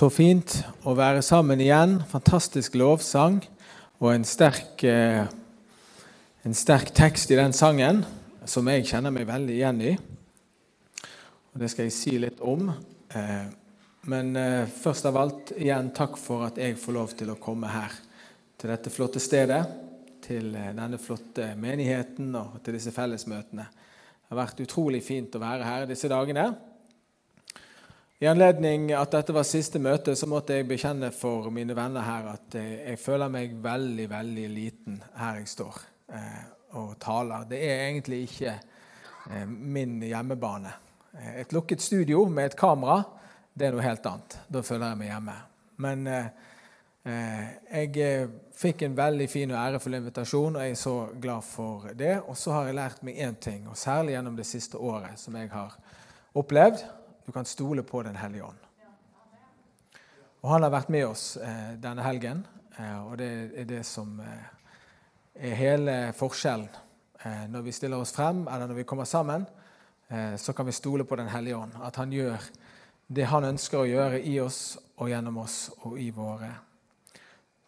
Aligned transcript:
Så 0.00 0.06
fint 0.08 0.54
å 0.88 0.94
være 0.96 1.20
sammen 1.20 1.60
igjen. 1.60 1.98
Fantastisk 2.08 2.72
lovsang 2.80 3.34
og 4.00 4.06
en 4.14 4.22
sterk, 4.24 4.80
eh, 4.88 5.26
en 6.40 6.56
sterk 6.56 6.94
tekst 6.96 7.28
i 7.28 7.36
den 7.36 7.52
sangen 7.52 8.00
som 8.48 8.70
jeg 8.72 8.86
kjenner 8.88 9.12
meg 9.12 9.26
veldig 9.28 9.52
igjen 9.58 9.82
i. 9.82 9.92
Og 11.52 11.60
Det 11.60 11.68
skal 11.68 11.84
jeg 11.84 11.92
si 11.92 12.16
litt 12.16 12.40
om. 12.40 12.70
Eh, 13.12 13.44
men 14.08 14.34
eh, 14.36 14.64
først 14.64 15.04
av 15.04 15.18
alt 15.20 15.52
igjen 15.58 15.92
takk 15.92 16.16
for 16.16 16.46
at 16.46 16.56
jeg 16.56 16.80
får 16.80 16.96
lov 16.96 17.12
til 17.12 17.34
å 17.34 17.36
komme 17.36 17.68
her 17.68 17.92
til 18.56 18.72
dette 18.72 18.88
flotte 18.88 19.20
stedet. 19.20 19.66
Til 20.24 20.48
denne 20.54 20.96
flotte 20.96 21.52
menigheten 21.60 22.32
og 22.40 22.62
til 22.64 22.72
disse 22.72 22.90
fellesmøtene. 22.90 23.68
Det 23.68 24.32
har 24.32 24.46
vært 24.46 24.64
utrolig 24.64 25.04
fint 25.04 25.36
å 25.36 25.44
være 25.44 25.68
her 25.68 25.86
disse 25.92 26.08
dagene. 26.08 26.69
I 28.20 28.26
anledning 28.28 28.90
at 28.92 29.14
dette 29.14 29.32
var 29.32 29.46
siste 29.48 29.80
møte, 29.80 30.12
så 30.12 30.26
måtte 30.28 30.58
jeg 30.58 30.66
bekjenne 30.68 31.08
for 31.16 31.46
mine 31.56 31.72
venner 31.72 32.04
her 32.04 32.26
at 32.34 32.56
jeg 32.60 32.98
føler 33.00 33.30
meg 33.32 33.54
veldig, 33.64 34.04
veldig 34.10 34.44
liten 34.52 34.98
her 35.16 35.38
jeg 35.38 35.48
står 35.48 35.78
eh, 36.18 36.42
og 36.76 36.98
taler. 37.00 37.46
Det 37.48 37.62
er 37.64 37.86
egentlig 37.86 38.18
ikke 38.26 38.52
eh, 38.52 39.46
min 39.48 39.96
hjemmebane. 40.04 40.74
Eh, 41.16 41.32
et 41.46 41.56
lukket 41.56 41.80
studio 41.80 42.26
med 42.28 42.50
et 42.50 42.58
kamera, 42.60 42.98
det 43.56 43.70
er 43.70 43.78
noe 43.78 43.88
helt 43.88 44.12
annet. 44.12 44.38
Da 44.52 44.64
føler 44.68 44.92
jeg 44.92 45.00
meg 45.00 45.12
hjemme. 45.14 45.38
Men 45.80 46.06
jeg 47.00 48.20
fikk 48.52 48.82
en 48.84 49.00
veldig 49.00 49.32
fin 49.32 49.56
og 49.56 49.62
ærefull 49.62 49.96
invitasjon, 49.96 50.60
og 50.60 50.66
jeg 50.66 50.76
er 50.76 50.82
så 50.84 50.96
glad 51.16 51.48
for 51.48 51.88
det. 51.96 52.18
Og 52.28 52.36
så 52.36 52.52
har 52.52 52.68
jeg 52.68 52.82
lært 52.82 53.00
meg 53.00 53.16
én 53.16 53.40
ting, 53.40 53.64
og 53.64 53.80
særlig 53.80 54.18
gjennom 54.18 54.36
det 54.36 54.50
siste 54.52 54.76
året, 54.76 55.16
som 55.16 55.40
jeg 55.40 55.48
har 55.56 55.80
opplevd 56.36 56.84
du 57.30 57.32
kan 57.32 57.44
stole 57.44 57.82
på 57.82 58.02
Den 58.02 58.16
hellige 58.16 58.44
ånd. 58.44 58.58
Og 60.40 60.50
Han 60.50 60.62
har 60.62 60.70
vært 60.70 60.88
med 60.90 61.04
oss 61.06 61.36
eh, 61.36 61.76
denne 61.78 62.02
helgen, 62.02 62.40
eh, 62.74 63.06
og 63.06 63.18
det 63.20 63.28
er 63.54 63.68
det 63.70 63.84
som 63.86 64.16
eh, 64.18 64.48
er 65.34 65.54
hele 65.54 65.94
forskjellen. 66.18 66.66
Eh, 67.22 67.44
når 67.52 67.62
vi 67.62 67.74
stiller 67.76 68.02
oss 68.02 68.10
frem, 68.16 68.48
eller 68.48 68.66
når 68.66 68.80
vi 68.80 68.84
kommer 68.84 69.06
sammen, 69.06 69.46
eh, 70.08 70.34
så 70.34 70.52
kan 70.52 70.66
vi 70.66 70.74
stole 70.74 71.04
på 71.04 71.16
Den 71.16 71.30
hellige 71.30 71.56
ånd. 71.56 71.78
At 71.86 71.96
han 72.02 72.10
gjør 72.10 72.50
det 73.06 73.28
han 73.30 73.46
ønsker 73.52 73.78
å 73.78 73.86
gjøre 73.86 74.22
i 74.26 74.40
oss 74.40 74.78
og 74.96 75.12
gjennom 75.12 75.38
oss 75.38 75.70
og 75.84 76.00
i 76.02 76.10
våre 76.10 76.50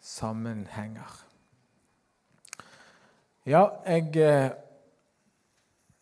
sammenhenger. 0.01 1.21
Ja, 3.45 3.69
jeg 3.87 4.11
eh, 4.17 4.51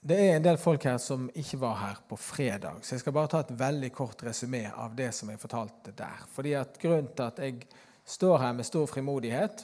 det 0.01 0.17
er 0.17 0.35
en 0.35 0.45
del 0.45 0.57
folk 0.57 0.85
her 0.89 0.97
som 0.97 1.27
ikke 1.37 1.59
var 1.61 1.75
her 1.77 1.99
på 2.09 2.17
fredag, 2.17 2.79
så 2.81 2.95
jeg 2.95 3.03
skal 3.03 3.13
bare 3.13 3.29
ta 3.29 3.43
et 3.43 3.53
veldig 3.53 3.91
kort 3.93 4.23
resymé 4.25 4.63
av 4.73 4.95
det 4.97 5.11
som 5.13 5.29
jeg 5.29 5.41
fortalte 5.41 5.93
der. 5.93 6.23
Fordi 6.33 6.55
at 6.57 6.79
Grunnen 6.81 7.11
til 7.13 7.27
at 7.27 7.41
jeg 7.43 7.67
står 8.09 8.39
her 8.41 8.55
med 8.57 8.65
stor 8.65 8.89
frimodighet, 8.89 9.61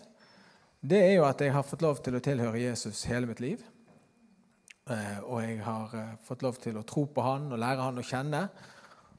det 0.85 0.99
er 1.01 1.15
jo 1.15 1.25
at 1.25 1.41
jeg 1.41 1.55
har 1.55 1.65
fått 1.65 1.81
lov 1.81 2.03
til 2.05 2.19
å 2.19 2.21
tilhøre 2.21 2.61
Jesus 2.61 3.01
hele 3.09 3.25
mitt 3.31 3.41
liv. 3.41 3.63
Eh, 4.87 5.17
og 5.25 5.41
jeg 5.41 5.57
har 5.65 5.95
eh, 5.97 6.13
fått 6.23 6.45
lov 6.45 6.61
til 6.61 6.77
å 6.77 6.85
tro 6.87 7.07
på 7.11 7.23
han 7.25 7.49
og 7.49 7.59
lære 7.59 7.87
han 7.89 7.97
å 7.97 8.05
kjenne. 8.05 8.43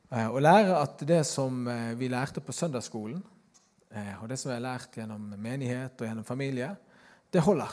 Eh, 0.09 0.29
og 0.31 0.39
lære 0.41 0.79
at 0.79 1.03
det 1.03 1.25
som 1.27 1.67
vi 1.99 2.09
lærte 2.09 2.41
på 2.45 2.55
søndagsskolen, 2.55 3.21
og 4.21 4.27
det 4.29 4.37
som 4.37 4.51
jeg 4.51 4.59
har 4.59 4.67
lært 4.67 4.97
gjennom 5.01 5.31
menighet 5.41 5.97
og 5.97 6.05
gjennom 6.05 6.25
familie, 6.29 6.69
det 7.33 7.41
holder 7.41 7.73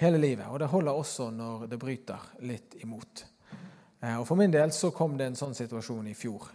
hele 0.00 0.20
livet. 0.20 0.46
Og 0.50 0.60
det 0.60 0.70
holder 0.70 0.92
også 0.92 1.30
når 1.34 1.66
det 1.70 1.80
bryter 1.80 2.28
litt 2.44 2.76
imot. 2.82 3.24
Eh, 4.00 4.16
og 4.20 4.26
For 4.28 4.38
min 4.38 4.52
del 4.52 4.72
så 4.74 4.92
kom 4.94 5.16
det 5.16 5.30
en 5.30 5.38
sånn 5.38 5.56
situasjon 5.56 6.10
i 6.10 6.16
fjor. 6.16 6.50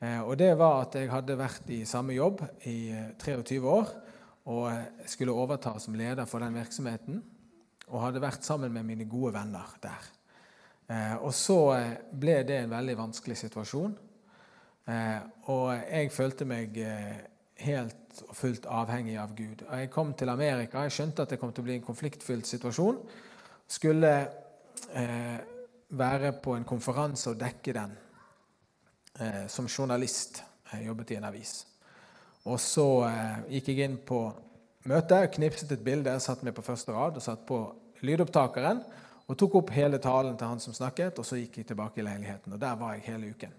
Eh, 0.00 0.20
og 0.20 0.36
det 0.40 0.52
var 0.58 0.84
at 0.84 0.96
jeg 0.98 1.12
hadde 1.12 1.38
vært 1.38 1.70
i 1.74 1.84
samme 1.88 2.16
jobb 2.16 2.42
i 2.70 2.78
23 3.20 3.58
eh, 3.58 3.68
år 3.68 3.94
og 4.52 5.08
skulle 5.08 5.32
overta 5.32 5.78
som 5.80 5.96
leder 5.96 6.28
for 6.28 6.44
den 6.44 6.56
virksomheten. 6.56 7.22
Og 7.88 8.00
hadde 8.00 8.22
vært 8.24 8.44
sammen 8.44 8.72
med 8.72 8.84
mine 8.88 9.06
gode 9.08 9.34
venner 9.36 9.76
der. 9.80 10.10
Og 11.24 11.30
så 11.36 11.56
ble 12.12 12.38
det 12.44 12.58
en 12.58 12.72
veldig 12.72 12.94
vanskelig 12.96 13.36
situasjon. 13.40 13.94
Og 15.52 15.68
jeg 15.72 16.10
følte 16.12 16.44
meg 16.48 16.76
helt 17.62 18.22
og 18.28 18.36
fullt 18.36 18.66
avhengig 18.70 19.16
av 19.20 19.34
Gud. 19.36 19.64
Jeg 19.66 19.90
kom 19.90 20.12
til 20.14 20.30
Amerika. 20.30 20.84
Jeg 20.84 20.94
skjønte 20.96 21.24
at 21.24 21.34
det 21.34 21.40
kom 21.40 21.52
til 21.52 21.64
å 21.64 21.68
bli 21.68 21.76
en 21.78 21.86
konfliktfylt 21.86 22.48
situasjon. 22.48 22.98
Skulle 23.70 24.14
eh, 24.94 25.38
være 25.94 26.32
på 26.42 26.56
en 26.58 26.66
konferanse 26.68 27.30
og 27.30 27.38
dekke 27.40 27.76
den 27.76 27.94
eh, 29.20 29.44
som 29.50 29.68
journalist. 29.68 30.42
Jeg 30.72 30.88
jobbet 30.88 31.14
i 31.14 31.18
en 31.20 31.28
avis. 31.30 31.54
Og 32.50 32.60
så 32.60 32.88
eh, 33.08 33.38
gikk 33.56 33.72
jeg 33.72 33.88
inn 33.88 33.98
på 34.06 34.26
møtet, 34.90 35.30
knipset 35.38 35.72
et 35.72 35.84
bilde, 35.84 36.18
satt 36.20 36.44
meg 36.44 36.56
på 36.56 36.66
første 36.66 36.92
rad 36.92 37.18
og 37.18 37.24
satt 37.24 37.46
på 37.48 37.60
lydopptakeren 38.04 38.82
og 39.24 39.38
tok 39.40 39.60
opp 39.62 39.70
hele 39.72 39.98
talen 40.02 40.36
til 40.36 40.50
han 40.50 40.60
som 40.60 40.74
snakket, 40.76 41.16
og 41.18 41.24
så 41.24 41.38
gikk 41.40 41.62
jeg 41.62 41.70
tilbake 41.70 42.02
i 42.02 42.04
leiligheten. 42.04 42.52
Og 42.52 42.60
der 42.60 42.74
var 42.76 42.92
jeg 42.96 43.06
hele 43.06 43.30
uken. 43.32 43.54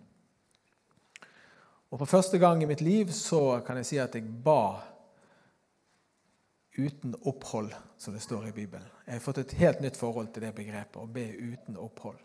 Og 1.95 1.99
For 1.99 2.05
første 2.05 2.37
gang 2.37 2.59
i 2.59 2.67
mitt 2.67 2.81
liv 2.83 3.11
så 3.15 3.61
kan 3.63 3.77
jeg 3.79 3.87
si 3.87 3.97
at 4.03 4.15
jeg 4.17 4.27
ba 4.43 4.81
uten 6.75 7.13
opphold, 7.23 7.69
som 7.97 8.13
det 8.13 8.19
står 8.21 8.49
i 8.49 8.51
Bibelen. 8.51 8.89
Jeg 9.05 9.13
har 9.13 9.23
fått 9.23 9.37
et 9.39 9.53
helt 9.61 9.79
nytt 9.79 9.95
forhold 9.95 10.27
til 10.33 10.43
det 10.43 10.51
begrepet, 10.57 10.97
å 10.99 11.07
be 11.07 11.23
uten 11.39 11.77
opphold. 11.79 12.19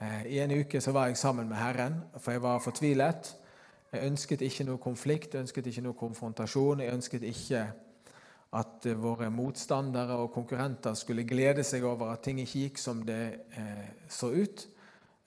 Eh, 0.00 0.24
I 0.32 0.40
en 0.40 0.56
uke 0.62 0.80
så 0.80 0.96
var 0.96 1.10
jeg 1.10 1.20
sammen 1.20 1.44
med 1.44 1.60
Herren, 1.60 2.00
for 2.16 2.32
jeg 2.32 2.44
var 2.46 2.64
fortvilet. 2.64 3.34
Jeg 3.92 4.08
ønsket 4.08 4.46
ikke 4.48 4.64
noe 4.70 4.80
konflikt, 4.80 5.34
jeg 5.34 5.44
ønsket 5.44 5.68
ikke 5.68 5.84
noe 5.90 6.00
konfrontasjon. 6.00 6.80
Jeg 6.80 6.96
ønsket 6.96 7.28
ikke 7.34 7.66
at 8.56 8.90
våre 8.96 9.28
motstandere 9.28 10.16
og 10.24 10.32
konkurrenter 10.32 10.96
skulle 10.96 11.28
glede 11.28 11.68
seg 11.68 11.84
over 11.84 12.16
at 12.16 12.24
ting 12.24 12.40
ikke 12.40 12.64
gikk 12.64 12.80
som 12.80 13.04
det 13.04 13.22
eh, 13.60 13.86
så 14.08 14.32
ut. 14.32 14.68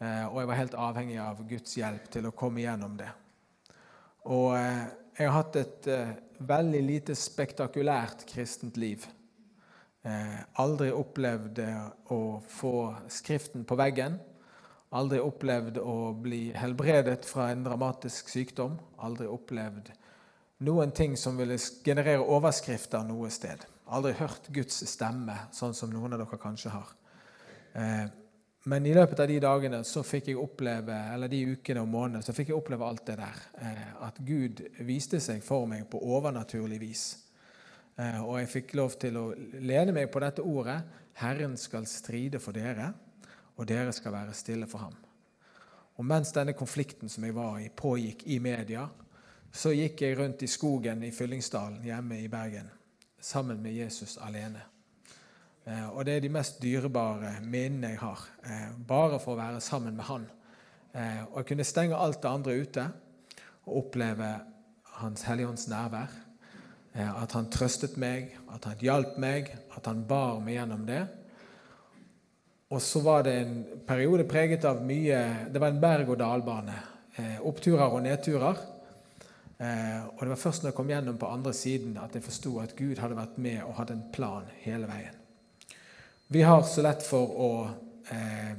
Eh, 0.02 0.26
og 0.26 0.42
jeg 0.42 0.56
var 0.56 0.64
helt 0.66 0.84
avhengig 0.90 1.22
av 1.22 1.46
Guds 1.46 1.78
hjelp 1.78 2.10
til 2.10 2.26
å 2.26 2.34
komme 2.34 2.66
igjennom 2.66 2.98
det. 2.98 3.14
Og 4.28 4.56
eh, 4.58 4.88
jeg 5.20 5.30
har 5.30 5.38
hatt 5.38 5.60
et 5.60 5.88
eh, 5.92 6.12
veldig 6.48 6.82
lite 6.84 7.16
spektakulært 7.16 8.26
kristent 8.30 8.78
liv. 8.80 9.06
Eh, 10.04 10.40
aldri 10.60 10.90
opplevd 10.96 11.62
å 12.12 12.20
få 12.48 12.74
Skriften 13.12 13.66
på 13.68 13.78
veggen. 13.80 14.20
Aldri 14.96 15.20
opplevd 15.22 15.78
å 15.84 16.14
bli 16.18 16.50
helbredet 16.58 17.28
fra 17.30 17.52
en 17.54 17.64
dramatisk 17.64 18.32
sykdom. 18.32 18.80
Aldri 19.06 19.28
opplevd 19.30 19.92
noen 20.66 20.92
ting 20.92 21.16
som 21.18 21.38
ville 21.40 21.60
generere 21.86 22.24
overskrifter 22.26 23.06
noe 23.08 23.30
sted. 23.32 23.62
Aldri 23.90 24.16
hørt 24.20 24.50
Guds 24.54 24.82
stemme, 24.90 25.38
sånn 25.56 25.76
som 25.78 25.94
noen 25.94 26.18
av 26.18 26.24
dere 26.26 26.42
kanskje 26.42 26.74
har. 26.74 26.90
Men 28.70 28.86
i 28.86 28.94
løpet 28.94 29.20
av 29.24 29.28
de 29.28 29.40
dagene 29.42 29.80
så 29.88 30.04
fikk 30.06 30.28
jeg 30.30 30.38
oppleve, 30.38 30.94
eller 31.14 31.32
de 31.32 31.40
ukene 31.56 31.82
og 31.82 31.90
månedene 31.90 32.22
så 32.26 32.36
fikk 32.38 32.52
jeg 32.52 32.60
oppleve 32.60 32.86
alt 32.86 33.02
det 33.08 33.16
der. 33.18 33.42
Eh, 33.66 33.88
at 34.06 34.20
Gud 34.22 34.62
viste 34.86 35.18
seg 35.24 35.42
for 35.46 35.66
meg 35.70 35.88
på 35.90 36.02
overnaturlig 36.06 36.78
vis. 36.84 37.04
Eh, 37.98 38.20
og 38.22 38.38
jeg 38.38 38.52
fikk 38.54 38.76
lov 38.78 38.94
til 39.02 39.18
å 39.18 39.26
lene 39.66 39.96
meg 39.96 40.12
på 40.14 40.22
dette 40.22 40.46
ordet. 40.46 40.78
Herren 41.18 41.58
skal 41.58 41.90
stride 41.90 42.42
for 42.44 42.54
dere, 42.54 42.92
og 43.58 43.68
dere 43.68 43.96
skal 43.96 44.14
være 44.14 44.38
stille 44.38 44.70
for 44.70 44.86
ham. 44.86 44.98
Og 45.98 46.06
mens 46.06 46.32
denne 46.36 46.54
konflikten 46.54 47.10
som 47.10 47.26
jeg 47.26 47.36
var 47.36 47.58
i, 47.60 47.72
pågikk 47.74 48.28
i 48.30 48.38
media, 48.44 48.86
så 49.52 49.74
gikk 49.74 50.06
jeg 50.06 50.20
rundt 50.20 50.46
i 50.46 50.52
skogen 50.52 51.02
i 51.04 51.16
Fyllingsdalen 51.16 51.82
hjemme 51.90 52.22
i 52.22 52.30
Bergen 52.30 52.70
sammen 53.20 53.64
med 53.64 53.74
Jesus 53.74 54.20
alene. 54.22 54.62
Eh, 55.70 55.90
og 55.94 56.06
det 56.06 56.16
er 56.18 56.24
de 56.24 56.32
mest 56.34 56.62
dyrebare 56.64 57.36
minnene 57.46 57.94
jeg 57.94 58.02
har. 58.02 58.24
Eh, 58.46 58.70
bare 58.88 59.20
for 59.22 59.36
å 59.36 59.42
være 59.42 59.62
sammen 59.62 59.98
med 59.98 60.08
han. 60.08 60.26
Eh, 60.94 61.22
og 61.30 61.42
jeg 61.42 61.50
kunne 61.52 61.68
stenge 61.68 62.00
alt 62.00 62.22
det 62.24 62.32
andre 62.32 62.56
ute 62.58 62.86
og 63.68 63.84
oppleve 63.84 64.32
Hans 65.00 65.28
Helligånds 65.28 65.70
nærvær. 65.72 66.10
At 67.00 67.32
han 67.38 67.46
trøstet 67.54 68.00
meg, 68.02 68.34
at 68.52 68.66
han 68.66 68.82
hjalp 68.82 69.20
meg, 69.22 69.52
at 69.78 69.86
han 69.88 70.02
bar 70.10 70.40
meg 70.44 70.56
gjennom 70.58 70.82
det. 70.88 71.04
Og 72.74 72.82
så 72.84 73.00
var 73.06 73.24
det 73.24 73.36
en 73.38 73.54
periode 73.88 74.26
preget 74.28 74.66
av 74.66 74.82
mye 74.84 75.20
Det 75.54 75.62
var 75.62 75.70
en 75.70 75.80
berg-og-dal-bane. 75.80 76.80
Oppturer 77.46 77.94
og 77.94 78.04
nedturer. 78.04 78.66
Og 79.62 80.20
det 80.20 80.32
var 80.34 80.44
først 80.44 80.66
når 80.66 80.74
jeg 80.74 80.80
kom 80.82 80.92
gjennom 80.92 81.22
på 81.22 81.32
andre 81.38 81.54
siden, 81.54 81.96
at 82.02 82.18
jeg 82.18 82.26
forsto 82.26 82.58
at 82.66 82.76
Gud 82.76 83.00
hadde 83.00 83.22
vært 83.22 83.38
med 83.38 83.64
og 83.64 83.78
hadde 83.80 83.96
en 83.96 84.06
plan 84.12 84.52
hele 84.66 84.90
veien. 84.90 85.19
Vi 86.32 86.42
har 86.42 86.62
så 86.62 86.82
lett 86.86 87.02
for 87.02 87.32
å 87.42 87.52
eh, 88.14 88.58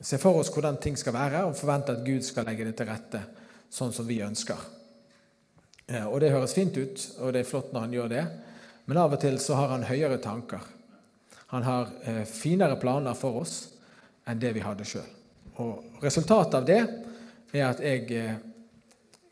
se 0.00 0.16
for 0.16 0.40
oss 0.40 0.48
hvordan 0.48 0.78
ting 0.80 0.94
skal 0.96 1.12
være, 1.12 1.42
og 1.44 1.58
forvente 1.58 1.92
at 1.92 2.06
Gud 2.06 2.24
skal 2.24 2.46
legge 2.48 2.64
det 2.64 2.72
til 2.78 2.88
rette 2.88 3.20
sånn 3.68 3.92
som 3.92 4.06
vi 4.08 4.22
ønsker. 4.24 4.62
Eh, 5.86 6.06
og 6.06 6.22
Det 6.24 6.30
høres 6.32 6.54
fint 6.56 6.76
ut, 6.76 7.02
og 7.20 7.34
det 7.34 7.42
er 7.42 7.50
flott 7.50 7.74
når 7.74 7.84
han 7.84 7.96
gjør 7.98 8.08
det, 8.14 8.22
men 8.88 9.00
av 9.02 9.12
og 9.12 9.20
til 9.20 9.36
så 9.42 9.58
har 9.58 9.74
han 9.74 9.84
høyere 9.84 10.16
tanker. 10.24 10.64
Han 11.52 11.66
har 11.68 11.92
eh, 12.08 12.22
finere 12.24 12.78
planer 12.80 13.18
for 13.18 13.42
oss 13.42 13.58
enn 14.24 14.40
det 14.40 14.54
vi 14.56 14.64
hadde 14.64 14.88
sjøl. 14.88 15.12
Og 15.60 16.00
resultatet 16.00 16.56
av 16.58 16.64
det 16.64 16.80
er 16.80 17.66
at 17.68 17.84
jeg 17.84 18.08
eh, 18.16 18.40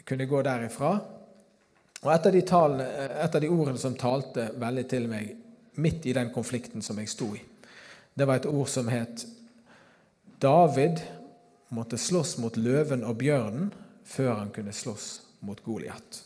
kunne 0.05 0.29
gå 0.29 0.45
derifra. 0.45 0.93
Og 2.05 2.13
et 2.13 2.29
av, 2.29 2.37
de 2.37 2.45
talene, 2.45 2.93
et 3.25 3.41
av 3.41 3.41
de 3.41 3.49
ordene 3.49 3.81
som 3.81 3.97
talte 3.97 4.51
veldig 4.61 4.87
til 4.93 5.09
meg 5.09 5.33
midt 5.81 6.07
i 6.07 6.15
den 6.15 6.29
konflikten 6.35 6.85
som 6.85 7.01
jeg 7.01 7.09
sto 7.11 7.33
i, 7.35 7.41
det 8.15 8.27
var 8.27 8.41
et 8.41 8.47
ord 8.47 8.69
som 8.71 8.89
het 8.89 9.27
David 10.43 11.01
måtte 11.75 11.99
slåss 11.99 12.37
mot 12.39 12.57
løven 12.57 13.05
og 13.07 13.19
bjørnen 13.19 13.73
før 14.07 14.35
han 14.39 14.53
kunne 14.55 14.75
slåss 14.75 15.09
mot 15.45 15.61
Goliat. 15.65 16.21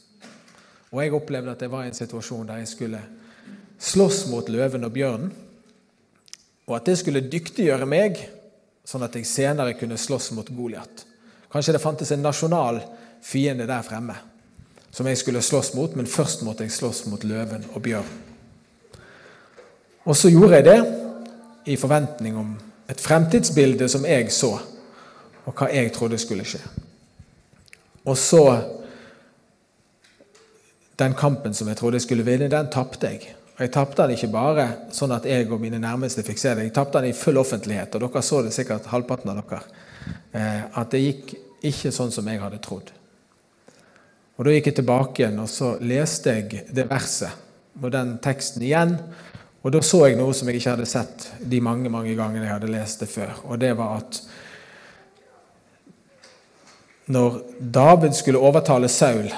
Og 0.93 1.03
jeg 1.03 1.15
opplevde 1.15 1.53
at 1.53 1.63
det 1.63 1.71
var 1.71 1.87
en 1.87 1.97
situasjon 1.97 2.49
der 2.49 2.63
jeg 2.63 2.71
skulle 2.73 3.03
slåss 3.79 4.27
mot 4.33 4.49
løven 4.51 4.85
og 4.85 4.93
bjørnen, 4.93 5.31
og 6.69 6.75
at 6.77 6.89
det 6.89 6.99
skulle 7.01 7.25
dyktiggjøre 7.31 7.87
meg, 7.89 8.19
sånn 8.85 9.05
at 9.07 9.15
jeg 9.17 9.29
senere 9.29 9.77
kunne 9.79 9.97
slåss 10.01 10.33
mot 10.37 10.49
Goliat. 10.53 11.05
Kanskje 11.53 11.77
det 11.77 11.83
fantes 11.85 12.11
en 12.13 12.25
nasjonal 12.25 12.83
fiende 13.25 13.69
der 13.69 13.87
fremme 13.87 14.17
som 14.91 15.07
jeg 15.07 15.19
skulle 15.21 15.43
slåss 15.45 15.75
mot, 15.77 15.95
men 15.97 16.09
først 16.09 16.43
måtte 16.43 16.65
jeg 16.65 16.73
slåss 16.73 17.05
mot 17.07 17.25
løven 17.25 17.67
og 17.75 17.83
bjørnen. 17.85 18.25
Og 20.09 20.17
så 20.17 20.31
gjorde 20.33 20.57
jeg 20.57 20.65
det 20.65 21.08
i 21.67 21.77
forventning 21.77 22.37
om 22.37 22.53
et 22.89 23.01
fremtidsbilde 23.01 23.89
som 23.89 24.07
jeg 24.09 24.31
så, 24.33 24.55
og 25.45 25.57
hva 25.57 25.69
jeg 25.73 25.93
trodde 25.97 26.19
skulle 26.21 26.47
skje. 26.49 26.63
Og 28.09 28.17
så 28.17 28.75
Den 30.99 31.15
kampen 31.15 31.55
som 31.55 31.69
jeg 31.69 31.77
trodde 31.79 31.95
jeg 31.95 32.03
skulle 32.03 32.25
vinne, 32.27 32.49
den 32.51 32.71
tapte 32.75 33.07
jeg. 33.07 33.37
Og 33.55 33.61
Jeg 33.61 33.71
tapte 33.71 34.03
den 34.03 34.17
ikke 34.17 34.33
bare 34.33 34.65
sånn 34.91 35.13
at 35.15 35.25
jeg 35.31 35.47
og 35.53 35.61
mine 35.63 35.79
nærmeste 35.79 36.25
fikk 36.27 36.39
se 36.39 36.55
det. 36.55 36.65
Jeg 36.65 36.73
tapte 36.75 36.99
den 36.99 37.13
i 37.13 37.15
full 37.15 37.39
offentlighet, 37.39 37.95
og 37.95 38.03
dere 38.03 38.23
så 38.23 38.43
det 38.43 38.51
sikkert, 38.53 38.89
halvparten 38.91 39.31
av 39.31 39.39
dere. 39.39 39.61
Eh, 40.33 40.65
at 40.75 40.91
det 40.91 41.01
gikk 41.05 41.37
ikke 41.71 41.93
sånn 41.95 42.11
som 42.11 42.27
jeg 42.27 42.43
hadde 42.43 42.59
trodd. 42.59 42.91
Og 44.39 44.45
Da 44.45 44.51
gikk 44.51 44.71
jeg 44.71 44.79
tilbake 44.79 45.23
igjen 45.23 45.39
og 45.39 45.49
så 45.51 45.77
leste 45.83 46.35
jeg 46.35 46.65
det 46.75 46.87
verset 46.91 47.47
og 47.83 47.91
den 47.95 48.17
teksten 48.23 48.63
igjen. 48.63 48.97
Og 49.63 49.73
Da 49.73 49.81
så 49.83 50.05
jeg 50.07 50.19
noe 50.19 50.35
som 50.37 50.49
jeg 50.49 50.61
ikke 50.61 50.77
hadde 50.77 50.87
sett 50.87 51.31
de 51.41 51.61
mange 51.61 51.91
mange 51.91 52.15
gangene 52.15 52.47
jeg 52.47 52.55
hadde 52.55 52.71
lest 52.71 53.03
det 53.03 53.09
før. 53.11 53.35
Og 53.51 53.59
det 53.59 53.73
var 53.77 53.99
at 53.99 54.21
når 57.09 57.41
David 57.59 58.15
skulle 58.15 58.39
overtale 58.39 58.89
Saul 58.89 59.31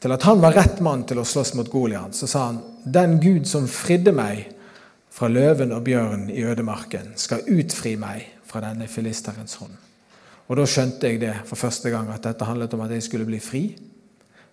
til 0.00 0.14
at 0.14 0.24
han 0.26 0.40
var 0.42 0.56
rett 0.56 0.80
mann 0.84 1.04
til 1.06 1.20
å 1.20 1.26
slåss 1.26 1.54
mot 1.58 1.68
Goliat, 1.70 2.14
så 2.16 2.26
sa 2.30 2.46
han 2.48 2.62
den 2.84 3.18
Gud 3.20 3.48
som 3.50 3.66
fridde 3.68 4.14
meg 4.14 4.46
fra 5.12 5.28
løven 5.28 5.74
og 5.74 5.84
bjørnen 5.86 6.30
i 6.30 6.44
ødemarken, 6.46 7.12
skal 7.18 7.46
utfri 7.50 7.96
meg 7.98 8.24
fra 8.46 8.62
denne 8.64 8.86
filisterens 8.88 9.58
hånd. 9.60 9.74
Og 10.48 10.56
Da 10.56 10.64
skjønte 10.64 11.10
jeg 11.10 11.20
det 11.20 11.34
for 11.44 11.60
første 11.60 11.90
gang, 11.92 12.08
at 12.08 12.24
dette 12.24 12.46
handlet 12.46 12.74
om 12.74 12.86
at 12.86 12.94
jeg 12.94 13.04
skulle 13.04 13.26
bli 13.28 13.40
fri. 13.42 13.62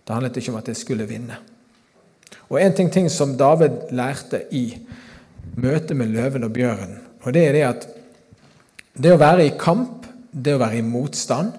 Det 0.04 0.14
handlet 0.14 0.36
ikke 0.36 0.52
om 0.52 0.58
at 0.60 0.68
jeg 0.68 0.76
skulle 0.76 1.06
vinne. 1.08 1.38
Og 2.48 2.62
En 2.62 2.74
ting, 2.74 2.92
ting 2.92 3.10
som 3.10 3.36
David 3.36 3.90
lærte 3.90 4.44
i 4.50 4.78
møtet 5.56 5.96
med 5.96 6.12
løven 6.14 6.44
og 6.44 6.52
bjørnen, 6.52 6.98
og 7.22 7.34
det 7.34 7.46
er 7.48 7.52
det 7.52 7.62
at 7.66 7.86
det 8.96 9.12
å 9.12 9.20
være 9.20 9.46
i 9.46 9.56
kamp, 9.58 10.06
det 10.30 10.54
å 10.54 10.60
være 10.60 10.78
i 10.78 10.84
motstand, 10.86 11.52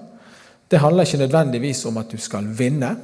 det 0.71 0.79
handler 0.79 1.05
ikke 1.05 1.21
nødvendigvis 1.21 1.85
om 1.85 1.97
at 1.97 2.11
du 2.11 2.17
skal 2.17 2.47
vinne. 2.57 2.95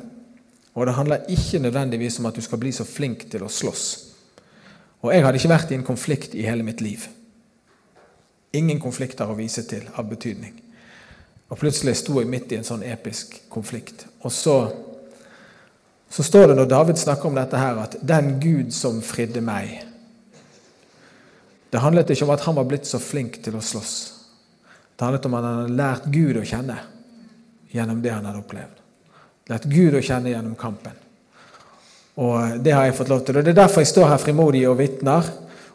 Og 0.74 0.88
det 0.88 0.96
handler 0.98 1.28
ikke 1.30 1.60
nødvendigvis 1.60 2.20
om 2.20 2.26
at 2.26 2.36
du 2.36 2.42
skal 2.42 2.60
bli 2.60 2.72
så 2.72 2.86
flink 2.88 3.28
til 3.32 3.46
å 3.46 3.52
slåss. 3.52 3.86
Og 5.04 5.14
jeg 5.14 5.24
hadde 5.26 5.40
ikke 5.40 5.52
vært 5.52 5.72
i 5.72 5.78
en 5.78 5.86
konflikt 5.86 6.36
i 6.36 6.46
hele 6.48 6.66
mitt 6.66 6.82
liv. 6.82 7.06
Ingen 8.54 8.80
konflikter 8.82 9.30
å 9.30 9.38
vise 9.38 9.64
til 9.70 9.86
av 9.96 10.08
betydning. 10.10 10.56
Og 11.50 11.60
plutselig 11.60 11.98
sto 12.00 12.18
jeg 12.20 12.30
midt 12.32 12.52
i 12.52 12.60
en 12.60 12.68
sånn 12.68 12.86
episk 12.88 13.36
konflikt. 13.54 14.08
Og 14.24 14.32
så, 14.34 14.56
så 16.13 16.24
står 16.24 16.48
det 16.48 16.56
når 16.60 16.69
David 16.69 17.00
snakker 17.01 17.25
om 17.25 17.36
dette 17.36 17.57
her, 17.57 17.80
at 17.81 17.95
'den 18.01 18.39
Gud 18.39 18.74
som 18.74 19.01
fridde 19.01 19.42
meg' 19.42 19.83
Det 21.71 21.81
handlet 21.81 22.10
ikke 22.10 22.24
om 22.24 22.30
at 22.30 22.42
han 22.45 22.56
var 22.56 22.63
blitt 22.69 22.86
så 22.86 23.00
flink 23.01 23.39
til 23.44 23.56
å 23.57 23.62
slåss. 23.62 24.13
Det 24.95 25.06
handlet 25.06 25.25
om 25.25 25.33
at 25.33 25.44
han 25.44 25.56
hadde 25.57 25.77
lært 25.77 26.04
Gud 26.06 26.38
å 26.38 26.45
kjenne 26.45 26.75
gjennom 27.74 28.01
det 28.01 28.12
han 28.13 28.25
hadde 28.25 28.44
opplevd. 28.44 28.77
Lært 29.50 29.65
Gud 29.71 29.98
å 29.98 30.01
kjenne 30.06 30.30
gjennom 30.30 30.56
kampen. 30.56 30.94
Og 32.15 32.63
Det 32.63 32.71
har 32.71 32.86
jeg 32.86 32.95
fått 32.95 33.10
lov 33.10 33.25
til. 33.25 33.38
Og 33.38 33.44
Det 33.44 33.50
er 33.50 33.62
derfor 33.63 33.81
jeg 33.81 33.88
står 33.88 34.07
her 34.07 34.18
frimodig 34.18 34.69
og 34.69 34.77
vitner 34.77 35.24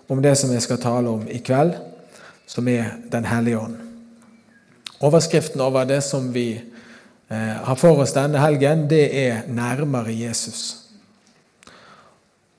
om 0.08 0.22
det 0.22 0.38
som 0.38 0.52
jeg 0.52 0.62
skal 0.62 0.78
tale 0.78 1.08
om 1.08 1.26
i 1.28 1.38
kveld, 1.38 1.74
som 2.46 2.68
er 2.68 2.94
Den 3.10 3.24
hellige 3.24 3.58
ånd. 3.58 3.76
Overskriften 5.00 5.60
over 5.60 5.84
det 5.84 6.02
som 6.04 6.32
vi 6.32 6.62
har 7.28 7.76
for 7.76 8.00
oss 8.00 8.14
denne 8.16 8.40
helgen, 8.40 8.86
det 8.88 9.06
er 9.12 9.42
'nærmere 9.48 10.12
Jesus'. 10.12 10.88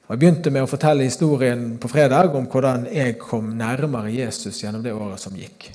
Og 0.09 0.15
Jeg 0.15 0.19
begynte 0.19 0.49
med 0.49 0.63
å 0.65 0.69
fortelle 0.69 1.05
historien 1.05 1.77
på 1.77 1.87
fredag 1.87 2.33
om 2.33 2.47
hvordan 2.49 2.87
jeg 2.89 3.19
kom 3.21 3.51
nærmere 3.53 4.09
Jesus 4.09 4.63
gjennom 4.63 4.81
det 4.81 4.93
året 4.93 5.21
som 5.21 5.35
gikk. 5.37 5.67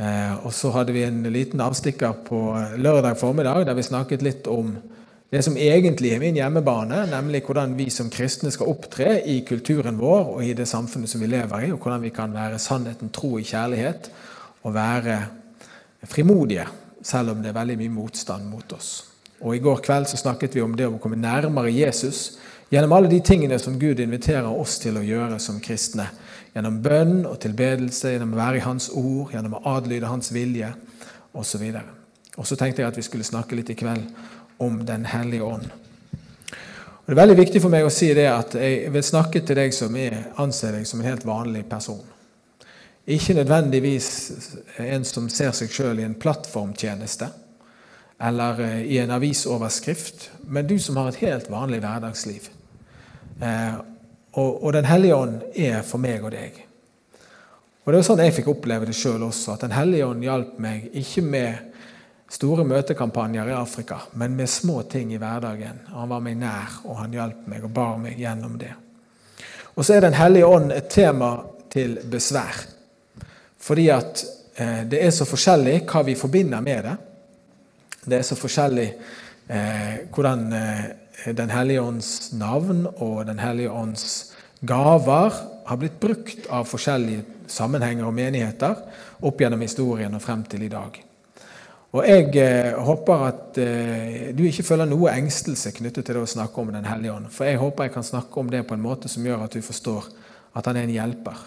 Eh, 0.00 0.46
og 0.46 0.54
så 0.56 0.70
hadde 0.72 0.94
vi 0.96 1.02
en 1.04 1.20
liten 1.28 1.60
avstikker 1.60 2.22
på 2.24 2.38
lørdag 2.80 3.18
formiddag 3.20 3.66
der 3.68 3.76
vi 3.76 3.84
snakket 3.84 4.24
litt 4.24 4.48
om 4.48 4.72
det 5.30 5.42
som 5.44 5.58
egentlig 5.60 6.14
er 6.14 6.22
min 6.22 6.40
hjemmebane, 6.40 7.02
nemlig 7.12 7.42
hvordan 7.44 7.76
vi 7.76 7.90
som 7.92 8.08
kristne 8.10 8.48
skal 8.50 8.72
opptre 8.72 9.18
i 9.28 9.42
kulturen 9.44 10.00
vår 10.00 10.32
og 10.32 10.40
i 10.42 10.56
det 10.56 10.64
samfunnet 10.66 11.12
som 11.12 11.20
vi 11.20 11.28
lever 11.28 11.66
i, 11.66 11.70
og 11.74 11.84
hvordan 11.84 12.00
vi 12.02 12.14
kan 12.16 12.32
være 12.32 12.58
sannheten 12.58 13.12
tro 13.12 13.36
i 13.38 13.44
kjærlighet 13.44 14.08
og 14.64 14.74
være 14.74 15.20
frimodige, 16.08 16.64
selv 17.02 17.32
om 17.32 17.42
det 17.42 17.50
er 17.50 17.58
veldig 17.58 17.78
mye 17.80 17.94
motstand 17.94 18.48
mot 18.50 18.72
oss. 18.76 18.90
Og 19.40 19.56
I 19.56 19.62
går 19.64 19.80
kveld 19.84 20.08
så 20.10 20.20
snakket 20.20 20.56
vi 20.56 20.64
om 20.64 20.74
det 20.76 20.88
å 20.88 20.98
komme 21.00 21.16
nærmere 21.16 21.72
Jesus 21.72 22.38
gjennom 22.70 22.92
alle 22.92 23.10
de 23.10 23.20
tingene 23.24 23.58
som 23.58 23.78
Gud 23.80 24.00
inviterer 24.00 24.48
oss 24.50 24.78
til 24.82 24.98
å 25.00 25.06
gjøre 25.06 25.40
som 25.42 25.62
kristne 25.64 26.10
Gjennom 26.50 26.80
bønn 26.82 27.28
og 27.30 27.36
tilbedelse, 27.44 28.10
gjennom 28.10 28.32
å 28.34 28.40
være 28.40 28.58
i 28.58 28.62
Hans 28.64 28.88
ord, 28.90 29.30
gjennom 29.30 29.52
å 29.54 29.60
adlyde 29.70 30.08
Hans 30.10 30.32
vilje 30.34 30.72
osv. 31.30 31.62
Og 32.34 32.48
så 32.48 32.58
tenkte 32.58 32.82
jeg 32.82 32.90
at 32.90 32.98
vi 32.98 33.04
skulle 33.06 33.26
snakke 33.26 33.54
litt 33.54 33.70
i 33.70 33.76
kveld 33.78 34.08
om 34.58 34.80
Den 34.86 35.06
hellige 35.06 35.46
ånd. 35.46 35.68
Og 35.70 37.06
det 37.06 37.14
er 37.14 37.20
veldig 37.22 37.38
viktig 37.38 37.62
for 37.62 37.72
meg 37.72 37.86
å 37.86 37.92
si 37.94 38.10
det 38.14 38.26
at 38.30 38.56
jeg 38.58 38.90
vil 38.94 39.06
snakke 39.06 39.44
til 39.46 39.58
deg 39.58 39.74
som 39.74 39.94
er, 39.98 40.18
anser 40.42 40.74
deg 40.74 40.90
som 40.90 41.00
en 41.00 41.08
helt 41.10 41.26
vanlig 41.26 41.64
person. 41.70 42.02
Ikke 43.06 43.34
nødvendigvis 43.34 44.32
en 44.78 45.04
som 45.04 45.28
ser 45.32 45.54
seg 45.56 45.72
sjøl 45.72 46.02
i 46.02 46.06
en 46.06 46.18
plattformtjeneste 46.20 47.30
eller 48.20 48.60
eh, 48.60 48.82
i 48.82 48.98
en 48.98 49.10
avisoverskrift, 49.10 50.30
men 50.42 50.66
du 50.66 50.78
som 50.78 50.96
har 51.00 51.08
et 51.08 51.22
helt 51.24 51.48
vanlig 51.50 51.80
hverdagsliv. 51.80 52.50
Eh, 53.40 53.78
og, 54.32 54.72
Den 54.72 54.84
hellige 54.84 55.14
ånd 55.14 55.40
er 55.56 55.80
for 55.82 55.98
meg 55.98 56.24
og 56.24 56.34
deg. 56.34 56.58
Og 57.84 57.92
Det 57.92 57.98
er 57.98 58.06
sånn 58.06 58.20
jeg 58.22 58.34
fikk 58.36 58.50
oppleve 58.52 58.86
det 58.86 58.94
sjøl 58.94 59.24
også, 59.26 59.54
at 59.56 59.64
Den 59.64 59.74
hellige 59.74 60.06
ånd 60.06 60.22
hjalp 60.22 60.58
meg 60.60 60.90
ikke 60.92 61.24
med 61.24 61.70
store 62.30 62.64
møtekampanjer 62.64 63.48
i 63.50 63.56
Afrika, 63.56 64.02
men 64.12 64.36
med 64.36 64.48
små 64.48 64.82
ting 64.82 65.14
i 65.14 65.18
hverdagen. 65.18 65.80
Han 65.90 66.12
var 66.12 66.20
meg 66.22 66.36
nær, 66.38 66.76
og 66.84 67.00
han 67.00 67.16
hjalp 67.16 67.48
meg 67.50 67.64
og 67.64 67.72
bar 67.74 67.96
meg 67.98 68.20
gjennom 68.20 68.58
det. 68.60 68.74
Og 69.74 69.84
så 69.84 69.96
er 69.96 70.00
Den 70.00 70.14
hellige 70.14 70.46
ånd 70.46 70.72
et 70.72 70.90
tema 70.90 71.40
til 71.70 71.98
besvær. 72.10 72.79
Fordi 73.60 73.88
at 73.92 74.24
eh, 74.56 74.82
det 74.90 75.02
er 75.04 75.12
så 75.14 75.26
forskjellig 75.28 75.82
hva 75.90 76.04
vi 76.06 76.16
forbinder 76.18 76.64
med 76.64 76.88
det. 76.88 76.96
Det 78.04 78.18
er 78.18 78.26
så 78.26 78.38
forskjellig 78.38 78.88
eh, 79.48 79.94
hvordan 80.12 80.46
eh, 80.56 80.84
den 81.36 81.52
hellige 81.52 81.82
ånds 81.82 82.32
navn 82.32 82.86
og 82.96 83.26
Den 83.26 83.38
hellige 83.38 83.70
ånds 83.70 84.32
gaver 84.60 85.36
har 85.66 85.76
blitt 85.76 86.00
brukt 86.00 86.48
av 86.50 86.64
forskjellige 86.68 87.24
sammenhenger 87.50 88.06
og 88.08 88.14
menigheter 88.16 88.76
opp 89.20 89.40
gjennom 89.40 89.60
historien 89.60 90.14
og 90.16 90.22
frem 90.24 90.42
til 90.48 90.64
i 90.64 90.72
dag. 90.72 90.96
Og 91.90 92.06
Jeg 92.06 92.36
eh, 92.38 92.76
håper 92.78 93.22
at 93.26 93.58
eh, 93.58 94.30
du 94.36 94.44
ikke 94.46 94.66
føler 94.66 94.86
noe 94.86 95.10
engstelse 95.10 95.72
knyttet 95.74 96.06
til 96.06 96.16
det 96.16 96.22
å 96.22 96.34
snakke 96.38 96.62
om 96.62 96.70
Den 96.72 96.86
hellige 96.86 97.16
ånd. 97.16 97.30
For 97.34 97.48
jeg 97.48 97.58
håper 97.58 97.88
jeg 97.88 97.94
kan 97.96 98.06
snakke 98.06 98.40
om 98.40 98.50
det 98.50 98.66
på 98.66 98.76
en 98.76 98.84
måte 98.84 99.10
som 99.10 99.26
gjør 99.26 99.44
at 99.44 99.56
du 99.56 99.62
forstår 99.62 100.06
at 100.54 100.66
han 100.66 100.78
er 100.78 100.86
en 100.86 100.94
hjelper. 100.94 101.40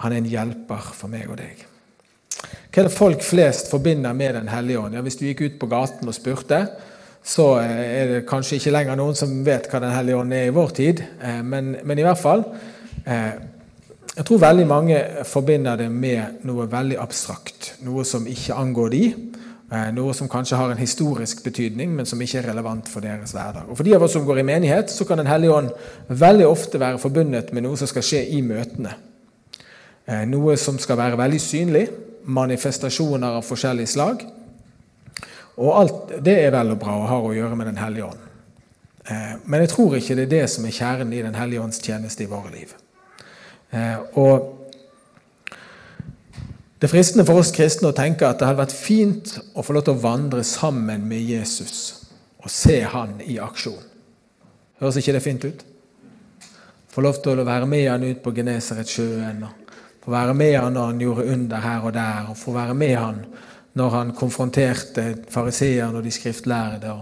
Han 0.00 0.12
er 0.12 0.22
en 0.22 0.30
hjelper 0.30 0.92
for 0.96 1.12
meg 1.12 1.28
og 1.28 1.38
deg. 1.40 1.66
Hva 2.70 2.84
er 2.84 2.86
det 2.86 2.94
folk 2.94 3.24
flest 3.26 3.68
forbinder 3.72 4.14
med 4.16 4.34
Den 4.38 4.48
hellige 4.48 4.80
ånd? 4.80 4.94
Ja, 4.94 5.02
hvis 5.04 5.18
du 5.18 5.26
gikk 5.26 5.42
ut 5.42 5.58
på 5.60 5.68
gaten 5.70 6.08
og 6.08 6.16
spurte, 6.16 6.64
så 7.22 7.58
eh, 7.60 7.80
er 8.00 8.12
det 8.14 8.26
kanskje 8.28 8.56
ikke 8.56 8.72
lenger 8.72 8.96
noen 8.96 9.16
som 9.18 9.40
vet 9.44 9.68
hva 9.68 9.82
Den 9.82 9.94
hellige 9.94 10.20
ånd 10.22 10.34
er 10.34 10.48
i 10.48 10.54
vår 10.54 10.70
tid. 10.76 11.02
Eh, 11.20 11.40
men, 11.44 11.74
men, 11.84 11.98
i 11.98 12.06
hvert 12.06 12.20
fall 12.20 12.44
eh, 13.04 13.34
Jeg 14.16 14.26
tror 14.26 14.40
veldig 14.46 14.66
mange 14.68 15.02
forbinder 15.28 15.82
det 15.82 15.90
med 15.92 16.46
noe 16.48 16.68
veldig 16.70 16.96
abstrakt. 17.02 17.74
Noe 17.84 18.06
som 18.08 18.26
ikke 18.28 18.56
angår 18.58 18.94
de. 18.94 19.04
Noe 19.94 20.10
som 20.18 20.26
kanskje 20.26 20.56
har 20.58 20.72
en 20.72 20.80
historisk 20.80 21.44
betydning, 21.44 21.92
men 21.94 22.08
som 22.08 22.18
ikke 22.18 22.40
er 22.40 22.48
relevant 22.50 22.88
for 22.90 23.06
deres 23.06 23.30
hverdag. 23.36 23.68
Og 23.70 23.78
For 23.78 23.86
de 23.86 23.94
av 23.94 24.02
oss 24.02 24.16
som 24.16 24.24
går 24.26 24.40
i 24.42 24.46
menighet, 24.48 24.90
så 24.90 25.06
kan 25.06 25.22
Den 25.22 25.30
hellige 25.30 25.54
ånd 25.54 25.70
veldig 26.08 26.48
ofte 26.48 26.80
være 26.82 26.98
forbundet 26.98 27.52
med 27.54 27.62
noe 27.68 27.78
som 27.78 27.86
skal 27.86 28.02
skje 28.02 28.24
i 28.34 28.42
møtene. 28.42 28.96
Noe 30.26 30.56
som 30.58 30.78
skal 30.82 30.98
være 30.98 31.18
veldig 31.20 31.40
synlig. 31.42 31.84
Manifestasjoner 32.30 33.38
av 33.38 33.46
forskjellig 33.46 33.86
slag. 33.88 34.24
Og 35.60 35.70
alt 35.76 36.14
det 36.24 36.36
er 36.40 36.52
vel 36.54 36.72
og 36.74 36.80
bra 36.80 36.96
og 36.98 37.08
har 37.10 37.26
å 37.26 37.34
gjøre 37.36 37.58
med 37.58 37.70
Den 37.70 37.80
hellige 37.80 38.08
ånd. 38.08 38.28
Eh, 39.10 39.34
men 39.44 39.64
jeg 39.64 39.72
tror 39.74 39.96
ikke 39.98 40.16
det 40.16 40.26
er 40.28 40.32
det 40.34 40.46
som 40.52 40.64
er 40.66 40.76
kjernen 40.76 41.12
i 41.12 41.22
Den 41.24 41.36
hellige 41.36 41.62
ånds 41.62 41.82
tjeneste 41.84 42.24
i 42.24 42.30
våre 42.30 42.52
liv. 42.54 42.72
Eh, 43.70 43.98
og 44.18 44.56
det 46.80 46.88
er 46.88 46.94
fristende 46.94 47.26
for 47.28 47.42
oss 47.42 47.52
kristne 47.52 47.90
å 47.90 47.96
tenke 47.96 48.24
at 48.24 48.40
det 48.40 48.48
hadde 48.48 48.62
vært 48.62 48.76
fint 48.76 49.34
å 49.52 49.64
få 49.64 49.74
lov 49.76 49.84
til 49.84 49.98
å 49.98 50.02
vandre 50.02 50.44
sammen 50.48 51.04
med 51.08 51.20
Jesus 51.28 52.06
og 52.40 52.48
se 52.48 52.78
han 52.88 53.18
i 53.20 53.36
aksjon. 53.42 53.82
Høres 54.80 54.96
ikke 54.96 55.12
det 55.12 55.20
fint 55.20 55.44
ut? 55.44 55.66
Få 56.90 57.04
lov 57.04 57.20
til 57.20 57.36
å 57.36 57.44
være 57.44 57.68
med 57.68 57.84
han 57.84 58.06
ut 58.08 58.22
på 58.24 58.32
Genesaretsjøen. 58.32 59.44
Få 60.10 60.16
være 60.16 60.34
med 60.34 60.56
han 60.58 60.72
når 60.74 60.86
han 60.86 60.98
gjorde 60.98 61.24
under 61.30 61.60
her 61.62 61.84
og 61.86 61.92
der. 61.94 62.26
og 62.30 62.36
Få 62.36 62.52
være 62.52 62.74
med 62.74 62.96
han 62.96 63.18
når 63.78 63.88
han 63.88 64.08
konfronterte 64.10 65.24
fariseerne 65.30 65.98
og 65.98 66.04
de 66.04 66.10
skriftlærde. 66.10 66.92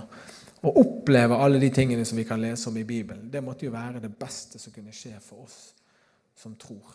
Og, 0.62 0.76
oppleve 0.76 1.36
alle 1.36 1.60
de 1.60 1.70
tingene 1.70 2.04
som 2.04 2.18
vi 2.18 2.26
kan 2.28 2.40
lese 2.40 2.68
om 2.68 2.76
i 2.76 2.84
Bibelen. 2.84 3.30
Det 3.32 3.40
måtte 3.44 3.64
jo 3.64 3.70
være 3.72 4.02
det 4.02 4.10
beste 4.12 4.58
som 4.58 4.72
kunne 4.72 4.92
skje 4.92 5.14
for 5.24 5.46
oss 5.46 5.56
som 6.36 6.56
tror. 6.60 6.90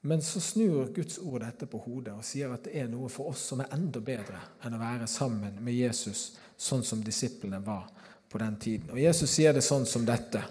Men 0.00 0.22
så 0.22 0.40
snur 0.40 0.92
Guds 0.94 1.16
ord 1.18 1.40
dette 1.40 1.66
på 1.66 1.78
hodet 1.78 2.12
og 2.12 2.24
sier 2.24 2.52
at 2.52 2.66
det 2.66 2.74
er 2.76 2.90
noe 2.92 3.08
for 3.08 3.30
oss 3.30 3.46
som 3.48 3.62
er 3.64 3.72
enda 3.72 4.02
bedre 4.04 4.42
enn 4.66 4.76
å 4.76 4.82
være 4.82 5.06
sammen 5.08 5.62
med 5.64 5.78
Jesus, 5.78 6.34
sånn 6.58 6.84
som 6.84 7.00
disiplene 7.00 7.62
var 7.64 7.88
på 8.28 8.42
den 8.42 8.60
tiden. 8.60 8.92
Og 8.92 9.00
Jesus 9.00 9.30
sier 9.30 9.56
det 9.56 9.64
sånn 9.64 9.88
som 9.88 10.04
dette. 10.04 10.44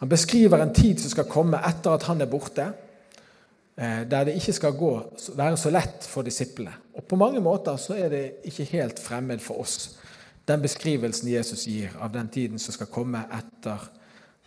Han 0.00 0.10
beskriver 0.10 0.58
en 0.58 0.74
tid 0.74 0.98
som 1.00 1.14
skal 1.14 1.30
komme 1.30 1.62
etter 1.70 1.94
at 1.94 2.08
han 2.10 2.20
er 2.20 2.32
borte, 2.32 2.66
der 3.76 4.24
det 4.24 4.38
ikke 4.38 4.54
skal 4.56 4.72
gå, 4.72 4.90
være 5.36 5.56
så 5.60 5.68
lett 5.68 6.06
for 6.08 6.24
disiplene. 6.24 6.72
Og 6.96 7.04
På 7.04 7.18
mange 7.20 7.42
måter 7.44 7.76
så 7.76 7.92
er 8.00 8.08
det 8.08 8.22
ikke 8.48 8.64
helt 8.70 9.00
fremmed 9.02 9.42
for 9.44 9.60
oss, 9.60 9.98
den 10.48 10.62
beskrivelsen 10.62 11.28
Jesus 11.28 11.66
gir 11.66 11.92
av 12.00 12.12
den 12.14 12.28
tiden 12.32 12.58
som 12.62 12.72
skal 12.72 12.88
komme 12.88 13.24
etter 13.34 13.82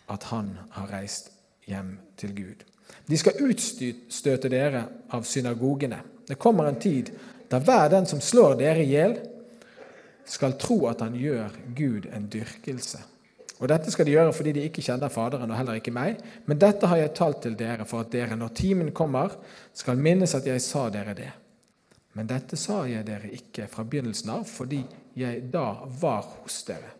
at 0.10 0.26
han 0.32 0.54
har 0.72 0.90
reist 0.94 1.30
hjem 1.68 1.98
til 2.18 2.34
Gud. 2.36 2.64
De 3.10 3.18
skal 3.18 3.42
utstøte 3.46 4.50
dere 4.50 4.86
av 5.14 5.28
synagogene. 5.28 6.00
Det 6.28 6.40
kommer 6.40 6.70
en 6.70 6.80
tid 6.82 7.12
da 7.50 7.60
hver 7.60 7.90
den 7.92 8.06
som 8.10 8.22
slår 8.22 8.60
dere 8.60 8.84
i 8.84 8.92
hjel, 8.92 9.18
skal 10.30 10.54
tro 10.62 10.84
at 10.88 11.02
han 11.02 11.16
gjør 11.18 11.56
Gud 11.76 12.06
en 12.14 12.28
dyrkelse. 12.30 13.02
Og 13.60 13.68
Dette 13.68 13.92
skal 13.92 14.08
de 14.08 14.14
gjøre 14.16 14.34
fordi 14.36 14.54
de 14.56 14.64
ikke 14.70 14.84
kjenner 14.86 15.12
Faderen 15.12 15.52
og 15.52 15.60
heller 15.60 15.80
ikke 15.80 15.94
meg. 15.96 16.22
Men 16.48 16.60
dette 16.62 16.88
har 16.88 17.02
jeg 17.02 17.16
talt 17.18 17.42
til 17.44 17.58
dere 17.60 17.88
for 17.88 18.06
at 18.06 18.14
dere, 18.14 18.38
når 18.40 18.54
timen 18.56 18.94
kommer, 18.96 19.36
skal 19.76 20.00
minnes 20.00 20.36
at 20.36 20.48
jeg 20.48 20.64
sa 20.64 20.86
dere 20.94 21.16
det. 21.18 21.32
Men 22.16 22.30
dette 22.30 22.58
sa 22.60 22.82
jeg 22.90 23.06
dere 23.08 23.32
ikke 23.36 23.68
fra 23.72 23.84
begynnelsen 23.84 24.32
av, 24.34 24.48
fordi 24.48 24.80
jeg 25.20 25.44
da 25.52 25.68
var 26.00 26.24
hos 26.40 26.62
dere. 26.68 26.96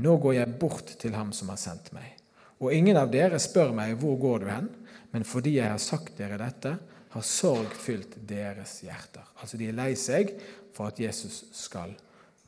Nå 0.00 0.16
går 0.24 0.38
jeg 0.38 0.56
bort 0.60 0.94
til 0.98 1.12
ham 1.16 1.34
som 1.36 1.52
har 1.52 1.60
sendt 1.60 1.92
meg. 1.92 2.16
Og 2.62 2.72
ingen 2.72 2.96
av 2.96 3.10
dere 3.12 3.40
spør 3.42 3.74
meg, 3.76 3.98
hvor 4.00 4.16
går 4.20 4.40
du 4.40 4.48
hen? 4.48 4.70
Men 5.12 5.26
fordi 5.28 5.58
jeg 5.58 5.68
har 5.68 5.82
sagt 5.82 6.16
dere 6.16 6.40
dette, 6.40 6.78
har 7.12 7.26
sorg 7.28 7.74
fylt 7.76 8.16
deres 8.28 8.78
hjerter. 8.86 9.26
Altså 9.42 9.60
de 9.60 9.68
er 9.68 9.76
lei 9.76 9.90
seg 10.00 10.32
for 10.72 10.88
at 10.88 11.00
Jesus 11.02 11.42
skal 11.52 11.92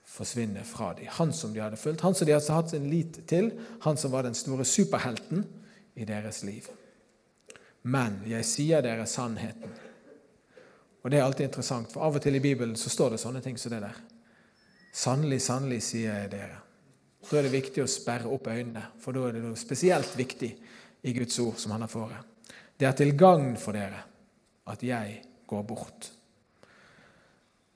forsvinne 0.06 0.64
fra 0.64 0.92
dem. 0.94 1.08
Han 1.18 1.32
som 1.32 1.54
de 1.54 1.62
hadde 1.62 1.80
fulgt, 1.80 2.04
han 2.04 2.14
som 2.14 2.26
de 2.26 2.34
hadde 2.36 2.56
hatt 2.56 2.70
sin 2.70 2.90
lit 2.90 3.20
til, 3.28 3.50
han 3.82 3.96
som 3.96 4.12
var 4.12 4.26
den 4.26 4.36
store 4.38 4.64
superhelten 4.64 5.44
i 5.94 6.06
deres 6.08 6.42
liv. 6.44 6.68
Men 7.82 8.22
jeg 8.28 8.46
sier 8.48 8.84
dere 8.84 9.06
sannheten. 9.06 9.72
Og 11.04 11.10
Det 11.10 11.18
er 11.18 11.24
alltid 11.24 11.44
interessant, 11.50 11.90
for 11.92 12.00
av 12.00 12.16
og 12.16 12.22
til 12.24 12.36
i 12.38 12.40
Bibelen 12.40 12.76
så 12.80 12.88
står 12.88 13.10
det 13.12 13.20
sånne 13.20 13.42
ting 13.44 13.58
som 13.60 13.74
det 13.74 13.82
der. 13.84 13.98
Sannelig, 14.94 15.42
sannelig, 15.44 15.82
sier 15.84 16.22
jeg 16.22 16.30
dere. 16.32 16.62
Da 17.24 17.36
er 17.36 17.44
det 17.44 17.52
viktig 17.52 17.82
å 17.82 17.90
sperre 17.90 18.30
opp 18.32 18.48
øynene, 18.48 18.86
for 19.00 19.12
da 19.12 19.26
er 19.28 19.36
det 19.36 19.42
noe 19.44 19.58
spesielt 19.58 20.16
viktig 20.16 20.50
i 21.04 21.12
Guds 21.12 21.36
ord 21.44 21.58
som 21.60 21.74
han 21.74 21.84
har 21.84 21.92
fått. 21.92 22.14
Det 22.80 22.88
er 22.88 22.96
til 22.96 23.12
gagn 23.18 23.52
for 23.60 23.76
dere 23.76 24.00
at 24.72 24.82
jeg 24.82 25.18
går 25.46 25.66
bort. 25.68 26.08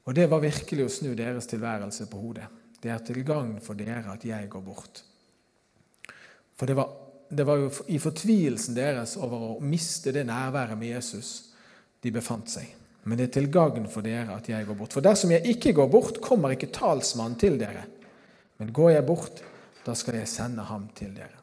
Og 0.08 0.14
det 0.16 0.24
var 0.30 0.40
virkelig 0.40 0.86
å 0.86 0.92
snu 0.92 1.10
deres 1.12 1.46
tilværelse 1.50 2.06
på 2.08 2.20
hodet. 2.22 2.46
Det 2.80 2.88
er 2.88 3.02
til 3.04 3.20
gagn 3.28 3.58
for 3.60 3.76
dere 3.76 4.14
at 4.14 4.22
jeg 4.24 4.48
går 4.48 4.62
bort. 4.64 5.02
For 6.56 6.70
det 6.70 6.76
var, 6.78 6.94
det 7.28 7.44
var 7.44 7.60
jo 7.60 7.68
i 7.92 7.98
fortvilelsen 8.00 8.76
deres 8.78 9.18
over 9.20 9.44
å 9.50 9.58
miste 9.60 10.14
det 10.16 10.24
nærværet 10.24 10.80
med 10.80 10.94
Jesus 10.94 11.32
de 12.00 12.14
befant 12.14 12.48
seg. 12.48 12.72
Men 13.04 13.20
det 13.20 13.28
er 13.28 13.34
til 13.36 13.50
gagn 13.52 13.90
for 13.92 14.06
dere 14.06 14.38
at 14.38 14.48
jeg 14.48 14.64
går 14.64 14.78
bort. 14.80 14.96
For 14.96 15.04
dersom 15.04 15.34
jeg 15.36 15.44
ikke 15.52 15.74
går 15.76 15.92
bort, 15.92 16.22
kommer 16.24 16.56
ikke 16.56 16.72
talsmannen 16.72 17.36
til 17.40 17.60
dere. 17.60 17.84
Men 18.58 18.72
går 18.72 18.94
jeg 18.94 19.06
bort, 19.06 19.44
da 19.84 19.92
skal 19.96 20.22
jeg 20.22 20.30
sende 20.32 20.64
ham 20.70 20.88
til 20.96 21.12
dere. 21.16 21.36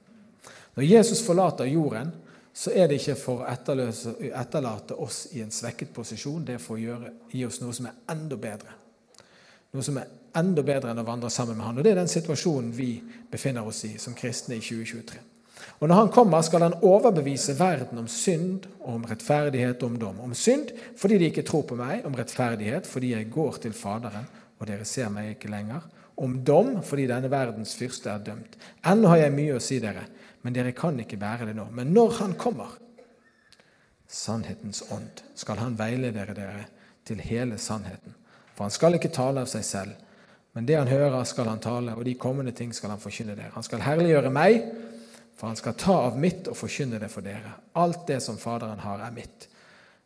Når 0.75 0.89
Jesus 0.89 1.21
forlater 1.23 1.69
jorden, 1.69 2.11
så 2.55 2.71
er 2.71 2.87
det 2.87 3.01
ikke 3.01 3.17
for 3.19 3.43
å 3.43 3.47
etterlate 3.51 4.95
oss 5.03 5.25
i 5.35 5.41
en 5.43 5.51
svekket 5.51 5.91
posisjon. 5.93 6.45
Det 6.47 6.55
er 6.55 6.61
for 6.63 6.77
å 6.77 6.79
gjøre, 6.79 7.11
gi 7.33 7.43
oss 7.43 7.59
noe 7.59 7.75
som 7.75 7.89
er 7.89 7.97
enda 8.13 8.37
bedre. 8.39 8.77
Noe 9.75 9.83
som 9.83 9.97
er 9.99 10.11
enda 10.39 10.63
bedre 10.63 10.93
enn 10.93 11.01
å 11.01 11.07
vandre 11.07 11.31
sammen 11.33 11.57
med 11.59 11.67
han. 11.67 11.79
Og 11.79 11.83
Det 11.83 11.91
er 11.91 11.99
den 11.99 12.11
situasjonen 12.11 12.71
vi 12.71 12.93
befinner 13.31 13.67
oss 13.67 13.83
i 13.89 13.97
som 13.99 14.15
kristne 14.15 14.55
i 14.55 14.63
2023. 14.63 15.19
Og 15.81 15.89
Når 15.89 15.95
han 15.95 16.11
kommer, 16.15 16.41
skal 16.47 16.63
han 16.63 16.77
overbevise 16.79 17.57
verden 17.59 17.99
om 17.99 18.07
synd, 18.07 18.69
om 18.87 19.03
rettferdighet 19.03 19.83
og 19.83 19.89
om 19.89 19.99
dom. 19.99 20.23
Om 20.23 20.33
synd 20.33 20.71
fordi 20.95 21.19
de 21.19 21.31
ikke 21.31 21.43
tror 21.47 21.67
på 21.67 21.75
meg, 21.79 22.05
om 22.07 22.15
rettferdighet 22.15 22.87
fordi 22.87 23.11
jeg 23.17 23.31
går 23.35 23.59
til 23.65 23.75
Faderen, 23.75 24.27
og 24.59 24.67
dere 24.69 24.87
ser 24.87 25.11
meg 25.13 25.35
ikke 25.35 25.51
lenger 25.51 25.83
om 26.15 26.37
dom 26.47 26.77
fordi 26.85 27.07
denne 27.09 27.31
verdens 27.31 27.75
fyrste 27.75 28.11
er 28.11 28.23
dømt. 28.23 28.55
Ennå 28.87 29.11
har 29.11 29.25
jeg 29.25 29.35
mye 29.35 29.57
å 29.57 29.63
si 29.63 29.81
dere, 29.83 30.05
men 30.43 30.55
dere 30.55 30.75
kan 30.77 30.97
ikke 31.01 31.19
bære 31.19 31.49
det 31.49 31.55
nå. 31.57 31.67
Men 31.75 31.91
når 31.93 32.19
Han 32.19 32.35
kommer, 32.39 32.77
sannhetens 34.07 34.83
ånd, 34.95 35.23
skal 35.35 35.59
Han 35.59 35.75
veilede 35.79 36.27
dere 36.33 36.67
til 37.05 37.19
hele 37.21 37.57
sannheten. 37.57 38.15
For 38.55 38.63
han 38.63 38.71
skal 38.71 38.95
ikke 38.95 39.11
tale 39.13 39.43
av 39.43 39.49
seg 39.51 39.65
selv, 39.67 39.95
men 40.55 40.65
det 40.65 40.77
han 40.79 40.87
hører, 40.87 41.17
skal 41.27 41.49
han 41.51 41.59
tale, 41.59 41.91
og 41.91 42.05
de 42.07 42.13
kommende 42.15 42.53
ting 42.55 42.71
skal 42.73 42.93
han 42.93 43.01
forkynne 43.01 43.35
dere. 43.35 43.51
Han 43.57 43.65
skal 43.67 43.83
herliggjøre 43.83 44.31
meg, 44.31 44.61
for 45.35 45.51
han 45.51 45.59
skal 45.59 45.75
ta 45.75 45.97
av 46.05 46.15
mitt 46.19 46.47
og 46.47 46.55
forkynne 46.55 47.01
det 47.01 47.09
for 47.11 47.25
dere. 47.25 47.57
Alt 47.75 48.07
det 48.07 48.21
som 48.23 48.39
Faderen 48.39 48.79
har, 48.79 49.03
er 49.03 49.11
mitt. 49.11 49.49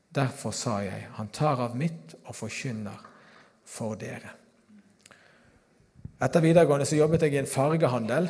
Derfor 0.09 0.55
sa 0.57 0.79
jeg, 0.81 1.05
han 1.19 1.29
tar 1.29 1.61
av 1.61 1.77
mitt 1.77 2.17
og 2.23 2.33
forkynner 2.33 2.97
for 3.69 3.93
dere. 4.01 4.38
Etter 6.19 6.43
videregående 6.43 6.83
så 6.83 6.97
jobbet 6.97 7.21
jeg 7.23 7.38
i 7.38 7.39
en 7.39 7.47
fargehandel, 7.47 8.25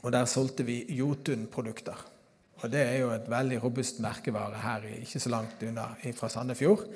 og 0.00 0.12
der 0.14 0.28
solgte 0.30 0.64
vi 0.64 0.78
Jotun-produkter. 0.96 1.98
Og 2.62 2.70
Det 2.72 2.80
er 2.80 2.94
jo 3.02 3.10
et 3.12 3.26
veldig 3.28 3.58
robust 3.60 3.98
merkevare 4.00 4.62
her 4.62 4.84
ikke 5.02 5.20
så 5.20 5.28
langt 5.28 5.60
unna 5.62 5.90
fra 6.16 6.30
Sandefjord. 6.32 6.86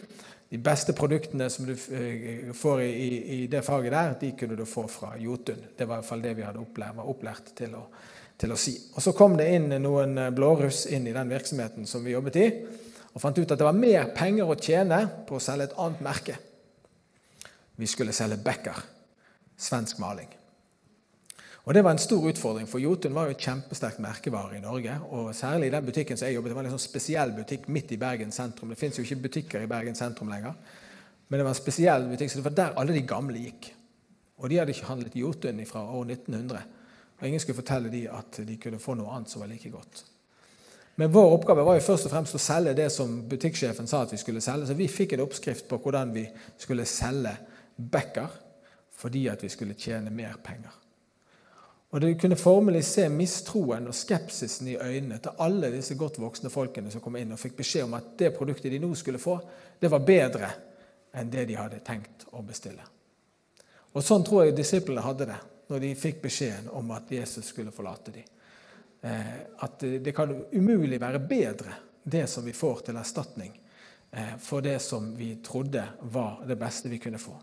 De 0.51 0.59
beste 0.59 0.95
produktene 0.97 1.51
som 1.53 1.67
du 1.69 1.75
eh, 1.75 2.49
får 2.57 2.81
i, 2.81 3.09
i, 3.21 3.47
det 3.47 3.61
faget 3.65 3.93
der, 3.93 4.15
de 4.23 4.31
kunne 4.39 4.57
du 4.57 4.65
få 4.65 4.87
fra 4.89 5.13
Jotun. 5.21 5.61
Det 5.77 5.87
var 5.87 5.99
i 5.99 6.01
hvert 6.01 6.09
fall 6.09 6.23
det 6.25 6.33
vi 6.39 6.47
hadde 6.47 6.63
opplært, 6.63 6.97
var 6.97 7.11
opplært 7.13 7.53
til 7.59 7.77
å, 7.77 7.83
til 8.41 8.55
å 8.55 8.59
si. 8.59 8.73
Og 8.97 9.05
Så 9.05 9.13
kom 9.19 9.37
det 9.37 9.51
inn 9.53 9.69
noen 9.85 10.17
eh, 10.17 10.31
blåruss 10.33 10.87
inn 10.89 11.11
i 11.11 11.15
den 11.15 11.29
virksomheten 11.29 11.85
som 11.87 12.07
vi 12.09 12.17
jobbet 12.17 12.41
i, 12.41 12.47
og 13.13 13.21
fant 13.21 13.37
ut 13.37 13.45
at 13.45 13.59
det 13.59 13.69
var 13.69 13.77
mer 13.77 14.15
penger 14.17 14.49
å 14.49 14.57
tjene 14.57 15.03
på 15.29 15.37
å 15.37 15.45
selge 15.45 15.69
et 15.69 15.77
annet 15.77 16.03
merke. 16.09 16.39
Vi 17.77 17.91
skulle 17.91 18.17
selge 18.17 18.41
Becker 18.41 18.81
svensk 19.61 20.01
maling. 20.03 20.29
Og 21.69 21.75
Det 21.75 21.85
var 21.85 21.93
en 21.93 21.99
stor 21.99 22.25
utfordring, 22.29 22.69
for 22.69 22.81
Jotun 22.81 23.15
var 23.15 23.29
jo 23.29 23.37
et 23.37 23.45
kjempesterkt 23.45 24.01
merkevare 24.01 24.57
i 24.57 24.61
Norge. 24.61 24.95
og 25.11 25.35
Særlig 25.35 25.67
i 25.67 25.71
den 25.71 25.87
butikken 25.87 26.17
som 26.17 26.27
jeg 26.27 26.35
jobbet, 26.35 26.51
det 26.51 26.57
var 26.57 26.65
en 26.65 26.71
sånn 26.71 26.89
spesiell 26.89 27.33
butikk 27.37 27.69
midt 27.69 27.93
i 27.93 27.99
Bergen 28.01 28.33
sentrum. 28.33 28.71
Det 28.73 28.79
fins 28.79 28.99
jo 28.99 29.05
ikke 29.05 29.23
butikker 29.29 29.63
i 29.63 29.67
Bergen 29.67 29.95
sentrum 29.95 30.29
lenger, 30.29 30.55
men 31.29 31.39
det 31.39 31.45
var 31.45 31.53
en 31.53 31.63
spesiell 31.63 32.09
butikk, 32.09 32.31
så 32.31 32.41
det 32.41 32.45
var 32.49 32.57
der 32.57 32.81
alle 32.81 32.97
de 32.97 33.07
gamle 33.07 33.39
gikk. 33.39 33.75
Og 34.41 34.49
de 34.49 34.57
hadde 34.57 34.73
ikke 34.73 34.89
handlet 34.89 35.17
Jotun 35.17 35.67
fra 35.67 35.85
år 35.85 36.05
1900. 36.05 36.63
Og 37.21 37.27
ingen 37.29 37.41
skulle 37.41 37.61
fortelle 37.61 37.93
dem 37.93 38.09
at 38.17 38.41
de 38.49 38.57
kunne 38.57 38.81
få 38.81 38.97
noe 38.97 39.13
annet 39.13 39.31
som 39.31 39.45
var 39.45 39.53
like 39.53 39.71
godt. 39.71 40.05
Men 40.97 41.13
vår 41.13 41.35
oppgave 41.37 41.65
var 41.65 41.77
jo 41.77 41.85
først 41.85 42.09
og 42.09 42.13
fremst 42.13 42.35
å 42.35 42.43
selge 42.43 42.75
det 42.77 42.91
som 42.93 43.21
butikksjefen 43.29 43.87
sa 43.89 44.03
at 44.03 44.13
vi 44.13 44.19
skulle 44.21 44.41
selge. 44.41 44.67
Så 44.67 44.75
vi 44.77 44.89
fikk 44.89 45.15
en 45.15 45.23
oppskrift 45.25 45.69
på 45.69 45.79
hvordan 45.79 46.13
vi 46.17 46.27
skulle 46.59 46.89
selge 46.89 47.37
Becker 47.77 48.29
fordi 49.01 49.27
at 49.33 49.43
vi 49.43 49.49
skulle 49.49 49.79
tjene 49.79 50.13
mer 50.13 50.37
penger. 50.45 50.77
Og 51.91 52.01
Du 52.01 52.15
kunne 52.15 52.37
formelig 52.37 52.85
se 52.85 53.09
mistroen 53.09 53.89
og 53.91 53.95
skepsisen 53.95 54.69
i 54.71 54.77
øynene 54.77 55.19
til 55.19 55.41
alle 55.43 55.73
disse 55.73 55.97
godt 55.99 56.21
voksne 56.23 56.51
folkene 56.51 56.91
som 56.91 57.03
kom 57.03 57.17
inn 57.19 57.33
og 57.35 57.41
fikk 57.41 57.57
beskjed 57.59 57.89
om 57.89 57.97
at 57.99 58.13
det 58.19 58.35
produktet 58.37 58.71
de 58.71 58.79
nå 58.79 58.93
skulle 58.95 59.19
få, 59.19 59.41
det 59.81 59.91
var 59.91 60.07
bedre 60.07 60.51
enn 61.19 61.33
det 61.33 61.49
de 61.49 61.59
hadde 61.59 61.83
tenkt 61.83 62.29
å 62.31 62.45
bestille. 62.47 62.85
Og 63.91 64.05
Sånn 64.07 64.23
tror 64.23 64.45
jeg 64.45 64.55
disiplene 64.55 65.03
hadde 65.03 65.27
det 65.33 65.41
når 65.71 65.83
de 65.83 65.95
fikk 65.99 66.23
beskjeden 66.23 66.71
om 66.79 66.95
at 66.95 67.11
Jesus 67.11 67.51
skulle 67.51 67.75
forlate 67.75 68.15
dem. 68.15 68.29
Eh, 69.03 69.35
at 69.59 69.83
det 69.83 70.15
kan 70.15 70.31
umulig 70.53 71.01
være 71.01 71.19
bedre, 71.19 71.75
det 72.03 72.29
som 72.31 72.47
vi 72.47 72.55
får 72.55 72.87
til 72.87 72.99
erstatning 73.03 73.53
eh, 74.11 74.37
for 74.39 74.63
det 74.63 74.79
som 74.83 75.11
vi 75.17 75.37
trodde 75.43 75.83
var 76.15 76.45
det 76.47 76.59
beste 76.59 76.89
vi 76.89 77.03
kunne 77.03 77.19
få. 77.19 77.35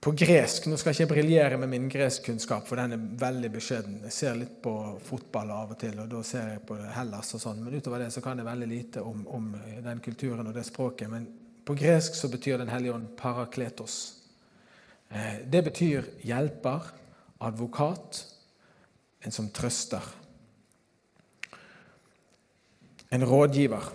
På 0.00 0.12
gresk 0.16 0.64
Nå 0.66 0.78
skal 0.80 0.94
jeg 0.94 1.04
ikke 1.04 1.14
briljere 1.14 1.58
med 1.60 1.68
min 1.68 1.88
greskkunnskap, 1.92 2.64
for 2.68 2.80
den 2.80 2.96
er 2.96 3.02
veldig 3.20 3.50
beskjeden. 3.52 3.98
Jeg 4.06 4.14
ser 4.16 4.38
litt 4.38 4.54
på 4.64 4.72
fotball 5.04 5.50
av 5.52 5.74
og 5.74 5.80
til, 5.80 5.98
og 6.00 6.08
da 6.08 6.22
ser 6.24 6.54
jeg 6.54 6.62
på 6.68 6.78
Hellas 6.94 7.34
og 7.36 7.42
sånn. 7.42 7.58
Men 7.60 7.76
utover 7.76 8.00
det 8.00 8.08
så 8.14 8.22
kan 8.24 8.40
jeg 8.40 8.48
veldig 8.48 8.68
lite 8.70 9.02
om, 9.04 9.26
om 9.28 9.50
den 9.84 10.00
kulturen 10.00 10.48
og 10.48 10.56
det 10.56 10.64
språket. 10.64 11.10
Men 11.12 11.26
på 11.68 11.76
gresk 11.76 12.16
så 12.16 12.30
betyr 12.32 12.58
Den 12.58 12.72
hellige 12.72 12.94
ånd 12.94 13.10
parakletos. 13.18 13.96
Eh, 15.10 15.42
det 15.44 15.62
betyr 15.68 16.08
hjelper, 16.24 16.86
advokat, 17.38 18.24
en 19.20 19.36
som 19.36 19.50
trøster. 19.52 20.06
En 23.10 23.26
rådgiver. 23.26 23.90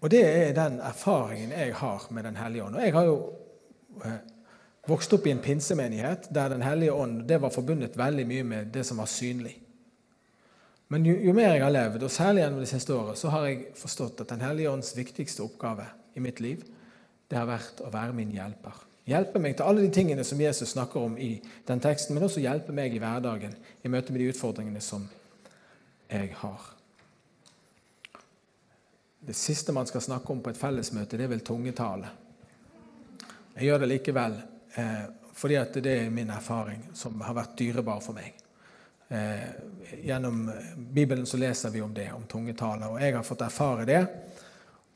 Og 0.00 0.10
det 0.10 0.24
er 0.26 0.58
den 0.58 0.80
erfaringen 0.80 1.54
jeg 1.54 1.74
har 1.74 2.08
med 2.10 2.24
Den 2.24 2.36
hellige 2.36 2.64
ånd. 2.64 2.76
Og 2.76 2.82
jeg 2.82 2.92
har 2.98 3.06
jo 3.06 3.16
eh, 4.04 4.18
vokste 4.88 5.18
opp 5.18 5.26
i 5.26 5.32
en 5.34 5.42
pinsemenighet 5.44 6.30
der 6.34 6.48
Den 6.48 6.64
hellige 6.64 6.92
ånd 6.92 7.22
det 7.28 7.40
var 7.42 7.52
forbundet 7.54 7.96
veldig 7.98 8.26
mye 8.26 8.44
med 8.44 8.72
det 8.72 8.84
som 8.86 9.00
var 9.02 9.10
synlig. 9.10 9.58
Men 10.88 11.04
jo, 11.04 11.14
jo 11.20 11.34
mer 11.36 11.52
jeg 11.52 11.62
har 11.62 11.72
levd, 11.72 12.02
og 12.02 12.10
særlig 12.10 12.42
gjennom 12.42 12.64
det 12.64 12.70
siste 12.70 12.94
året, 12.96 13.18
så 13.20 13.28
har 13.28 13.46
jeg 13.46 13.64
forstått 13.76 14.22
at 14.24 14.28
Den 14.32 14.40
hellige 14.40 14.70
ånds 14.70 14.96
viktigste 14.96 15.44
oppgave 15.44 15.84
i 16.16 16.20
mitt 16.24 16.40
liv 16.40 16.64
det 17.28 17.36
har 17.36 17.44
vært 17.44 17.82
å 17.84 17.90
være 17.92 18.14
min 18.16 18.30
hjelper. 18.32 18.72
Hjelpe 19.08 19.40
meg 19.40 19.56
til 19.56 19.68
alle 19.68 19.84
de 19.84 19.92
tingene 19.92 20.24
som 20.24 20.40
Jesus 20.40 20.72
snakker 20.72 21.04
om 21.04 21.18
i 21.20 21.34
den 21.68 21.80
teksten, 21.80 22.14
men 22.16 22.24
også 22.24 22.40
hjelpe 22.40 22.72
meg 22.72 22.94
i 22.96 23.00
hverdagen 23.00 23.52
i 23.84 23.92
møte 23.92 24.12
med 24.12 24.22
de 24.22 24.30
utfordringene 24.32 24.80
som 24.84 25.04
jeg 26.08 26.32
har. 26.40 26.70
Det 29.28 29.36
siste 29.36 29.74
man 29.76 29.88
skal 29.88 30.04
snakke 30.04 30.32
om 30.32 30.40
på 30.40 30.54
et 30.54 30.60
fellesmøte, 30.60 31.16
det 31.20 31.26
er 31.26 31.32
vel 31.34 31.44
tungetale. 31.44 32.08
Jeg 33.58 33.68
gjør 33.68 33.82
det 33.84 33.90
likevel 33.92 34.38
fordi 35.38 35.56
at 35.58 35.76
det 35.82 35.94
er 36.00 36.10
min 36.10 36.30
erfaring 36.34 36.82
som 36.94 37.20
har 37.22 37.36
vært 37.36 37.56
dyrebar 37.58 38.00
for 38.02 38.16
meg. 38.16 38.34
Eh, 39.08 39.44
gjennom 40.04 40.50
Bibelen 40.76 41.26
så 41.26 41.36
leser 41.36 41.70
vi 41.70 41.82
om 41.82 41.94
det, 41.94 42.10
om 42.12 42.26
tungetale, 42.28 42.90
og 42.90 43.00
jeg 43.00 43.14
har 43.16 43.24
fått 43.24 43.44
erfare 43.46 43.86
det. 43.88 44.00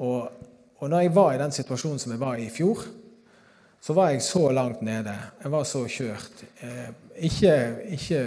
Og, 0.04 0.48
og 0.78 0.90
når 0.90 1.06
jeg 1.06 1.14
var 1.16 1.30
i 1.32 1.40
den 1.40 1.54
situasjonen 1.54 2.02
som 2.02 2.12
jeg 2.12 2.20
var 2.20 2.40
i 2.40 2.48
i 2.48 2.52
fjor, 2.52 2.82
så 3.82 3.96
var 3.96 4.12
jeg 4.12 4.22
så 4.22 4.50
langt 4.52 4.82
nede. 4.82 5.14
Jeg 5.42 5.50
var 5.50 5.64
så 5.64 5.86
kjørt. 5.88 6.44
Eh, 6.60 6.90
ikke, 7.28 7.54
ikke 7.96 8.20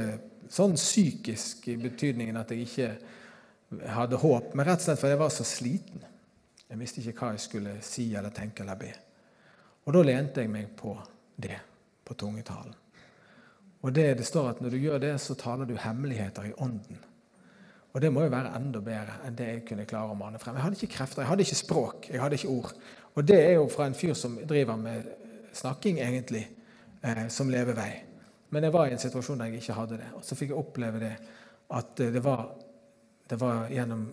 sånn 0.51 0.75
psykisk 0.79 1.69
i 1.71 1.77
betydningen 1.79 2.37
at 2.41 2.51
jeg 2.51 2.65
ikke 2.65 2.89
hadde 3.93 4.19
håp, 4.19 4.53
men 4.53 4.65
rett 4.67 4.81
og 4.81 4.87
slett 4.87 5.01
fordi 5.01 5.15
jeg 5.15 5.21
var 5.21 5.33
så 5.33 5.45
sliten. 5.47 6.05
Jeg 6.65 6.79
visste 6.81 7.01
ikke 7.01 7.19
hva 7.19 7.33
jeg 7.35 7.43
skulle 7.45 7.75
si 7.85 8.07
eller 8.17 8.33
tenke 8.33 8.65
eller 8.65 8.79
be. 8.79 8.93
Og 9.85 9.93
da 9.93 10.01
lente 10.01 10.41
jeg 10.41 10.49
meg 10.49 10.73
på 10.79 10.95
det 11.35 11.57
på 12.05 12.13
tungetalen. 12.13 12.73
Og 13.85 13.93
det, 13.93 14.07
det 14.17 14.25
står 14.25 14.49
at 14.49 14.61
når 14.63 14.73
du 14.73 14.79
gjør 14.81 15.01
det, 15.03 15.13
så 15.21 15.35
taler 15.37 15.69
du 15.69 15.75
hemmeligheter 15.77 16.47
i 16.49 16.55
ånden. 16.57 16.97
Og 17.93 18.01
det 18.01 18.09
må 18.11 18.25
jo 18.25 18.31
være 18.33 18.55
enda 18.57 18.81
bedre 18.83 19.19
enn 19.23 19.37
det 19.37 19.45
jeg 19.47 19.61
kunne 19.69 19.85
klare 19.87 20.11
å 20.11 20.17
mane 20.19 20.39
frem. 20.41 20.57
Jeg 20.57 20.65
hadde 20.65 20.79
ikke 20.79 20.95
krefter, 20.97 21.21
jeg 21.23 21.29
hadde 21.29 21.45
ikke 21.45 21.59
språk, 21.61 22.09
jeg 22.11 22.19
hadde 22.19 22.39
ikke 22.39 22.51
ord. 22.51 22.73
Og 23.15 23.27
det 23.29 23.37
er 23.39 23.53
jo 23.55 23.69
fra 23.71 23.87
en 23.87 23.95
fyr 23.95 24.15
som 24.19 24.35
driver 24.43 24.79
med 24.79 25.07
snakking, 25.55 26.01
egentlig, 26.03 26.43
eh, 27.01 27.27
som 27.31 27.51
levevei. 27.53 27.91
Men 28.51 28.67
jeg 28.67 28.75
var 28.75 28.89
i 28.89 28.97
en 28.97 29.01
situasjon 29.01 29.39
der 29.39 29.53
jeg 29.53 29.63
ikke 29.63 29.77
hadde 29.77 29.99
det. 30.01 30.09
Og 30.17 30.25
så 30.27 30.35
fikk 30.35 30.51
jeg 30.51 30.59
oppleve 30.59 30.99
det 30.99 31.13
at 31.75 31.97
det 31.97 32.23
var, 32.23 32.49
det 33.29 33.39
var 33.39 33.71
gjennom 33.71 34.05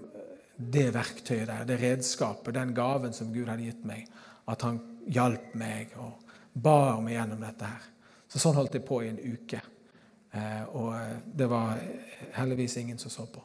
det 0.56 0.88
verktøyet 0.94 1.48
der, 1.48 1.64
det 1.66 1.80
redskapet, 1.80 2.54
den 2.54 2.74
gaven 2.76 3.12
som 3.16 3.32
Gud 3.34 3.50
hadde 3.50 3.66
gitt 3.66 3.82
meg, 3.88 4.06
at 4.48 4.62
han 4.62 4.78
hjalp 5.10 5.56
meg. 5.58 5.96
og 5.96 6.31
bar 6.52 7.00
meg 7.00 7.16
gjennom 7.16 7.40
dette 7.42 7.68
her. 7.68 7.86
Så 8.28 8.40
sånn 8.40 8.56
holdt 8.56 8.76
jeg 8.76 8.84
på 8.88 9.02
i 9.04 9.10
en 9.10 9.20
uke. 9.20 9.60
Eh, 10.32 10.62
og 10.72 10.92
eh, 10.96 11.16
det 11.36 11.48
var 11.50 11.80
heldigvis 12.36 12.78
ingen 12.80 13.00
som 13.00 13.12
så 13.12 13.26
på. 13.28 13.42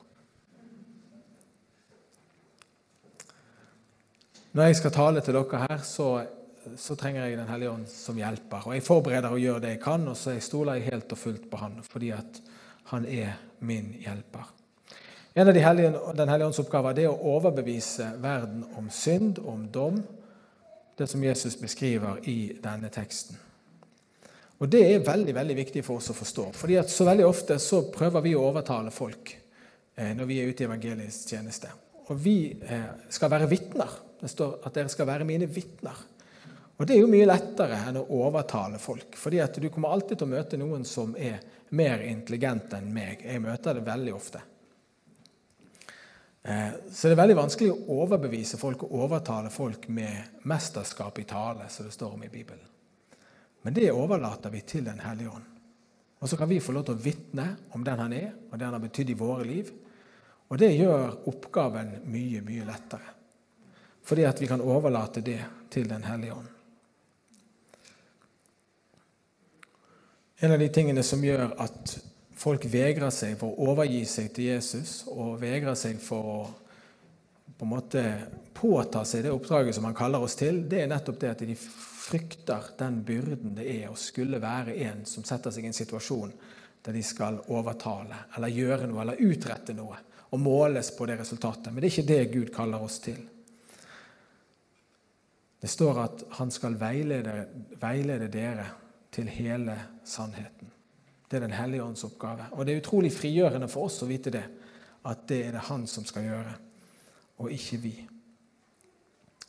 Når 4.56 4.70
jeg 4.70 4.78
skal 4.80 4.94
tale 4.96 5.22
til 5.22 5.36
dere 5.36 5.64
her, 5.66 5.82
så, 5.86 6.08
så 6.80 6.96
trenger 6.98 7.28
jeg 7.28 7.38
Den 7.38 7.50
hellige 7.52 7.74
ånd 7.76 7.90
som 7.92 8.18
hjelper. 8.18 8.70
Og 8.70 8.78
jeg 8.78 8.86
forbereder 8.88 9.36
og 9.36 9.44
gjør 9.44 9.60
det 9.64 9.76
jeg 9.76 9.82
kan, 9.84 10.08
og 10.08 10.16
så 10.18 10.38
stoler 10.42 10.80
jeg 10.80 10.94
helt 10.94 11.12
og 11.12 11.20
fullt 11.20 11.50
på 11.52 11.60
Han, 11.62 11.82
fordi 11.84 12.14
at 12.16 12.40
Han 12.94 13.06
er 13.06 13.36
min 13.60 13.92
hjelper. 14.00 14.48
En 15.36 15.48
av 15.48 15.54
de 15.54 15.62
hellige, 15.62 15.92
Den 16.16 16.30
hellige 16.30 16.48
ånds 16.48 16.60
oppgaver 16.64 16.98
er 16.98 17.12
å 17.12 17.36
overbevise 17.36 18.14
verden 18.24 18.64
om 18.80 18.88
synd, 18.90 19.44
om 19.44 19.68
dom 19.68 20.00
det 20.98 21.08
som 21.08 21.24
Jesus 21.24 21.60
beskriver 21.60 22.20
i 22.30 22.54
denne 22.62 22.90
teksten. 22.90 23.38
Og 24.58 24.70
Det 24.70 24.82
er 24.82 25.04
veldig 25.06 25.36
veldig 25.38 25.56
viktig 25.60 25.84
for 25.86 26.02
oss 26.02 26.10
å 26.10 26.18
forstå. 26.18 26.52
fordi 26.54 26.78
at 26.78 26.90
så 26.90 27.06
veldig 27.06 27.26
ofte 27.26 27.60
så 27.60 27.84
prøver 27.94 28.22
vi 28.22 28.36
å 28.36 28.48
overtale 28.50 28.92
folk 28.92 29.38
eh, 29.96 30.16
når 30.18 30.26
vi 30.26 30.40
er 30.42 30.50
ute 30.50 30.64
i 30.64 30.66
evangeliets 30.66 31.28
tjeneste. 31.30 31.70
Og 32.10 32.18
vi 32.18 32.58
eh, 32.62 32.90
skal 33.10 33.30
være 33.30 33.50
vitner. 33.52 33.90
Det 34.20 34.30
står 34.30 34.60
at 34.66 34.74
dere 34.74 34.90
skal 34.90 35.08
være 35.08 35.28
mine 35.30 35.46
vitner. 35.46 36.02
Og 36.78 36.86
Det 36.86 36.96
er 36.96 37.02
jo 37.02 37.10
mye 37.10 37.30
lettere 37.30 37.78
enn 37.90 38.02
å 38.02 38.08
overtale 38.18 38.80
folk. 38.80 39.16
fordi 39.16 39.40
at 39.40 39.62
du 39.62 39.70
kommer 39.70 39.94
alltid 39.94 40.18
til 40.18 40.28
å 40.28 40.34
møte 40.34 40.58
noen 40.58 40.86
som 40.86 41.16
er 41.18 41.40
mer 41.70 42.02
intelligent 42.02 42.74
enn 42.74 42.94
meg. 42.94 43.22
Jeg 43.26 43.42
møter 43.42 43.74
det 43.74 43.86
veldig 43.86 44.14
ofte. 44.14 44.42
Eh, 46.48 46.70
så 46.92 47.08
det 47.08 47.18
er 47.18 47.20
veldig 47.20 47.36
vanskelig 47.36 47.74
å 47.74 47.96
overbevise 48.06 48.56
folk 48.60 48.86
og 48.86 48.94
overtale 49.04 49.50
folk 49.52 49.90
med 49.92 50.40
mesterskap 50.48 51.20
i 51.20 51.26
tale, 51.28 51.68
som 51.68 51.90
det 51.90 51.92
står 51.92 52.14
om 52.16 52.24
i 52.24 52.32
Bibelen. 52.32 52.64
Men 53.68 53.76
det 53.76 53.90
overlater 53.92 54.54
vi 54.54 54.62
til 54.64 54.86
Den 54.88 55.02
hellige 55.04 55.34
ånd. 55.34 55.44
Og 56.20 56.30
så 56.30 56.38
kan 56.38 56.48
vi 56.48 56.62
få 56.64 56.72
lov 56.72 56.86
til 56.88 56.96
å 56.96 57.04
vitne 57.04 57.50
om 57.76 57.84
den 57.84 58.00
han 58.00 58.14
er, 58.14 58.32
og 58.48 58.56
det 58.58 58.66
han 58.66 58.78
har 58.78 58.86
betydd 58.86 59.12
i 59.12 59.20
våre 59.20 59.44
liv. 59.44 59.74
Og 60.48 60.58
det 60.58 60.72
gjør 60.72 61.28
oppgaven 61.28 61.98
mye, 62.08 62.42
mye 62.42 62.66
lettere. 62.66 63.16
Fordi 64.08 64.24
at 64.24 64.40
vi 64.42 64.48
kan 64.48 64.64
overlate 64.64 65.22
det 65.22 65.42
til 65.70 65.90
Den 65.90 66.08
hellige 66.08 66.34
ånd. 66.34 66.48
En 70.40 70.52
av 70.52 70.60
de 70.60 70.70
tingene 70.70 71.04
som 71.04 71.24
gjør 71.24 71.58
at 71.60 71.98
folk 72.48 72.66
vegrer 72.72 73.12
seg 73.12 73.36
for 73.40 73.52
å 73.52 73.74
overgi 73.74 74.06
seg 74.08 74.30
til 74.36 74.54
Jesus 74.54 75.02
og 75.12 75.36
vegrer 75.42 75.76
seg 75.76 76.00
for 76.00 76.32
å 76.32 76.40
på 77.58 77.66
en 77.66 77.72
måte 77.72 78.04
påta 78.54 79.02
seg 79.08 79.26
det 79.26 79.32
oppdraget 79.34 79.76
som 79.76 79.88
han 79.88 79.96
kaller 79.98 80.22
oss 80.22 80.38
til, 80.38 80.62
det 80.70 80.84
er 80.84 80.92
nettopp 80.92 81.18
det 81.24 81.32
at 81.34 81.42
de 81.42 81.56
frykter 81.58 82.70
den 82.78 83.00
byrden 83.06 83.56
det 83.58 83.66
er 83.72 83.88
å 83.90 83.98
skulle 83.98 84.40
være 84.40 84.76
en 84.86 85.02
som 85.10 85.26
setter 85.26 85.52
seg 85.52 85.66
i 85.66 85.72
en 85.72 85.76
situasjon 85.76 86.36
der 86.86 86.96
de 86.96 87.02
skal 87.04 87.42
overtale 87.52 88.22
eller 88.38 88.54
gjøre 88.54 88.88
noe 88.88 89.02
eller 89.04 89.26
utrette 89.26 89.76
noe 89.76 89.98
og 90.28 90.40
måles 90.44 90.94
på 90.94 91.08
det 91.10 91.18
resultatet. 91.20 91.72
Men 91.72 91.82
det 91.82 91.90
er 91.90 91.96
ikke 91.96 92.14
det 92.14 92.32
Gud 92.36 92.54
kaller 92.54 92.84
oss 92.84 93.00
til. 93.04 93.20
Det 95.58 95.72
står 95.72 96.02
at 96.04 96.26
han 96.38 96.54
skal 96.54 96.78
veilede, 96.80 97.38
veilede 97.82 98.32
dere 98.32 98.72
til 99.12 99.32
hele 99.34 99.80
sannheten. 100.06 100.77
Det 101.28 101.38
er 101.38 101.44
Den 101.48 101.58
hellige 101.58 101.84
ånds 101.84 102.04
oppgave. 102.04 102.48
Og 102.52 102.66
det 102.66 102.74
er 102.74 102.82
utrolig 102.82 103.12
frigjørende 103.14 103.68
for 103.68 103.90
oss 103.90 104.02
å 104.04 104.08
vite 104.08 104.32
det, 104.32 104.44
at 105.08 105.28
det 105.28 105.42
er 105.48 105.58
det 105.58 105.66
han 105.68 105.84
som 105.88 106.06
skal 106.08 106.24
gjøre, 106.24 106.54
og 107.44 107.52
ikke 107.52 107.78
vi. 107.84 107.94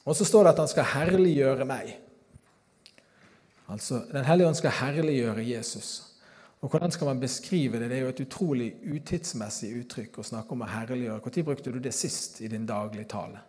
Og 0.05 0.17
så 0.17 0.25
står 0.25 0.45
det 0.45 0.53
at 0.55 0.62
han 0.62 0.71
skal 0.71 0.91
herliggjøre 0.95 1.64
meg. 1.69 1.97
Altså, 3.69 4.03
Den 4.12 4.25
hellige 4.25 4.49
ånd 4.49 4.57
skal 4.57 4.71
herliggjøre 4.71 5.45
Jesus. 5.45 6.05
Og 6.61 6.71
Hvordan 6.71 6.91
skal 6.91 7.07
man 7.07 7.21
beskrive 7.21 7.79
det? 7.79 7.91
Det 7.91 7.97
er 7.97 8.01
jo 8.01 8.09
et 8.14 8.21
utrolig 8.25 8.73
utidsmessig 8.83 9.71
uttrykk 9.79 10.19
å 10.19 10.27
snakke 10.27 10.57
om 10.57 10.64
å 10.64 10.71
herliggjøre. 10.71 11.21
Når 11.23 11.45
brukte 11.45 11.73
du 11.73 11.79
det 11.79 11.95
sist 11.95 12.41
i 12.41 12.49
din 12.49 12.67
daglige 12.67 13.05
tale? 13.05 13.45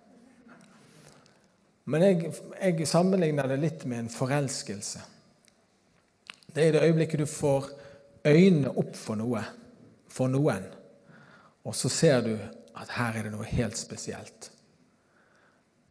Men 1.89 2.04
jeg, 2.06 2.34
jeg 2.62 2.88
sammenligner 2.88 3.48
det 3.50 3.58
litt 3.58 3.86
med 3.89 4.04
en 4.04 4.12
forelskelse. 4.13 5.02
Det 6.54 6.63
er 6.63 6.70
i 6.70 6.76
det 6.76 6.84
øyeblikket 6.86 7.24
du 7.24 7.26
får 7.26 7.72
øynene 8.25 8.71
opp 8.77 8.95
for 8.95 9.19
noe, 9.19 9.43
for 10.10 10.32
noen, 10.32 10.65
og 11.63 11.75
så 11.75 11.89
ser 11.91 12.21
du 12.25 12.34
at 12.79 12.91
her 12.95 13.19
er 13.19 13.27
det 13.27 13.34
noe 13.34 13.47
helt 13.47 13.77
spesielt. 13.77 14.51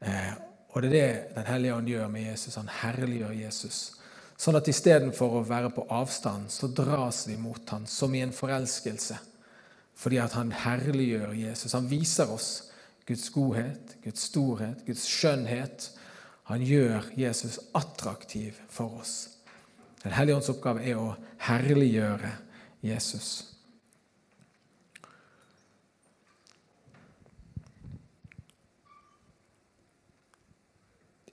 Eh, 0.01 0.35
og 0.69 0.83
det 0.83 0.89
er 0.89 0.95
det 0.95 1.37
Den 1.37 1.47
hellige 1.47 1.75
ånd 1.75 1.89
gjør 1.89 2.09
med 2.09 2.31
Jesus. 2.31 2.55
Han 2.55 2.69
herliggjør 2.69 3.33
Jesus. 3.33 3.79
Sånn 4.39 4.57
at 4.57 4.69
istedenfor 4.71 5.41
å 5.41 5.47
være 5.47 5.73
på 5.75 5.87
avstand, 5.91 6.51
så 6.51 6.69
dras 6.71 7.25
vi 7.27 7.37
mot 7.37 7.71
ham 7.71 7.87
som 7.87 8.15
i 8.15 8.23
en 8.23 8.33
forelskelse. 8.33 9.17
Fordi 9.99 10.21
at 10.23 10.37
han 10.39 10.53
herliggjør 10.55 11.33
Jesus. 11.35 11.75
Han 11.75 11.89
viser 11.91 12.31
oss 12.31 12.71
Guds 13.09 13.31
godhet, 13.35 13.97
Guds 14.05 14.29
storhet, 14.31 14.85
Guds 14.87 15.07
skjønnhet. 15.11 15.91
Han 16.53 16.63
gjør 16.63 17.11
Jesus 17.17 17.59
attraktiv 17.75 18.61
for 18.71 19.01
oss. 19.01 19.38
Den 20.03 20.15
hellige 20.15 20.37
ånds 20.37 20.51
oppgave 20.53 20.85
er 20.87 20.99
å 20.99 21.15
herliggjøre 21.49 22.31
Jesus. 22.87 23.31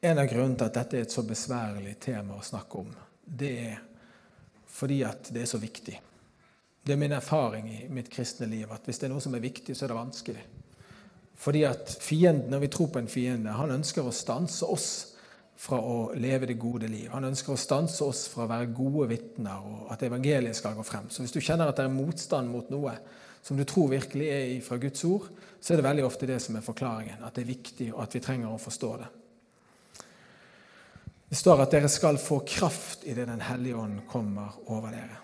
En 0.06 0.20
av 0.22 0.28
grunnene 0.30 0.58
til 0.58 0.68
at 0.68 0.76
dette 0.78 0.98
er 1.00 1.06
et 1.06 1.14
så 1.14 1.24
besværlig 1.26 1.96
tema 2.02 2.38
å 2.38 2.46
snakke 2.46 2.82
om, 2.82 2.90
det 3.26 3.54
er 3.58 3.80
fordi 4.76 5.00
at 5.08 5.32
det 5.34 5.46
er 5.46 5.50
så 5.50 5.58
viktig. 5.58 5.96
Det 6.86 6.94
er 6.94 7.00
min 7.02 7.16
erfaring 7.16 7.70
i 7.72 7.80
mitt 7.90 8.12
kristne 8.14 8.46
liv 8.52 8.70
at 8.70 8.86
hvis 8.86 9.00
det 9.02 9.08
er 9.08 9.14
noe 9.16 9.24
som 9.24 9.34
er 9.34 9.42
viktig, 9.42 9.74
så 9.74 9.86
er 9.86 9.94
det 9.94 9.98
vanskelig. 9.98 10.44
Fordi 11.36 11.64
at 11.68 11.98
fienden, 12.02 12.52
Når 12.52 12.60
vi 12.60 12.68
tror 12.68 12.88
på 12.88 13.00
en 13.00 13.08
fiende, 13.08 13.52
han 13.52 13.72
ønsker 13.72 14.06
å 14.06 14.14
stanse 14.14 14.66
oss 14.66 15.15
fra 15.58 15.80
å 15.80 15.98
leve 16.20 16.50
det 16.50 16.58
gode 16.60 16.90
liv. 16.92 17.08
Han 17.14 17.30
ønsker 17.30 17.54
å 17.54 17.60
stanse 17.60 18.04
oss 18.04 18.26
fra 18.32 18.44
å 18.46 18.52
være 18.52 18.74
gode 18.76 19.08
vitner, 19.14 19.64
og 19.64 19.92
at 19.94 20.04
evangeliet 20.04 20.58
skal 20.58 20.76
gå 20.76 20.84
frem. 20.86 21.08
Så 21.10 21.24
hvis 21.24 21.36
du 21.36 21.40
kjenner 21.40 21.72
at 21.72 21.80
det 21.80 21.88
er 21.88 21.94
motstand 21.96 22.52
mot 22.52 22.70
noe 22.74 22.98
som 23.46 23.58
du 23.58 23.64
tror 23.68 23.92
virkelig 23.94 24.28
er 24.34 24.48
fra 24.66 24.78
Guds 24.82 25.04
ord, 25.08 25.30
så 25.62 25.74
er 25.74 25.80
det 25.80 25.88
veldig 25.88 26.06
ofte 26.06 26.28
det 26.30 26.40
som 26.44 26.58
er 26.58 26.66
forklaringen. 26.66 27.24
At 27.24 27.38
det 27.38 27.46
er 27.46 27.54
viktig, 27.54 27.92
og 27.94 28.02
at 28.04 28.18
vi 28.18 28.24
trenger 28.26 28.52
å 28.52 28.62
forstå 28.62 28.90
det. 29.02 29.12
Det 31.30 31.38
står 31.40 31.64
at 31.64 31.72
dere 31.74 31.90
skal 31.90 32.20
få 32.22 32.42
kraft 32.48 33.06
idet 33.10 33.26
Den 33.28 33.42
hellige 33.42 33.78
ånd 33.80 34.04
kommer 34.10 34.60
over 34.72 34.92
dere. 34.94 35.22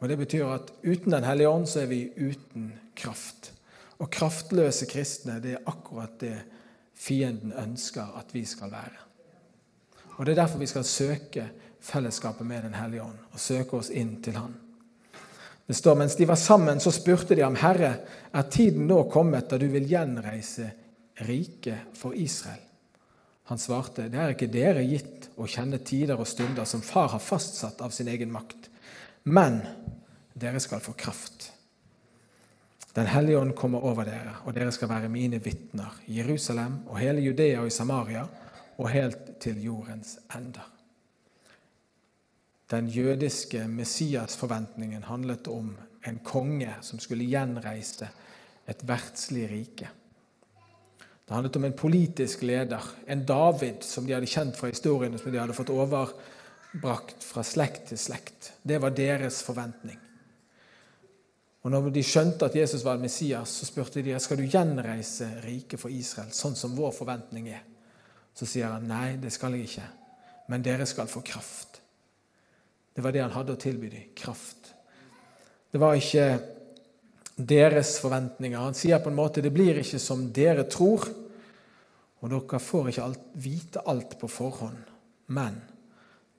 Og 0.00 0.08
Det 0.08 0.18
betyr 0.18 0.52
at 0.54 0.70
uten 0.82 1.12
Den 1.12 1.26
hellige 1.26 1.48
ånd 1.48 1.68
så 1.68 1.82
er 1.82 1.90
vi 1.90 2.04
uten 2.16 2.72
kraft. 2.96 3.52
Og 3.98 4.10
kraftløse 4.10 4.86
kristne, 4.88 5.40
det 5.42 5.58
er 5.58 5.66
akkurat 5.68 6.14
det 6.20 6.36
fienden 7.00 7.52
ønsker 7.56 8.16
at 8.20 8.34
vi 8.34 8.44
skal 8.44 8.72
være. 8.72 9.06
Og 10.18 10.26
Det 10.26 10.32
er 10.32 10.42
derfor 10.42 10.58
vi 10.58 10.68
skal 10.68 10.84
søke 10.84 11.50
fellesskapet 11.80 12.46
med 12.46 12.62
Den 12.62 12.74
hellige 12.74 13.02
ånd 13.02 13.18
og 13.32 13.40
søke 13.40 13.76
oss 13.76 13.90
inn 13.90 14.18
til 14.22 14.36
Han. 14.36 14.54
Det 15.66 15.76
står 15.76 15.94
mens 15.94 16.16
de 16.16 16.26
var 16.28 16.36
sammen, 16.36 16.80
så 16.80 16.90
spurte 16.90 17.36
de 17.36 17.44
ham, 17.46 17.54
Herre, 17.54 17.92
er 18.34 18.48
tiden 18.50 18.88
nå 18.90 19.04
kommet 19.06 19.46
da 19.50 19.58
du 19.58 19.68
vil 19.70 19.86
gjenreise 19.86 20.66
riket 21.28 21.94
for 21.94 22.10
Israel? 22.18 22.58
Han 23.46 23.58
svarte, 23.58 24.08
det 24.10 24.18
er 24.18 24.34
ikke 24.34 24.50
dere 24.50 24.82
gitt 24.82 25.28
å 25.38 25.46
kjenne 25.46 25.78
tider 25.86 26.18
og 26.18 26.26
stunder 26.26 26.66
som 26.66 26.82
far 26.82 27.12
har 27.14 27.22
fastsatt 27.22 27.80
av 27.86 27.94
sin 27.94 28.10
egen 28.10 28.32
makt. 28.34 28.66
Men 29.30 29.60
dere 30.34 30.58
skal 30.58 30.82
få 30.82 30.96
kraft. 30.98 31.52
Den 32.94 33.06
hellige 33.06 33.38
ånd 33.38 33.54
kommer 33.54 33.84
over 33.86 34.04
dere, 34.08 34.40
og 34.44 34.54
dere 34.54 34.72
skal 34.74 34.90
være 34.90 35.08
mine 35.12 35.38
vitner 35.42 36.00
i 36.10 36.18
Jerusalem 36.18 36.80
og 36.88 36.98
hele 36.98 37.22
Judea 37.22 37.60
og 37.60 37.70
i 37.70 37.74
Samaria 37.74 38.24
og 38.80 38.90
helt 38.90 39.36
til 39.40 39.62
jordens 39.62 40.16
ender. 40.34 40.66
Den 42.70 42.88
jødiske 42.88 43.68
Messias-forventningen 43.68 45.02
handlet 45.02 45.48
om 45.48 45.72
en 46.06 46.18
konge 46.24 46.74
som 46.80 46.98
skulle 46.98 47.26
gjenreise 47.26 48.08
et 48.70 48.84
verdslig 48.86 49.46
rike. 49.50 49.88
Det 51.26 51.34
handlet 51.34 51.56
om 51.56 51.64
en 51.64 51.78
politisk 51.78 52.42
leder, 52.42 52.82
en 53.06 53.24
David 53.26 53.82
som 53.86 54.06
de 54.06 54.16
hadde 54.16 54.30
kjent 54.30 54.56
fra 54.58 54.70
historien, 54.70 55.18
som 55.18 55.30
de 55.30 55.38
hadde 55.38 55.54
fått 55.54 55.70
overbrakt 55.70 57.22
fra 57.22 57.44
slekt 57.46 57.90
til 57.90 57.98
slekt. 57.98 58.52
Det 58.62 58.80
var 58.82 58.94
deres 58.94 59.42
forventning. 59.46 59.98
Og 61.60 61.72
når 61.72 61.90
de 61.92 62.02
skjønte 62.04 62.48
at 62.48 62.56
Jesus 62.56 62.84
var 62.86 63.00
Messias, 63.00 63.52
så 63.52 63.68
spurte 63.68 64.02
de 64.04 64.16
skal 64.22 64.40
du 64.40 64.46
gjenreise 64.48 65.28
riket 65.44 65.80
for 65.80 65.92
Israel, 65.92 66.30
sånn 66.32 66.56
som 66.56 66.76
vår 66.76 66.94
forventning 66.96 67.50
er. 67.52 67.66
Så 68.32 68.48
sier 68.48 68.72
han 68.72 68.88
nei, 68.88 69.18
det 69.20 69.32
skal 69.34 69.56
jeg 69.58 69.68
ikke, 69.68 69.88
men 70.48 70.64
dere 70.64 70.86
skal 70.88 71.10
få 71.10 71.20
kraft. 71.26 71.82
Det 72.96 73.04
var 73.04 73.12
det 73.12 73.22
han 73.22 73.34
hadde 73.34 73.58
å 73.58 73.60
tilby 73.60 73.90
dem 73.92 74.08
kraft. 74.16 74.72
Det 75.70 75.78
var 75.78 75.98
ikke 75.98 76.26
deres 77.36 77.94
forventninger. 78.02 78.58
Han 78.58 78.76
sier 78.76 79.00
på 79.02 79.12
en 79.12 79.18
måte 79.20 79.44
det 79.44 79.52
blir 79.54 79.78
ikke 79.82 80.00
som 80.02 80.26
dere 80.34 80.64
tror, 80.70 81.06
og 82.20 82.32
dere 82.32 82.60
får 82.60 82.90
ikke 82.90 83.04
alt, 83.04 83.28
vite 83.40 83.84
alt 83.88 84.16
på 84.20 84.28
forhånd, 84.28 84.80
men 85.36 85.60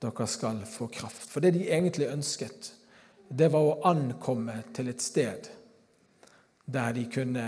dere 0.02 0.28
skal 0.30 0.62
få 0.70 0.90
kraft. 0.94 1.30
For 1.30 1.44
det 1.44 1.56
de 1.56 1.70
egentlig 1.70 2.10
ønsket, 2.12 2.74
det 3.32 3.48
var 3.48 3.63
å 3.63 3.76
ankomme 3.88 4.58
til 4.76 4.91
et 4.91 5.04
sted 5.04 5.48
der 6.72 6.96
de 6.96 7.06
kunne 7.12 7.46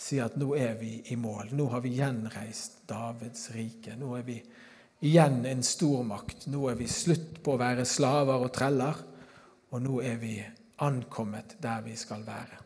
si 0.00 0.18
at 0.22 0.34
nå 0.40 0.54
er 0.58 0.74
vi 0.80 0.96
i 1.12 1.16
mål. 1.18 1.52
Nå 1.54 1.68
har 1.70 1.82
vi 1.84 1.92
gjenreist 1.98 2.80
Davids 2.88 3.50
rike. 3.54 3.94
Nå 4.00 4.14
er 4.18 4.24
vi 4.26 4.38
igjen 5.06 5.44
en 5.46 5.62
stormakt. 5.66 6.48
Nå 6.50 6.64
er 6.70 6.78
vi 6.78 6.88
slutt 6.90 7.38
på 7.44 7.54
å 7.54 7.60
være 7.60 7.84
slaver 7.88 8.46
og 8.46 8.52
treller, 8.54 9.04
og 9.70 9.84
nå 9.84 10.00
er 10.02 10.16
vi 10.18 10.34
ankommet 10.82 11.58
der 11.62 11.84
vi 11.84 11.94
skal 12.00 12.24
være. 12.26 12.58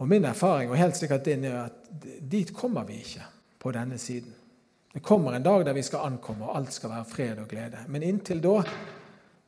Og 0.00 0.08
Min 0.08 0.26
erfaring 0.28 0.72
og 0.72 0.80
helt 0.80 0.96
sikkert 0.96 1.24
din 1.24 1.46
er 1.48 1.60
at 1.68 1.94
dit 2.20 2.50
kommer 2.56 2.84
vi 2.88 2.98
ikke 3.00 3.28
på 3.62 3.72
denne 3.72 3.98
siden. 4.00 4.34
Det 4.92 5.02
kommer 5.04 5.36
en 5.36 5.44
dag 5.44 5.64
der 5.64 5.76
vi 5.76 5.84
skal 5.84 6.08
ankomme, 6.08 6.48
og 6.48 6.56
alt 6.56 6.72
skal 6.72 6.90
være 6.90 7.08
fred 7.08 7.40
og 7.42 7.48
glede. 7.48 7.84
Men 7.92 8.02
inntil 8.02 8.40
da 8.44 8.62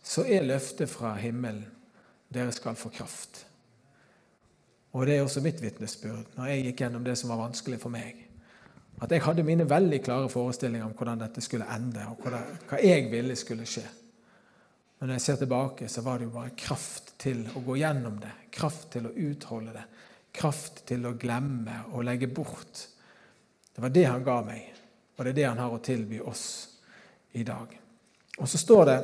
så 0.02 0.24
er 0.24 0.46
løftet 0.46 0.90
fra 0.90 1.14
himmelen 1.18 1.66
dere 2.32 2.52
skal 2.52 2.76
få 2.76 2.90
kraft. 2.92 3.44
Og 4.96 5.06
det 5.06 5.16
er 5.16 5.24
også 5.24 5.42
mitt 5.44 5.60
vitnesbyrd 5.62 6.36
når 6.36 6.50
jeg 6.50 6.64
gikk 6.66 6.82
gjennom 6.84 7.04
det 7.04 7.16
som 7.20 7.32
var 7.32 7.42
vanskelig 7.42 7.78
for 7.80 7.92
meg. 7.92 8.24
At 9.00 9.12
jeg 9.14 9.22
hadde 9.22 9.46
mine 9.46 9.68
veldig 9.68 10.00
klare 10.02 10.28
forestillinger 10.32 10.88
om 10.88 10.94
hvordan 10.96 11.20
dette 11.22 11.42
skulle 11.44 11.68
ende, 11.70 12.02
og 12.10 12.24
hva 12.24 12.80
jeg 12.82 13.06
ville 13.12 13.36
skulle 13.38 13.66
skje. 13.68 13.84
Men 14.98 15.12
når 15.12 15.20
jeg 15.20 15.24
ser 15.28 15.36
tilbake, 15.44 15.88
så 15.88 16.02
var 16.02 16.18
det 16.18 16.26
jo 16.26 16.34
bare 16.34 16.56
kraft 16.58 17.12
til 17.22 17.44
å 17.54 17.62
gå 17.62 17.76
gjennom 17.78 18.16
det. 18.18 18.32
Kraft 18.50 18.88
til 18.96 19.06
å 19.06 19.14
utholde 19.14 19.76
det. 19.76 19.84
Kraft 20.34 20.82
til 20.90 21.06
å 21.06 21.14
glemme 21.20 21.84
og 21.92 22.02
legge 22.08 22.26
bort. 22.26 22.82
Det 23.70 23.84
var 23.84 23.94
det 23.94 24.08
han 24.08 24.26
ga 24.26 24.40
meg, 24.42 24.72
og 25.14 25.22
det 25.22 25.30
er 25.30 25.38
det 25.38 25.46
han 25.46 25.62
har 25.62 25.76
å 25.76 25.82
tilby 25.84 26.18
oss 26.18 26.48
i 27.38 27.44
dag. 27.46 27.70
Og 28.38 28.50
så 28.50 28.58
står 28.58 28.84
det 28.88 28.98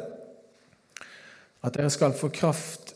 at 1.65 1.77
dere 1.77 1.93
skal 1.93 2.13
få 2.17 2.29
kraft 2.35 2.93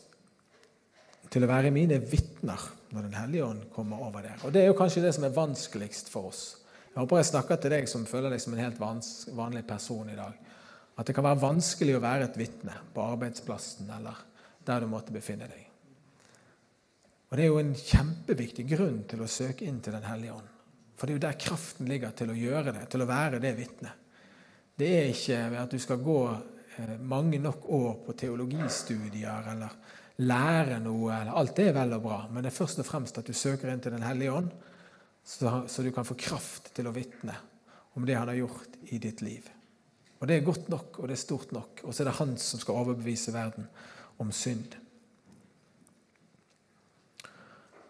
til 1.29 1.45
å 1.45 1.49
være 1.49 1.73
mine 1.73 1.97
vitner 2.01 2.67
når 2.89 3.05
Den 3.05 3.17
hellige 3.19 3.45
ånd 3.45 3.65
kommer 3.73 4.01
over 4.01 4.23
dere. 4.25 4.39
Og 4.45 4.53
Det 4.53 4.63
er 4.63 4.71
jo 4.71 4.77
kanskje 4.77 5.03
det 5.03 5.13
som 5.13 5.25
er 5.27 5.35
vanskeligst 5.35 6.09
for 6.09 6.31
oss. 6.31 6.43
Jeg 6.89 6.97
håper 7.03 7.19
jeg 7.19 7.29
snakker 7.29 7.59
til 7.61 7.73
deg 7.75 7.89
som 7.89 8.05
føler 8.09 8.33
deg 8.33 8.41
som 8.41 8.55
en 8.55 8.63
helt 8.63 8.79
vanlig 8.81 9.61
person 9.67 10.09
i 10.09 10.17
dag. 10.17 10.33
At 10.97 11.05
det 11.05 11.13
kan 11.15 11.27
være 11.27 11.41
vanskelig 11.43 11.95
å 11.97 12.01
være 12.03 12.25
et 12.27 12.39
vitne 12.39 12.73
på 12.93 13.05
arbeidsplassen 13.05 13.91
eller 13.93 14.23
der 14.65 14.81
du 14.81 14.89
måtte 14.89 15.13
befinne 15.13 15.47
deg. 15.49 15.67
Og 17.29 17.37
Det 17.37 17.43
er 17.45 17.51
jo 17.51 17.61
en 17.61 17.75
kjempeviktig 17.77 18.65
grunn 18.71 19.03
til 19.09 19.21
å 19.21 19.29
søke 19.29 19.65
inn 19.69 19.79
til 19.85 19.93
Den 19.93 20.09
hellige 20.09 20.33
ånd. 20.33 20.49
For 20.97 21.05
det 21.05 21.13
er 21.13 21.19
jo 21.19 21.25
der 21.27 21.41
kraften 21.45 21.87
ligger 21.87 22.11
til 22.11 22.33
å 22.33 22.37
gjøre 22.37 22.73
det, 22.75 22.87
til 22.89 23.05
å 23.05 23.07
være 23.07 23.39
det 23.39 23.53
vitnet. 23.55 24.07
Det 24.75 24.89
er 24.97 25.11
ikke 25.13 25.37
ved 25.51 25.61
at 25.61 25.71
du 25.71 25.79
skal 25.79 26.01
gå 26.03 26.19
mange 26.99 27.39
nok 27.41 27.65
år 27.75 27.93
på 28.05 28.15
teologistudier 28.17 29.51
eller 29.51 29.75
lære 30.23 30.79
noe. 30.83 31.13
Eller, 31.13 31.35
alt 31.35 31.55
det 31.57 31.69
er 31.69 31.77
vel 31.77 31.95
og 31.97 32.03
bra, 32.03 32.19
men 32.31 32.43
det 32.43 32.51
er 32.51 32.57
først 32.57 32.81
og 32.83 32.87
fremst 32.87 33.19
at 33.21 33.27
du 33.27 33.35
søker 33.35 33.71
inn 33.71 33.83
til 33.83 33.95
Den 33.95 34.05
hellige 34.07 34.33
ånd, 34.33 34.51
så, 35.23 35.63
så 35.67 35.83
du 35.83 35.91
kan 35.93 36.07
få 36.07 36.17
kraft 36.19 36.73
til 36.75 36.89
å 36.89 36.95
vitne 36.95 37.35
om 37.97 38.05
det 38.07 38.17
han 38.17 38.29
har 38.31 38.39
gjort 38.39 38.77
i 38.93 38.99
ditt 39.01 39.21
liv. 39.25 39.47
Og 40.19 40.27
Det 40.27 40.35
er 40.35 40.45
godt 40.45 40.69
nok, 40.71 40.99
og 40.99 41.07
det 41.07 41.15
er 41.15 41.21
stort 41.21 41.51
nok. 41.55 41.83
Og 41.83 41.93
så 41.93 42.03
er 42.03 42.09
det 42.09 42.19
han 42.19 42.35
som 42.41 42.59
skal 42.59 42.79
overbevise 42.81 43.33
verden 43.33 43.67
om 44.19 44.31
synd. 44.35 44.75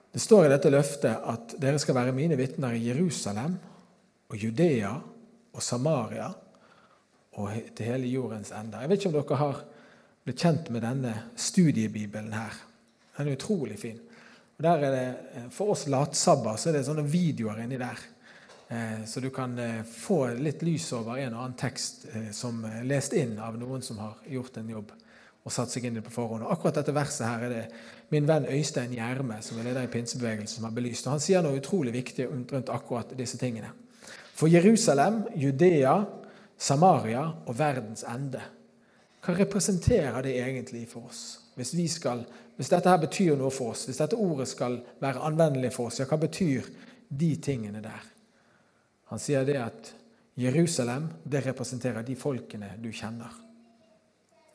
Det 0.09 0.21
står 0.21 0.45
i 0.45 0.51
dette 0.51 0.71
løftet 0.73 1.25
at 1.31 1.55
dere 1.61 1.79
skal 1.81 1.97
være 1.97 2.13
mine 2.17 2.37
vitner 2.37 2.73
i 2.73 2.87
Jerusalem 2.87 3.57
og 4.29 4.37
Judea 4.37 4.93
og 5.53 5.63
Samaria 5.63 6.29
og 7.39 7.75
til 7.75 7.91
hele 7.91 8.11
jordens 8.11 8.51
ende. 8.55 8.81
Jeg 8.81 8.89
vet 8.89 8.99
ikke 8.99 9.11
om 9.11 9.17
dere 9.17 9.39
har 9.39 9.63
blitt 10.27 10.43
kjent 10.43 10.69
med 10.73 10.83
denne 10.85 11.15
studiebibelen 11.39 12.33
her. 12.35 12.55
Den 13.17 13.27
er 13.27 13.37
utrolig 13.39 13.79
fin. 13.79 13.99
Og 14.57 14.63
der 14.63 14.85
er 14.85 14.91
det, 14.91 15.17
eh, 15.33 15.49
For 15.49 15.71
oss 15.71 15.87
latsabber 15.87 16.57
så 16.57 16.69
er 16.69 16.73
det 16.77 16.85
sånne 16.85 17.07
videoer 17.07 17.63
inni 17.63 17.77
der. 17.77 17.99
Eh, 18.69 19.05
så 19.05 19.21
du 19.21 19.29
kan 19.29 19.57
eh, 19.59 19.83
få 19.83 20.35
litt 20.37 20.61
lys 20.61 20.91
over 20.93 21.17
en 21.17 21.33
og 21.33 21.43
annen 21.43 21.57
tekst 21.57 22.07
som 22.31 22.63
er 22.65 22.83
lest 22.83 23.13
inn 23.13 23.39
av 23.39 23.57
noen 23.57 23.81
som 23.81 23.97
har 23.97 24.17
gjort 24.27 24.57
en 24.57 24.69
jobb 24.69 24.91
og 25.45 25.53
satt 25.53 25.71
seg 25.71 25.87
inn 25.87 25.95
i 25.95 26.01
det 26.01 26.05
på 26.05 26.13
forhånd. 26.13 26.43
Og 26.43 26.51
akkurat 26.53 26.75
dette 26.81 26.93
verset 26.93 27.25
her 27.25 27.45
er 27.47 27.53
det 27.53 27.63
min 28.11 28.27
venn 28.27 28.45
Øystein 28.45 28.93
Gjerme, 28.93 29.39
som 29.41 29.57
er 29.57 29.69
leder 29.69 29.87
i 29.87 29.91
pinsebevegelsen, 29.91 30.59
som 30.59 30.67
har 30.67 30.75
belyst. 30.75 31.07
Og 31.07 31.15
han 31.15 31.23
sier 31.23 31.41
noe 31.45 31.57
utrolig 31.57 31.93
viktig 31.95 32.27
rundt 32.29 32.69
akkurat 32.69 33.15
disse 33.17 33.39
tingene. 33.39 33.71
For 34.35 34.51
Jerusalem, 34.51 35.23
Judea, 35.35 35.95
Samaria 36.59 37.23
og 37.47 37.55
verdens 37.57 38.03
ende. 38.03 38.41
Hva 39.23 39.35
representerer 39.35 40.21
det 40.23 40.35
egentlig 40.39 40.85
for 40.91 41.07
oss? 41.09 41.23
Hvis, 41.55 41.73
skal, 41.91 42.23
hvis, 42.55 42.69
dette 42.71 42.91
her 42.91 42.99
betyr 43.01 43.35
noe 43.39 43.51
for 43.51 43.73
oss, 43.73 43.85
hvis 43.87 43.99
dette 43.99 44.19
ordet 44.19 44.47
skal 44.47 44.77
være 45.01 45.23
anvendelig 45.27 45.73
for 45.75 45.89
oss, 45.89 45.99
ja, 45.99 46.07
hva 46.07 46.19
betyr 46.19 46.67
de 47.09 47.33
tingene 47.43 47.81
der? 47.83 48.05
Han 49.11 49.19
sier 49.19 49.47
det 49.47 49.57
at 49.59 49.91
Jerusalem 50.39 51.09
det 51.27 51.43
representerer 51.47 52.05
de 52.07 52.15
folkene 52.15 52.75
du 52.79 52.91
kjenner. 52.95 53.33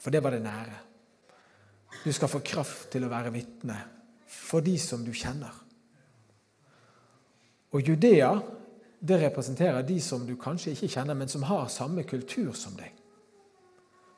For 0.01 0.13
det 0.13 0.23
var 0.25 0.33
det 0.33 0.45
nære. 0.45 0.79
Du 2.05 2.13
skal 2.13 2.31
få 2.31 2.41
kraft 2.45 2.91
til 2.93 3.05
å 3.05 3.13
være 3.13 3.33
vitne 3.35 3.77
for 4.29 4.65
de 4.65 4.77
som 4.81 5.05
du 5.05 5.13
kjenner. 5.17 5.53
Og 7.75 7.83
Judea 7.85 8.31
det 9.05 9.21
representerer 9.21 9.83
de 9.85 9.99
som 10.01 10.23
du 10.27 10.33
kanskje 10.41 10.73
ikke 10.73 10.89
kjenner, 10.97 11.17
men 11.19 11.29
som 11.29 11.43
har 11.45 11.69
samme 11.69 12.07
kultur 12.09 12.55
som 12.57 12.77
deg. 12.79 12.95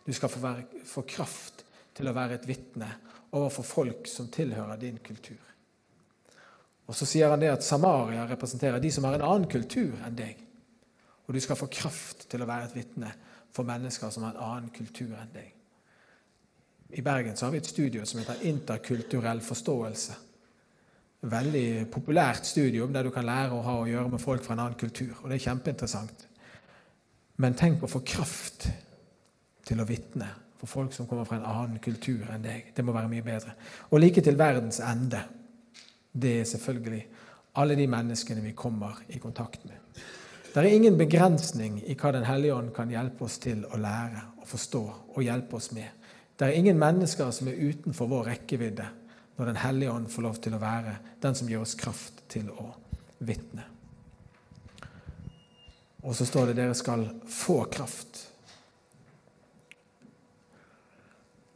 Du 0.07 0.13
skal 0.15 0.31
få, 0.31 0.39
være, 0.39 0.85
få 0.87 1.03
kraft 1.03 1.65
til 1.97 2.07
å 2.07 2.15
være 2.15 2.39
et 2.39 2.47
vitne 2.47 2.89
overfor 3.35 3.67
folk 3.67 4.07
som 4.07 4.29
tilhører 4.31 4.79
din 4.79 5.01
kultur. 5.03 5.43
Og 6.87 6.95
Så 6.95 7.09
sier 7.11 7.33
han 7.33 7.43
det 7.43 7.51
at 7.51 7.67
Samaria 7.67 8.29
representerer 8.31 8.79
de 8.79 8.93
som 8.95 9.05
har 9.09 9.17
en 9.17 9.27
annen 9.27 9.49
kultur 9.51 9.97
enn 10.07 10.15
deg. 10.15 10.39
Og 11.27 11.35
du 11.35 11.41
skal 11.43 11.59
få 11.59 11.67
kraft 11.67 12.29
til 12.31 12.45
å 12.45 12.47
være 12.47 12.69
et 12.69 12.77
vitne 12.77 13.11
for 13.51 13.67
mennesker 13.67 14.13
som 14.15 14.23
har 14.23 14.37
en 14.37 14.45
annen 14.53 14.71
kultur 14.71 15.17
enn 15.19 15.35
deg. 15.35 15.51
I 16.95 17.03
Bergen 17.03 17.35
så 17.35 17.49
har 17.49 17.57
vi 17.57 17.59
et 17.59 17.67
studio 17.67 18.05
som 18.07 18.21
heter 18.21 18.47
Interkulturell 18.47 19.43
forståelse. 19.43 20.15
Veldig 21.27 21.89
populært 21.91 22.47
studium 22.47 22.93
der 22.95 23.07
du 23.07 23.11
kan 23.15 23.27
lære 23.27 23.57
å 23.57 23.63
ha 23.65 23.77
å 23.81 23.87
gjøre 23.89 24.13
med 24.13 24.23
folk 24.23 24.45
fra 24.45 24.55
en 24.55 24.63
annen 24.63 24.79
kultur. 24.79 25.15
Og 25.23 25.31
det 25.31 25.39
er 25.39 25.47
kjempeinteressant. 25.49 26.27
Men 27.43 27.57
tenk 27.59 27.83
å 27.83 27.91
få 27.91 28.01
kraft 28.07 28.69
til 29.67 29.81
å 29.83 29.89
vitne 29.89 30.29
for 30.57 30.71
folk 30.71 30.95
som 30.95 31.09
kommer 31.09 31.27
fra 31.29 31.41
en 31.41 31.49
annen 31.49 31.81
kultur 31.83 32.29
enn 32.33 32.45
deg. 32.45 32.71
Det 32.77 32.85
må 32.85 32.95
være 32.97 33.11
mye 33.11 33.25
bedre. 33.27 33.57
Og 33.91 34.01
like 34.01 34.23
til 34.25 34.39
verdens 34.39 34.81
ende. 34.81 35.21
Det 36.17 36.39
er 36.41 36.49
selvfølgelig 36.49 37.03
alle 37.61 37.77
de 37.77 37.89
menneskene 37.91 38.45
vi 38.45 38.55
kommer 38.57 39.03
i 39.09 39.19
kontakt 39.21 39.65
med. 39.69 39.77
Det 40.55 40.63
er 40.63 40.73
ingen 40.73 40.97
begrensning 40.97 41.83
i 41.85 41.95
hva 42.01 42.15
Den 42.15 42.25
hellige 42.25 42.55
ånd 42.55 42.71
kan 42.73 42.89
hjelpe 42.89 43.27
oss 43.27 43.37
til 43.43 43.67
å 43.67 43.77
lære 43.77 44.23
og 44.41 44.47
forstå 44.49 44.83
og 45.13 45.23
hjelpe 45.23 45.59
oss 45.59 45.73
med. 45.77 45.91
Det 46.39 46.47
er 46.47 46.57
ingen 46.57 46.79
mennesker 46.79 47.31
som 47.33 47.49
er 47.49 47.61
utenfor 47.61 48.09
vår 48.09 48.31
rekkevidde 48.31 48.87
når 49.37 49.47
Den 49.47 49.57
hellige 49.61 49.93
ånd 49.93 50.11
får 50.11 50.23
lov 50.23 50.39
til 50.41 50.57
å 50.57 50.61
være 50.63 50.97
den 51.23 51.35
som 51.37 51.49
gir 51.49 51.61
oss 51.61 51.77
kraft 51.79 52.23
til 52.33 52.49
å 52.51 52.71
vitne. 53.19 53.65
Og 56.07 56.15
så 56.17 56.27
står 56.29 56.51
det 56.51 56.61
dere 56.61 56.79
skal 56.79 57.05
få 57.29 57.65
kraft 57.73 58.25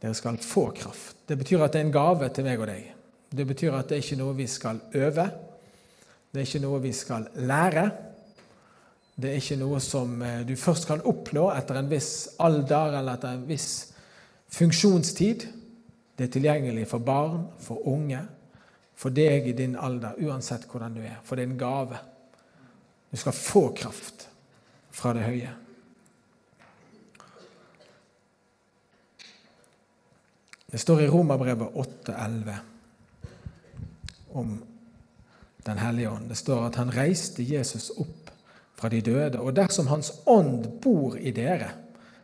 Dere 0.01 0.17
skal 0.17 0.39
få 0.41 0.71
kraft. 0.73 1.19
Det 1.29 1.35
betyr 1.37 1.61
at 1.61 1.75
det 1.75 1.77
er 1.77 1.85
en 1.85 1.93
gave 1.93 2.25
til 2.33 2.47
meg 2.47 2.61
og 2.63 2.71
deg. 2.71 2.87
Det 3.29 3.43
betyr 3.45 3.75
at 3.77 3.91
det 3.91 3.99
er 3.99 4.01
ikke 4.01 4.17
noe 4.17 4.33
vi 4.33 4.47
skal 4.49 4.79
øve. 4.97 5.25
Det 6.33 6.41
er 6.41 6.47
ikke 6.47 6.61
noe 6.63 6.79
vi 6.81 6.93
skal 6.97 7.27
lære. 7.37 7.83
Det 9.13 9.29
er 9.29 9.37
ikke 9.37 9.59
noe 9.61 9.77
som 9.83 10.15
eh, 10.25 10.41
du 10.47 10.55
først 10.57 10.87
kan 10.89 11.03
oppnå 11.05 11.51
etter 11.53 11.77
en 11.77 11.91
viss 11.91 12.31
alder 12.41 12.97
eller 12.97 13.13
etter 13.13 13.35
en 13.35 13.45
viss 13.45 13.69
funksjonstid. 14.57 15.45
Det 16.21 16.27
er 16.27 16.33
tilgjengelig 16.35 16.83
for 16.85 17.01
barn, 17.01 17.47
for 17.57 17.81
unge, 17.89 18.19
for 18.93 19.09
deg 19.09 19.47
i 19.49 19.55
din 19.57 19.73
alder, 19.73 20.19
uansett 20.21 20.67
hvordan 20.69 20.93
du 20.93 20.99
er. 21.01 21.15
For 21.25 21.33
det 21.33 21.47
er 21.47 21.49
en 21.49 21.57
gave. 21.57 21.97
Du 23.09 23.17
skal 23.17 23.33
få 23.33 23.63
kraft 23.73 24.27
fra 24.93 25.15
det 25.17 25.23
høye. 25.25 25.55
Det 30.69 30.83
står 30.85 31.01
i 31.01 31.09
Romerbrevet 31.09 31.73
8,11 32.05 32.53
om 34.37 34.59
Den 35.65 35.77
hellige 35.77 36.09
ånd. 36.09 36.29
Det 36.29 36.37
står 36.37 36.67
at 36.67 36.77
han 36.83 36.93
reiste 36.93 37.41
Jesus 37.41 37.89
opp 37.97 38.29
fra 38.77 38.89
de 38.93 39.01
døde. 39.01 39.41
Og 39.41 39.55
dersom 39.57 39.89
Hans 39.89 40.13
ånd 40.25 40.69
bor 40.81 41.17
i 41.17 41.33
dere, 41.33 41.73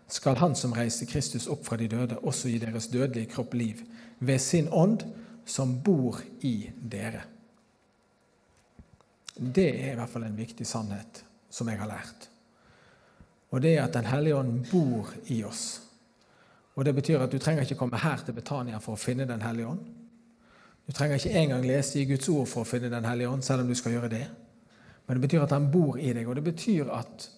skal 0.08 0.36
Han 0.36 0.56
som 0.56 0.74
reiste 0.74 1.06
Kristus 1.06 1.48
opp 1.48 1.66
fra 1.66 1.78
de 1.78 1.88
døde, 1.92 2.20
også 2.24 2.50
gi 2.50 2.60
deres 2.62 2.88
dødelige 2.88 3.32
kropp 3.34 3.54
liv 3.54 3.84
ved 4.20 4.40
sin 4.40 4.70
ånd, 4.72 5.04
som 5.46 5.78
bor 5.84 6.20
i 6.42 6.70
dere. 6.80 7.22
Det 9.38 9.68
er 9.70 9.92
i 9.94 9.96
hvert 9.96 10.10
fall 10.10 10.26
en 10.28 10.38
viktig 10.38 10.66
sannhet 10.68 11.24
som 11.50 11.70
jeg 11.70 11.80
har 11.80 11.88
lært. 11.88 12.30
Og 13.52 13.62
det 13.62 13.78
er 13.78 13.84
at 13.86 13.94
Den 13.94 14.06
hellige 14.06 14.36
ånd 14.36 14.66
bor 14.72 15.14
i 15.28 15.44
oss. 15.44 15.82
Og 16.76 16.86
Det 16.86 16.96
betyr 16.96 17.20
at 17.20 17.32
du 17.32 17.40
trenger 17.40 17.62
ikke 17.64 17.76
komme 17.76 17.98
her 17.98 18.18
til 18.26 18.34
Betania 18.34 18.78
for 18.80 18.94
å 18.94 19.02
finne 19.02 19.26
Den 19.26 19.42
hellige 19.42 19.68
ånd. 19.68 19.86
Du 20.88 20.92
trenger 20.92 21.16
ikke 21.16 21.40
engang 21.40 21.66
lese 21.66 22.00
i 22.00 22.06
Guds 22.06 22.30
ord 22.30 22.48
for 22.48 22.62
å 22.62 22.68
finne 22.68 22.90
Den 22.90 23.06
hellige 23.06 23.30
ånd, 23.30 23.44
selv 23.44 23.62
om 23.62 23.68
du 23.68 23.76
skal 23.76 23.92
gjøre 23.92 24.10
det. 24.10 24.28
Men 25.08 25.16
det 25.16 25.22
betyr 25.22 25.44
at 25.44 25.52
han 25.52 25.72
bor 25.72 25.98
i 25.98 26.14
deg, 26.14 26.28
og 26.28 26.36
det 26.36 26.44
betyr 26.44 26.92
at 26.92 27.30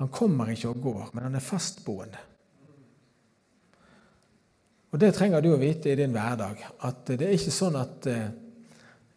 han 0.00 0.10
kommer 0.10 0.50
ikke 0.50 0.70
og 0.72 0.80
går, 0.82 1.10
men 1.12 1.28
han 1.28 1.38
er 1.38 1.44
fastboende. 1.44 2.22
Og 4.94 5.00
Det 5.02 5.10
trenger 5.14 5.42
du 5.42 5.50
å 5.50 5.58
vite 5.58 5.90
i 5.90 5.98
din 5.98 6.14
hverdag, 6.14 6.60
at 6.86 7.06
det 7.10 7.26
er 7.26 7.34
ikke 7.34 7.54
sånn 7.54 7.78
at 7.80 8.06
eh, 8.10 8.32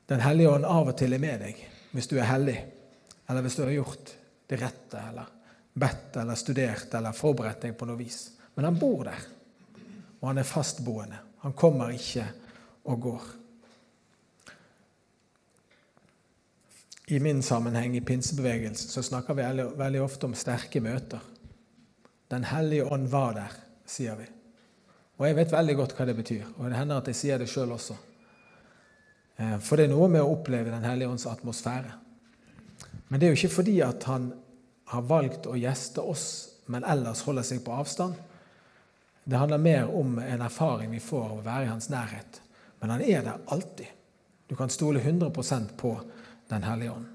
Den 0.07 0.21
hellige 0.23 0.53
ånd 0.55 0.63
av 0.63 0.87
og 0.87 0.95
til 0.95 1.11
er 1.11 1.19
med 1.19 1.41
deg 1.43 1.57
hvis 1.91 2.07
du 2.07 2.13
er 2.15 2.29
hellig, 2.29 2.55
eller 3.27 3.43
hvis 3.43 3.57
du 3.57 3.65
har 3.65 3.73
gjort 3.73 4.11
det 4.47 4.59
rette, 4.61 5.01
eller 5.09 5.25
bedt 5.73 6.15
eller 6.21 6.39
studert 6.39 6.93
eller 6.95 7.17
forberedt 7.17 7.65
deg 7.65 7.73
på 7.75 7.87
noe 7.89 7.99
vis. 7.99 8.21
Men 8.55 8.69
han 8.69 8.79
bor 8.79 9.03
der 9.03 9.25
og 10.19 10.29
han 10.29 10.41
er 10.41 10.47
fastboende. 10.47 11.19
Han 11.43 11.53
kommer 11.53 11.93
ikke 11.93 12.25
og 12.89 13.01
går. 13.01 13.27
I 17.09 17.19
min 17.19 17.43
sammenheng 17.43 17.97
i 17.97 18.01
pinsebevegelsen 18.01 18.89
så 18.89 19.03
snakker 19.03 19.33
vi 19.33 19.43
veldig 19.79 20.01
ofte 20.03 20.27
om 20.27 20.33
sterke 20.35 20.81
møter. 20.83 21.21
Den 22.27 22.43
hellige 22.43 22.83
ånd 22.91 23.07
var 23.07 23.37
der, 23.37 23.53
sier 23.87 24.17
vi. 24.19 24.25
Og 25.15 25.23
jeg 25.29 25.37
vet 25.37 25.53
veldig 25.55 25.75
godt 25.79 25.95
hva 25.95 26.07
det 26.09 26.17
betyr, 26.17 26.49
og 26.57 26.67
det 26.67 26.75
hender 26.75 26.99
at 26.99 27.07
jeg 27.07 27.15
sier 27.15 27.39
det 27.39 27.47
sjøl 27.47 27.71
også. 27.77 27.95
Eh, 29.39 29.55
for 29.63 29.79
det 29.79 29.87
er 29.87 29.93
noe 29.93 30.09
med 30.11 30.25
å 30.25 30.33
oppleve 30.33 30.73
Den 30.73 30.83
hellige 30.83 31.13
ånds 31.13 31.25
atmosfære. 31.31 31.95
Men 33.07 33.19
det 33.19 33.29
er 33.29 33.31
jo 33.31 33.39
ikke 33.39 33.55
fordi 33.55 33.77
at 33.87 34.03
han 34.11 34.27
har 34.91 35.07
valgt 35.07 35.47
å 35.47 35.55
gjeste 35.55 36.03
oss, 36.03 36.27
men 36.67 36.83
ellers 36.83 37.23
holder 37.23 37.47
seg 37.47 37.63
på 37.63 37.71
avstand. 37.71 38.19
Det 39.23 39.39
handler 39.39 39.63
mer 39.63 39.95
om 39.95 40.19
en 40.19 40.43
erfaring 40.43 40.91
vi 40.91 40.99
får 40.99 41.23
av 41.23 41.39
å 41.39 41.47
være 41.47 41.69
i 41.69 41.71
hans 41.71 41.87
nærhet. 41.87 42.43
Men 42.81 42.97
han 42.97 43.07
er 43.07 43.23
der 43.23 43.47
alltid. 43.47 43.95
Du 44.47 44.55
kan 44.59 44.69
stole 44.69 44.99
100% 44.99 45.77
på 45.79 45.95
Den 46.47 46.63
hellige 46.63 46.91
ånd. 46.91 47.05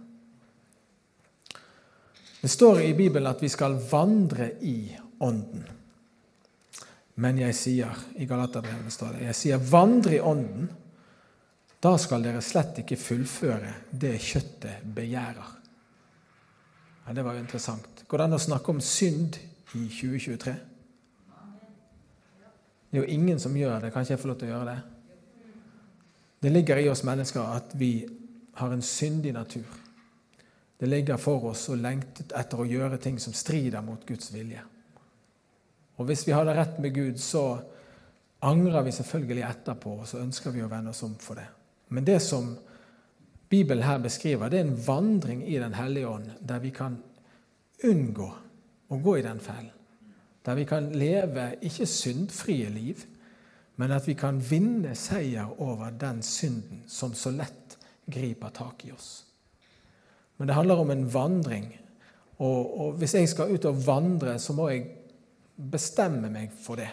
Det 2.42 2.48
står 2.48 2.80
i 2.80 2.94
Bibelen 2.94 3.30
at 3.30 3.42
vi 3.42 3.48
skal 3.48 3.78
vandre 3.90 4.50
i 4.60 4.96
Ånden. 5.22 5.62
Men 7.14 7.38
jeg 7.38 7.54
sier 7.54 7.98
i 8.18 8.26
Galaterbrevet 8.26 8.92
står 8.92 9.12
det, 9.14 9.26
jeg 9.28 9.38
sier 9.38 9.58
'vandre 9.58 10.16
i 10.16 10.20
Ånden'. 10.20 10.66
Da 11.82 11.96
skal 11.98 12.22
dere 12.22 12.42
slett 12.42 12.78
ikke 12.78 12.96
fullføre 12.96 13.74
det 13.90 14.18
kjøttet 14.20 14.82
begjærer. 14.94 15.50
Ja, 17.06 17.12
det 17.12 17.24
var 17.24 17.34
jo 17.34 17.40
interessant. 17.40 18.04
Går 18.08 18.18
det 18.18 18.24
an 18.24 18.38
å 18.38 18.38
snakke 18.38 18.70
om 18.70 18.80
synd 18.80 19.36
i 19.74 19.88
2023? 19.88 20.54
Det 22.90 22.98
er 22.98 23.02
jo 23.02 23.14
ingen 23.14 23.40
som 23.40 23.56
gjør 23.56 23.80
det. 23.80 23.92
Kan 23.92 24.02
ikke 24.02 24.12
jeg 24.12 24.20
få 24.20 24.28
lov 24.28 24.38
til 24.38 24.48
å 24.48 24.52
gjøre 24.52 24.74
det? 24.74 24.80
Det 26.42 26.52
ligger 26.52 26.76
i 26.76 26.88
oss 26.88 27.02
mennesker 27.02 27.40
at 27.40 27.74
vi 27.78 28.08
har 28.54 28.72
en 28.72 28.82
syndig 28.82 29.32
natur. 29.32 29.66
Det 30.78 30.86
ligger 30.86 31.16
for 31.16 31.44
oss 31.52 31.68
å 31.70 31.78
lengte 31.78 32.26
etter 32.34 32.60
å 32.60 32.66
gjøre 32.66 32.98
ting 32.98 33.18
som 33.22 33.34
strider 33.36 33.84
mot 33.86 34.06
Guds 34.06 34.32
vilje. 34.34 34.62
Og 35.96 36.08
hvis 36.08 36.24
vi 36.26 36.34
har 36.34 36.46
det 36.48 36.56
rett 36.56 36.80
med 36.82 36.94
Gud, 36.94 37.20
så 37.20 37.60
angrer 38.42 38.82
vi 38.82 38.94
selvfølgelig 38.96 39.44
etterpå, 39.46 39.98
og 40.02 40.08
så 40.08 40.22
ønsker 40.22 40.50
vi 40.50 40.64
å 40.64 40.70
vende 40.70 40.90
oss 40.90 41.04
om 41.06 41.14
for 41.20 41.38
det. 41.38 41.46
Men 41.94 42.04
det 42.08 42.18
som 42.24 42.56
Bibelen 43.52 43.84
her 43.84 44.00
beskriver, 44.02 44.48
det 44.48 44.58
er 44.58 44.66
en 44.66 44.80
vandring 44.86 45.44
i 45.46 45.58
Den 45.60 45.74
hellige 45.76 46.08
ånd, 46.08 46.30
der 46.40 46.58
vi 46.58 46.70
kan 46.74 46.96
unngå 47.84 48.32
å 48.88 48.98
gå 48.98 49.18
i 49.18 49.24
den 49.26 49.40
fellen 49.40 49.70
der 50.44 50.54
vi 50.54 50.64
kan 50.64 50.92
leve 50.92 51.54
ikke 51.62 51.86
syndfrie 51.86 52.68
liv, 52.68 53.04
men 53.76 53.90
at 53.90 54.08
vi 54.08 54.14
kan 54.14 54.40
vinne 54.50 54.94
seier 54.94 55.60
over 55.62 55.90
den 55.90 56.22
synden 56.22 56.82
som 56.86 57.14
så 57.14 57.30
lett 57.30 57.61
griper 58.12 58.52
tak 58.54 58.84
i 58.86 58.92
oss. 58.92 59.24
Men 60.36 60.48
det 60.48 60.56
handler 60.56 60.82
om 60.82 60.90
en 60.90 61.06
vandring. 61.12 61.68
Og, 62.42 62.80
og 62.80 62.98
hvis 62.98 63.14
jeg 63.14 63.30
skal 63.30 63.52
ut 63.54 63.68
og 63.68 63.80
vandre, 63.86 64.38
så 64.42 64.54
må 64.56 64.68
jeg 64.72 64.86
bestemme 65.56 66.30
meg 66.32 66.52
for 66.56 66.80
det. 66.80 66.90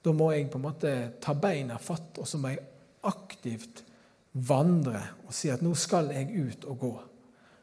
Da 0.00 0.14
må 0.16 0.30
jeg 0.32 0.48
på 0.48 0.58
en 0.58 0.64
måte 0.64 0.92
ta 1.20 1.34
beina 1.36 1.76
fatt, 1.82 2.18
og 2.22 2.28
så 2.28 2.40
må 2.40 2.54
jeg 2.54 2.64
aktivt 3.08 3.84
vandre 4.32 5.00
og 5.26 5.34
si 5.34 5.50
at 5.50 5.62
nå 5.64 5.72
skal 5.78 6.12
jeg 6.14 6.30
ut 6.30 6.66
og 6.70 6.78
gå. 6.80 6.92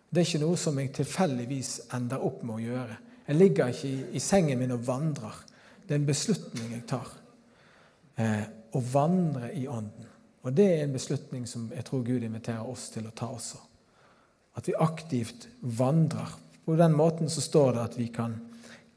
Det 0.09 0.21
er 0.21 0.29
ikke 0.29 0.43
noe 0.43 0.59
som 0.59 0.77
jeg 0.79 0.93
tilfeldigvis 0.95 1.71
ender 1.97 2.23
opp 2.23 2.43
med 2.47 2.57
å 2.57 2.63
gjøre. 2.63 2.97
Jeg 3.27 3.39
ligger 3.39 3.71
ikke 3.73 3.89
i, 3.89 3.97
i 4.15 4.21
sengen 4.23 4.59
min 4.59 4.75
og 4.75 4.85
vandrer. 4.87 5.41
Det 5.83 5.95
er 5.95 5.99
en 5.99 6.07
beslutning 6.07 6.75
jeg 6.77 6.85
tar. 6.87 7.09
Eh, 8.17 8.45
å 8.71 8.83
vandre 8.93 9.51
i 9.55 9.65
Ånden. 9.67 10.13
Og 10.47 10.53
det 10.55 10.65
er 10.71 10.85
en 10.85 10.95
beslutning 10.95 11.43
som 11.49 11.67
jeg 11.75 11.83
tror 11.87 12.05
Gud 12.07 12.23
inviterer 12.23 12.63
oss 12.63 12.87
til 12.93 13.07
å 13.09 13.11
ta 13.15 13.27
også. 13.35 13.59
At 14.55 14.69
vi 14.69 14.77
aktivt 14.79 15.49
vandrer. 15.59 16.31
På 16.63 16.77
den 16.79 16.95
måten 16.95 17.27
så 17.31 17.43
står 17.43 17.75
det 17.75 17.83
at 17.83 17.97
vi 17.99 18.07
kan 18.15 18.37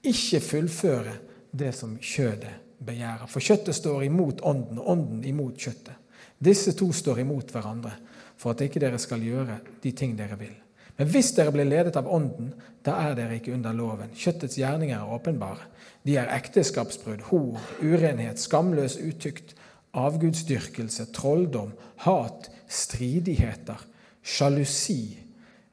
ikke 0.07 0.41
fullføre 0.47 1.17
det 1.51 1.73
som 1.75 1.97
kjødet 1.99 2.55
begjærer. 2.87 3.27
For 3.27 3.43
kjøttet 3.43 3.77
står 3.77 4.07
imot 4.07 4.45
ånden, 4.47 4.79
og 4.79 4.95
ånden 4.95 5.27
imot 5.27 5.59
kjøttet. 5.59 5.99
Disse 6.41 6.73
to 6.79 6.89
står 6.95 7.21
imot 7.27 7.51
hverandre 7.53 7.93
for 8.41 8.55
at 8.55 8.63
ikke 8.65 8.81
dere 8.81 9.01
skal 9.03 9.21
gjøre 9.21 9.59
de 9.83 9.93
ting 9.93 10.15
dere 10.17 10.39
vil. 10.41 10.55
Men 11.01 11.09
hvis 11.09 11.33
dere 11.37 11.53
blir 11.53 11.69
ledet 11.69 11.97
av 11.97 12.09
Ånden, 12.13 12.51
da 12.85 12.99
er 13.07 13.15
dere 13.17 13.39
ikke 13.39 13.55
under 13.57 13.73
loven. 13.73 14.11
Kjøttets 14.17 14.59
gjerninger 14.61 14.99
er 14.99 15.13
åpenbare. 15.15 15.69
De 16.05 16.17
er 16.21 16.29
ekteskapsbrudd, 16.35 17.23
hor, 17.31 17.57
urenhet, 17.81 18.41
skamløs 18.41 18.99
utykt, 19.01 19.55
avgudsdyrkelse, 19.97 21.07
trolldom, 21.15 21.73
hat, 22.05 22.51
stridigheter, 22.71 23.81
sjalusi, 24.23 25.19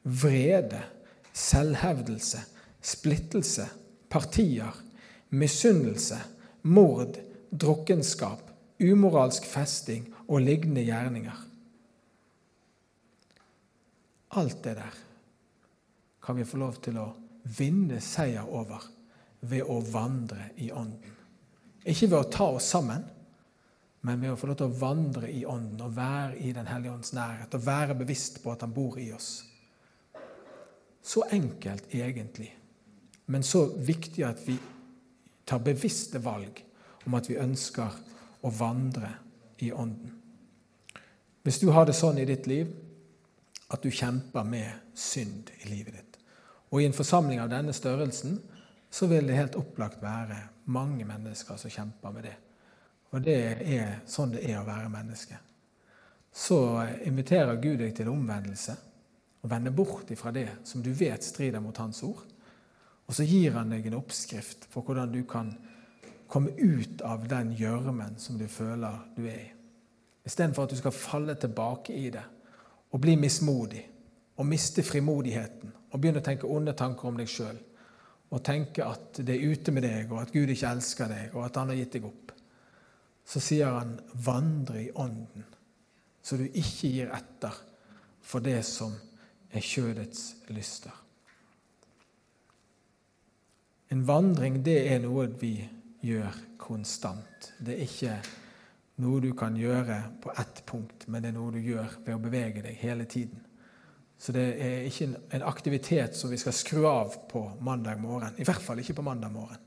vrede, 0.04 0.82
selvhevdelse, 1.34 2.42
splittelse, 2.82 3.68
partier, 4.10 4.74
misunnelse, 5.30 6.20
mord, 6.62 7.20
drukkenskap, 7.52 8.42
umoralsk 8.80 9.46
festing 9.46 10.08
og 10.28 10.42
lignende 10.42 10.86
gjerninger. 10.88 11.44
Alt 14.38 14.64
det 14.64 14.76
der 14.78 14.96
kan 16.24 16.36
vi 16.36 16.46
få 16.46 16.60
lov 16.60 16.82
til 16.84 16.98
å 17.00 17.08
vinne 17.58 18.02
seier 18.04 18.48
over 18.52 18.84
ved 19.48 19.64
å 19.64 19.78
vandre 19.80 20.50
i 20.60 20.72
Ånden. 20.76 21.14
Ikke 21.88 22.10
ved 22.10 22.18
å 22.20 22.32
ta 22.32 22.50
oss 22.58 22.68
sammen, 22.74 23.06
men 24.08 24.22
ved 24.22 24.32
å 24.32 24.38
få 24.40 24.48
lov 24.48 24.60
til 24.62 24.70
å 24.70 24.80
vandre 24.80 25.30
i 25.32 25.44
Ånden 25.48 25.84
og 25.84 25.96
være 25.98 26.38
i 26.40 26.54
Den 26.56 26.70
hellige 26.70 26.94
ånds 26.96 27.12
nærhet 27.18 27.56
og 27.58 27.66
være 27.66 27.98
bevisst 28.00 28.40
på 28.44 28.54
at 28.54 28.64
Han 28.64 28.74
bor 28.76 28.96
i 29.00 29.10
oss. 29.12 29.44
Så 31.04 31.26
enkelt 31.32 31.92
egentlig, 31.96 32.50
men 33.28 33.44
så 33.44 33.66
viktig 33.76 34.24
at 34.28 34.40
vi 34.48 34.56
tar 35.48 35.64
bevisste 35.64 36.20
valg 36.24 36.64
om 37.08 37.16
at 37.20 37.28
vi 37.30 37.40
ønsker 37.40 38.00
å 38.44 38.52
vandre 38.52 39.12
i 39.64 39.72
Ånden. 39.72 40.14
Hvis 41.44 41.60
du 41.60 41.70
har 41.72 41.88
det 41.88 41.96
sånn 41.96 42.20
i 42.20 42.28
ditt 42.28 42.48
liv 42.48 42.72
at 43.72 43.84
du 43.84 43.92
kjemper 43.92 44.48
med 44.48 44.96
synd 44.96 45.52
i 45.64 45.72
livet 45.72 45.96
ditt, 45.96 46.20
og 46.72 46.82
i 46.82 46.88
en 46.88 46.96
forsamling 46.96 47.40
av 47.40 47.52
denne 47.52 47.76
størrelsen 47.76 48.40
så 48.92 49.08
vil 49.08 49.28
det 49.28 49.38
helt 49.38 49.56
opplagt 49.60 50.04
være 50.04 50.42
mange 50.72 51.08
mennesker 51.08 51.60
som 51.60 51.72
kjemper 51.72 52.16
med 52.16 52.28
det. 52.28 52.36
Og 53.16 53.24
det 53.24 53.38
er 53.64 54.00
sånn 54.10 54.34
det 54.36 54.44
er 54.50 54.60
å 54.60 54.68
være 54.68 54.92
menneske. 54.92 55.38
Så 56.34 56.60
inviterer 57.08 57.60
Gud 57.62 57.80
deg 57.82 57.96
til 57.98 58.12
omvendelse 58.12 58.76
og 59.42 59.52
vende 59.52 59.72
bort 59.74 60.12
ifra 60.12 60.34
det 60.36 60.50
som 60.68 60.84
du 60.84 60.92
vet 60.92 61.24
strider 61.24 61.64
mot 61.64 61.78
Hans 61.82 62.04
ord. 62.06 62.26
Og 63.08 63.16
så 63.16 63.24
gir 63.24 63.56
han 63.56 63.72
deg 63.72 63.88
en 63.88 64.00
oppskrift 64.02 64.68
på 64.74 64.84
hvordan 64.84 65.14
du 65.14 65.22
kan 65.30 65.54
komme 66.28 66.52
ut 66.60 67.02
av 67.08 67.24
den 67.28 67.54
gjørmen 67.56 68.18
som 68.20 68.38
du 68.38 68.48
føler 68.52 69.00
du 69.16 69.24
er 69.26 69.40
i. 69.46 69.52
Istedenfor 70.28 70.68
at 70.68 70.74
du 70.76 70.80
skal 70.82 70.92
falle 70.92 71.38
tilbake 71.40 71.96
i 71.96 72.10
det 72.12 72.26
og 72.92 73.00
bli 73.00 73.16
mismodig 73.20 73.86
og 74.38 74.46
miste 74.46 74.84
frimodigheten 74.84 75.72
og 75.72 76.00
begynne 76.02 76.20
å 76.20 76.26
tenke 76.26 76.50
onde 76.52 76.76
tanker 76.78 77.10
om 77.10 77.18
deg 77.18 77.32
sjøl. 77.32 77.58
Og 78.28 78.44
tenke 78.44 78.84
at 78.84 79.22
det 79.24 79.38
er 79.38 79.54
ute 79.54 79.72
med 79.72 79.86
deg, 79.88 80.10
og 80.12 80.20
at 80.20 80.34
Gud 80.36 80.52
ikke 80.52 80.74
elsker 80.76 81.08
deg, 81.08 81.30
og 81.32 81.46
at 81.46 81.60
han 81.62 81.72
har 81.72 81.78
gitt 81.80 81.94
deg 81.96 82.08
opp. 82.10 82.34
Så 83.28 83.42
sier 83.44 83.74
han 83.76 84.00
'vandre 84.14 84.84
i 84.84 84.92
ånden', 84.92 85.44
så 86.22 86.38
du 86.38 86.46
ikke 86.48 86.88
gir 86.88 87.12
etter 87.12 87.54
for 88.22 88.40
det 88.40 88.64
som 88.66 88.94
er 89.52 89.64
kjødets 89.64 90.36
lyster. 90.48 90.96
En 93.92 94.08
vandring, 94.08 94.66
det 94.66 94.92
er 94.92 95.00
noe 95.00 95.28
vi 95.40 95.70
gjør 96.04 96.36
konstant. 96.60 97.54
Det 97.60 97.74
er 97.74 97.84
ikke 97.86 98.16
noe 99.04 99.22
du 99.24 99.32
kan 99.38 99.56
gjøre 99.56 100.02
på 100.24 100.34
ett 100.42 100.64
punkt, 100.68 101.08
men 101.08 101.24
det 101.24 101.30
er 101.32 101.38
noe 101.38 101.54
du 101.56 101.60
gjør 101.60 102.00
ved 102.06 102.16
å 102.16 102.22
bevege 102.22 102.64
deg 102.66 102.80
hele 102.82 103.06
tiden. 103.06 103.44
Så 104.18 104.34
det 104.34 104.48
er 104.66 104.88
ikke 104.90 105.12
en 105.38 105.46
aktivitet 105.46 106.18
som 106.18 106.32
vi 106.34 106.40
skal 106.42 106.56
skru 106.58 106.88
av 106.90 107.16
på 107.30 107.44
mandag 107.62 108.02
morgen. 108.02 108.34
I 108.38 108.48
hvert 108.48 108.64
fall 108.66 108.82
ikke 108.82 108.98
på 108.98 109.06
mandag 109.06 109.32
morgen. 109.32 109.62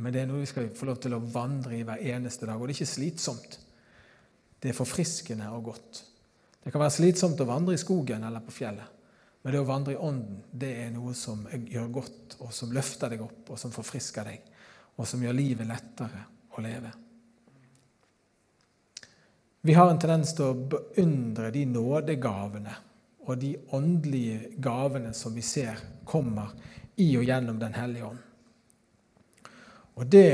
Men 0.00 0.14
det 0.14 0.22
er 0.22 0.30
noe 0.30 0.42
vi 0.42 0.48
skal 0.48 0.70
få 0.76 0.88
lov 0.88 1.00
til 1.02 1.14
å 1.16 1.24
vandre 1.32 1.76
i 1.76 1.82
hver 1.84 2.00
eneste 2.14 2.48
dag. 2.48 2.56
Og 2.56 2.68
det 2.68 2.74
er 2.74 2.80
ikke 2.80 2.94
slitsomt. 2.94 3.58
Det 4.60 4.70
er 4.70 4.76
forfriskende 4.76 5.50
og 5.52 5.68
godt. 5.72 6.00
Det 6.60 6.72
kan 6.72 6.82
være 6.82 6.96
slitsomt 6.96 7.40
å 7.40 7.48
vandre 7.48 7.76
i 7.76 7.80
skogen 7.80 8.24
eller 8.24 8.44
på 8.44 8.54
fjellet. 8.54 8.96
Men 9.40 9.54
det 9.54 9.60
å 9.62 9.68
vandre 9.68 9.94
i 9.94 10.00
ånden 10.00 10.40
det 10.52 10.70
er 10.82 10.90
noe 10.92 11.14
som 11.16 11.46
gjør 11.48 11.92
godt, 11.94 12.36
og 12.44 12.52
som 12.52 12.72
løfter 12.76 13.14
deg 13.14 13.22
opp, 13.24 13.54
og 13.54 13.60
som 13.60 13.72
forfrisker 13.72 14.28
deg, 14.28 14.42
og 15.00 15.08
som 15.08 15.22
gjør 15.24 15.36
livet 15.38 15.68
lettere 15.68 16.26
å 16.52 16.64
leve. 16.64 16.92
Vi 19.64 19.76
har 19.76 19.90
en 19.90 20.00
tendens 20.00 20.32
til 20.36 20.52
å 20.52 20.68
beundre 20.74 21.50
de 21.52 21.66
nådegavene 21.68 22.76
og 23.26 23.36
de 23.40 23.54
åndelige 23.76 24.54
gavene 24.60 25.12
som 25.16 25.34
vi 25.36 25.44
ser 25.44 25.80
kommer 26.08 26.52
i 27.00 27.12
og 27.16 27.24
gjennom 27.28 27.60
Den 27.60 27.76
hellige 27.76 28.08
ånd. 28.08 28.29
Og 30.00 30.06
det, 30.08 30.26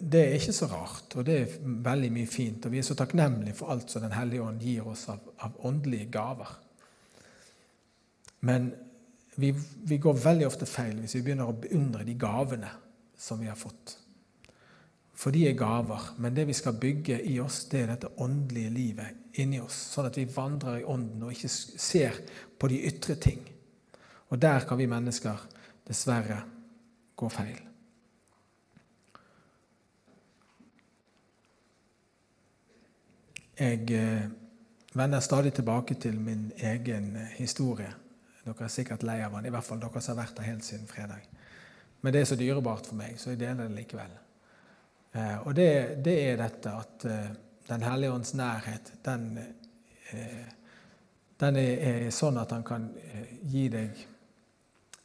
det, 0.00 0.20
er 0.20 0.38
ikke 0.38 0.54
så 0.56 0.66
rart, 0.70 1.12
og 1.16 1.26
det 1.28 1.38
er 1.38 1.56
veldig 1.84 2.12
mye 2.14 2.30
fint. 2.30 2.64
Og 2.64 2.72
vi 2.72 2.80
er 2.80 2.86
så 2.86 2.96
takknemlige 2.96 3.56
for 3.58 3.72
alt 3.74 3.92
som 3.92 4.04
Den 4.04 4.16
hellige 4.16 4.42
ånd 4.42 4.62
gir 4.64 4.86
oss 4.88 5.08
av, 5.12 5.20
av 5.44 5.58
åndelige 5.68 6.08
gaver. 6.12 6.54
Men 8.48 8.70
vi, 9.36 9.52
vi 9.84 9.98
går 10.00 10.22
veldig 10.24 10.46
ofte 10.48 10.68
feil 10.68 10.96
hvis 11.00 11.18
vi 11.18 11.26
begynner 11.26 11.50
å 11.50 11.56
beundre 11.56 12.06
de 12.08 12.16
gavene 12.18 12.70
som 13.18 13.40
vi 13.40 13.50
har 13.50 13.60
fått. 13.60 13.98
For 15.12 15.34
de 15.34 15.44
er 15.46 15.58
gaver. 15.58 16.08
Men 16.16 16.34
det 16.34 16.48
vi 16.48 16.56
skal 16.56 16.78
bygge 16.80 17.20
i 17.28 17.36
oss, 17.40 17.66
det 17.70 17.82
er 17.82 17.92
dette 17.92 18.10
åndelige 18.24 18.72
livet 18.74 19.38
inni 19.42 19.60
oss. 19.62 19.76
Sånn 19.92 20.08
at 20.08 20.16
vi 20.18 20.24
vandrer 20.32 20.80
i 20.80 20.86
ånden 20.88 21.28
og 21.28 21.34
ikke 21.36 21.52
ser 21.52 22.22
på 22.58 22.72
de 22.72 22.80
ytre 22.88 23.18
ting. 23.20 23.44
Og 24.32 24.40
der 24.40 24.64
kan 24.66 24.80
vi 24.80 24.88
mennesker 24.90 25.44
dessverre 25.86 26.40
gå 27.20 27.28
feil. 27.30 27.71
Jeg 33.60 33.90
eh, 33.92 34.30
vender 34.94 35.20
stadig 35.20 35.52
tilbake 35.52 35.94
til 35.94 36.20
min 36.20 36.52
egen 36.56 37.16
eh, 37.16 37.34
historie. 37.36 37.90
Dere 38.44 38.64
er 38.64 38.72
sikkert 38.72 39.02
lei 39.04 39.18
av 39.20 39.34
den, 39.36 39.46
i 39.46 39.52
hvert 39.52 39.66
fall 39.66 39.80
dere 39.80 40.00
som 40.00 40.16
har 40.16 40.24
vært 40.24 40.38
der 40.38 40.48
helt 40.48 40.64
siden 40.64 40.88
fredag. 40.88 41.26
Men 42.00 42.14
det 42.14 42.22
er 42.22 42.30
så 42.30 42.38
dyrebart 42.40 42.88
for 42.88 42.96
meg, 42.96 43.18
så 43.20 43.30
jeg 43.30 43.42
deler 43.42 43.68
det 43.68 43.76
likevel. 43.76 44.14
Eh, 45.12 45.36
og 45.44 45.52
det, 45.56 45.68
det, 46.04 46.16
er 46.30 46.40
dette 46.40 46.72
at 46.72 47.06
Den 47.68 47.82
hellige 47.82 48.12
ånds 48.12 48.34
nærhet, 48.34 48.92
den, 49.04 49.38
den 51.40 51.56
er, 51.56 51.76
er, 51.78 52.10
sånn 52.10 52.40
at 52.40 52.50
han 52.50 52.64
kan 52.66 52.88
gi 53.48 53.68
deg 53.70 54.08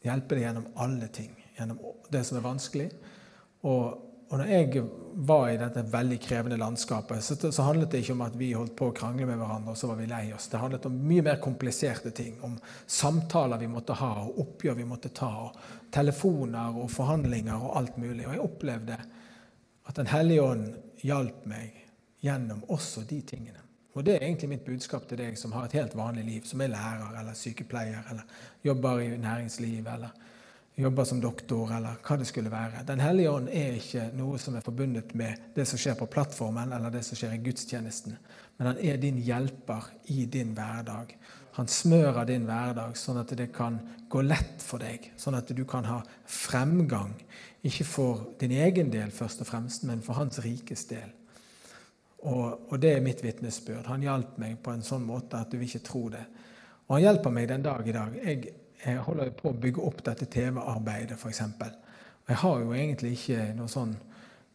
Hjelpe 0.08 0.36
deg 0.38 0.44
gjennom 0.46 0.66
alle 0.78 1.08
ting, 1.12 1.32
gjennom 1.58 1.80
det 2.14 2.22
som 2.24 2.38
er 2.38 2.44
vanskelig. 2.46 2.86
Og, 3.66 4.07
og 4.28 4.42
når 4.42 4.50
jeg 4.52 4.82
var 5.28 5.46
i 5.50 5.60
dette 5.60 5.82
veldig 5.88 6.18
krevende 6.22 6.58
landskapet, 6.60 7.24
så, 7.24 7.36
så, 7.40 7.64
handlet 7.64 7.94
det 7.94 8.02
ikke 8.04 8.16
om 8.18 8.26
at 8.26 8.36
vi 8.36 8.50
holdt 8.54 8.76
på 8.78 8.90
å 8.90 8.96
krangle 8.96 9.26
med 9.26 9.40
hverandre, 9.40 9.72
og 9.72 9.80
så 9.80 9.88
var 9.88 10.02
vi 10.02 10.10
lei 10.10 10.26
oss. 10.36 10.50
Det 10.52 10.60
handlet 10.60 10.86
om 10.90 10.98
mye 11.08 11.24
mer 11.26 11.40
kompliserte 11.42 12.12
ting. 12.12 12.36
Om 12.44 12.58
samtaler 12.86 13.62
vi 13.62 13.70
måtte 13.72 13.96
ha, 13.98 14.12
og 14.26 14.42
oppgjør 14.44 14.78
vi 14.82 14.88
måtte 14.90 15.14
ta, 15.16 15.32
og 15.48 15.88
telefoner 15.96 16.76
og 16.76 16.92
forhandlinger 16.92 17.56
og 17.56 17.78
alt 17.80 17.98
mulig. 18.02 18.28
Og 18.28 18.36
jeg 18.36 18.44
opplevde 18.44 19.00
at 19.88 19.96
Den 19.96 20.10
hellige 20.12 20.44
ånd 20.44 20.66
hjalp 21.00 21.46
meg 21.48 21.78
gjennom 22.20 22.66
også 22.68 23.06
de 23.08 23.22
tingene. 23.24 23.64
Og 23.96 24.04
Det 24.04 24.18
er 24.18 24.28
egentlig 24.28 24.50
mitt 24.52 24.66
budskap 24.66 25.08
til 25.08 25.18
deg 25.18 25.38
som 25.40 25.56
har 25.56 25.66
et 25.66 25.78
helt 25.80 25.96
vanlig 25.96 26.26
liv, 26.28 26.42
som 26.46 26.62
er 26.62 26.74
lærer 26.76 27.16
eller 27.22 27.34
sykepleier 27.34 28.12
eller 28.12 28.28
jobber 28.68 29.00
i 29.02 29.16
næringsliv 29.18 29.88
eller 29.88 30.27
jobber 30.78 31.08
som 31.10 31.22
doktor 31.22 31.72
eller 31.74 31.98
hva 32.06 32.18
det 32.20 32.28
skulle 32.30 32.52
være. 32.54 32.84
Den 32.86 33.02
hellige 33.02 33.32
ånd 33.34 33.50
er 33.50 33.80
ikke 33.80 34.12
noe 34.18 34.38
som 34.42 34.56
er 34.56 34.66
forbundet 34.66 35.16
med 35.18 35.50
det 35.56 35.66
som 35.66 35.80
skjer 35.82 35.98
på 35.98 36.10
plattformen 36.14 36.74
eller 36.76 36.94
det 36.94 37.02
som 37.06 37.18
skjer 37.18 37.34
i 37.34 37.42
gudstjenesten, 37.42 38.18
men 38.58 38.72
han 38.72 38.82
er 38.86 39.00
din 39.02 39.18
hjelper 39.22 39.90
i 40.14 40.26
din 40.30 40.54
hverdag. 40.58 41.16
Han 41.58 41.70
smører 41.70 42.28
din 42.30 42.46
hverdag 42.46 42.98
sånn 42.98 43.18
at 43.24 43.34
det 43.38 43.50
kan 43.54 43.80
gå 44.10 44.22
lett 44.22 44.62
for 44.62 44.82
deg, 44.82 45.12
sånn 45.18 45.40
at 45.40 45.50
du 45.50 45.64
kan 45.66 45.88
ha 45.90 46.04
fremgang 46.30 47.16
ikke 47.66 47.88
for 47.90 48.28
din 48.40 48.54
egen 48.54 48.94
del 48.94 49.10
først 49.12 49.42
og 49.42 49.50
fremst, 49.50 49.88
men 49.90 50.04
for 50.06 50.20
hans 50.20 50.38
rikes 50.46 50.86
del. 50.92 51.10
Og, 52.28 52.70
og 52.70 52.78
det 52.82 52.94
er 52.96 53.04
mitt 53.06 53.24
vitnesbyrd. 53.26 53.90
Han 53.90 54.06
hjalp 54.06 54.38
meg 54.42 54.60
på 54.62 54.74
en 54.74 54.86
sånn 54.86 55.06
måte 55.06 55.42
at 55.42 55.50
du 55.50 55.58
vil 55.58 55.70
ikke 55.70 55.86
tro 55.86 56.06
det. 56.14 56.24
Og 56.88 56.98
han 56.98 57.04
hjelper 57.08 57.34
meg 57.34 57.50
den 57.50 57.66
dag 57.66 57.90
i 57.90 57.96
dag. 57.96 58.16
Jeg, 58.22 58.54
jeg 58.84 59.04
holder 59.06 59.32
på 59.36 59.52
å 59.52 59.58
bygge 59.58 59.84
opp 59.84 60.04
dette 60.06 60.28
TV-arbeidet, 60.32 61.18
f.eks. 61.18 61.42
Jeg 62.28 62.40
har 62.44 62.60
jo 62.62 62.76
egentlig 62.76 63.16
ikke 63.18 63.48
noe 63.58 63.72
sånn 63.72 63.96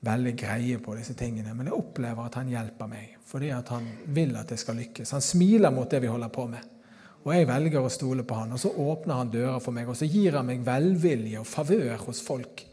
veldig 0.03 0.33
greie 0.39 0.79
på 0.83 0.95
disse 0.99 1.15
tingene, 1.19 1.55
men 1.55 1.71
jeg 1.71 1.79
opplever 1.79 2.27
at 2.27 2.37
han 2.41 2.51
hjelper 2.51 2.91
meg 2.91 3.19
fordi 3.33 3.53
at 3.55 3.71
han 3.73 3.87
vil 4.13 4.35
at 4.37 4.51
det 4.51 4.59
skal 4.61 4.77
lykkes. 4.77 5.15
Han 5.15 5.25
smiler 5.25 5.73
mot 5.73 5.89
det 5.89 6.03
vi 6.03 6.11
holder 6.11 6.29
på 6.35 6.45
med. 6.51 6.67
Og 7.23 7.31
jeg 7.33 7.47
velger 7.49 7.87
å 7.87 7.93
stole 7.93 8.27
på 8.27 8.37
han, 8.37 8.53
og 8.53 8.61
så 8.61 8.73
åpner 8.83 9.21
han 9.21 9.31
dører 9.31 9.63
for 9.63 9.73
meg, 9.73 9.89
og 9.89 9.97
så 9.97 10.09
gir 10.11 10.35
han 10.37 10.49
meg 10.49 10.65
velvilje 10.67 11.41
og 11.41 11.49
favør 11.49 12.03
hos 12.09 12.21
folk 12.27 12.65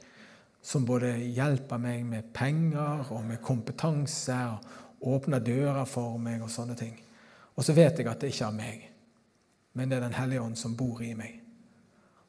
som 0.66 0.84
både 0.86 1.14
hjelper 1.38 1.80
meg 1.80 2.02
med 2.10 2.32
penger 2.36 3.14
og 3.14 3.24
med 3.30 3.40
kompetanse 3.46 4.36
og 4.50 5.14
åpner 5.14 5.44
dører 5.46 5.86
for 5.88 6.18
meg 6.20 6.42
og 6.44 6.52
sånne 6.52 6.76
ting. 6.76 6.98
Og 7.56 7.64
så 7.64 7.76
vet 7.78 8.02
jeg 8.02 8.10
at 8.10 8.20
det 8.20 8.34
ikke 8.34 8.50
er 8.50 8.58
meg, 8.58 8.89
men 9.80 9.88
det 9.88 9.98
er 9.98 10.10
Den 10.10 10.18
hellige 10.18 10.44
ånd 10.44 10.58
som 10.60 10.76
bor 10.76 11.00
i 11.04 11.14
meg. 11.16 11.38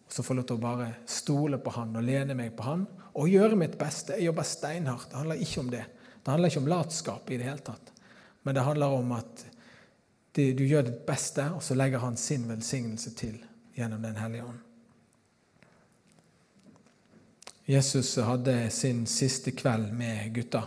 Og 0.07 0.13
Så 0.15 0.23
får 0.23 0.35
jeg 0.35 0.39
lov 0.39 0.47
til 0.47 0.59
å 0.61 0.63
bare 0.63 0.89
stole 1.11 1.59
på 1.59 1.75
Han 1.75 1.97
og 1.99 2.07
lene 2.07 2.37
meg 2.39 2.55
på 2.55 2.69
Han 2.69 2.87
og 3.11 3.29
gjøre 3.29 3.59
mitt 3.59 3.75
beste. 3.79 4.15
Jeg 4.15 4.31
jobber 4.31 4.47
steinhardt. 4.47 5.11
Det 5.11 5.19
handler 5.19 5.43
ikke 5.43 5.61
om 5.65 5.71
det. 5.73 5.85
Det 6.23 6.31
handler 6.31 6.53
ikke 6.53 6.63
om 6.63 6.71
latskap 6.71 7.31
i 7.31 7.39
det 7.41 7.49
hele 7.49 7.65
tatt. 7.67 7.93
Men 8.47 8.55
det 8.55 8.63
handler 8.63 8.95
om 9.01 9.13
at 9.19 9.45
du 10.39 10.63
gjør 10.63 10.87
ditt 10.87 11.01
beste, 11.09 11.43
og 11.51 11.63
så 11.63 11.75
legger 11.75 11.99
Han 12.05 12.17
sin 12.17 12.47
velsignelse 12.49 13.11
til 13.19 13.41
gjennom 13.75 14.03
Den 14.03 14.17
hellige 14.17 14.47
ånd. 14.47 14.61
Jesus 17.67 18.15
hadde 18.27 18.71
sin 18.71 19.05
siste 19.07 19.53
kveld 19.55 19.93
med 19.95 20.31
gutta. 20.35 20.65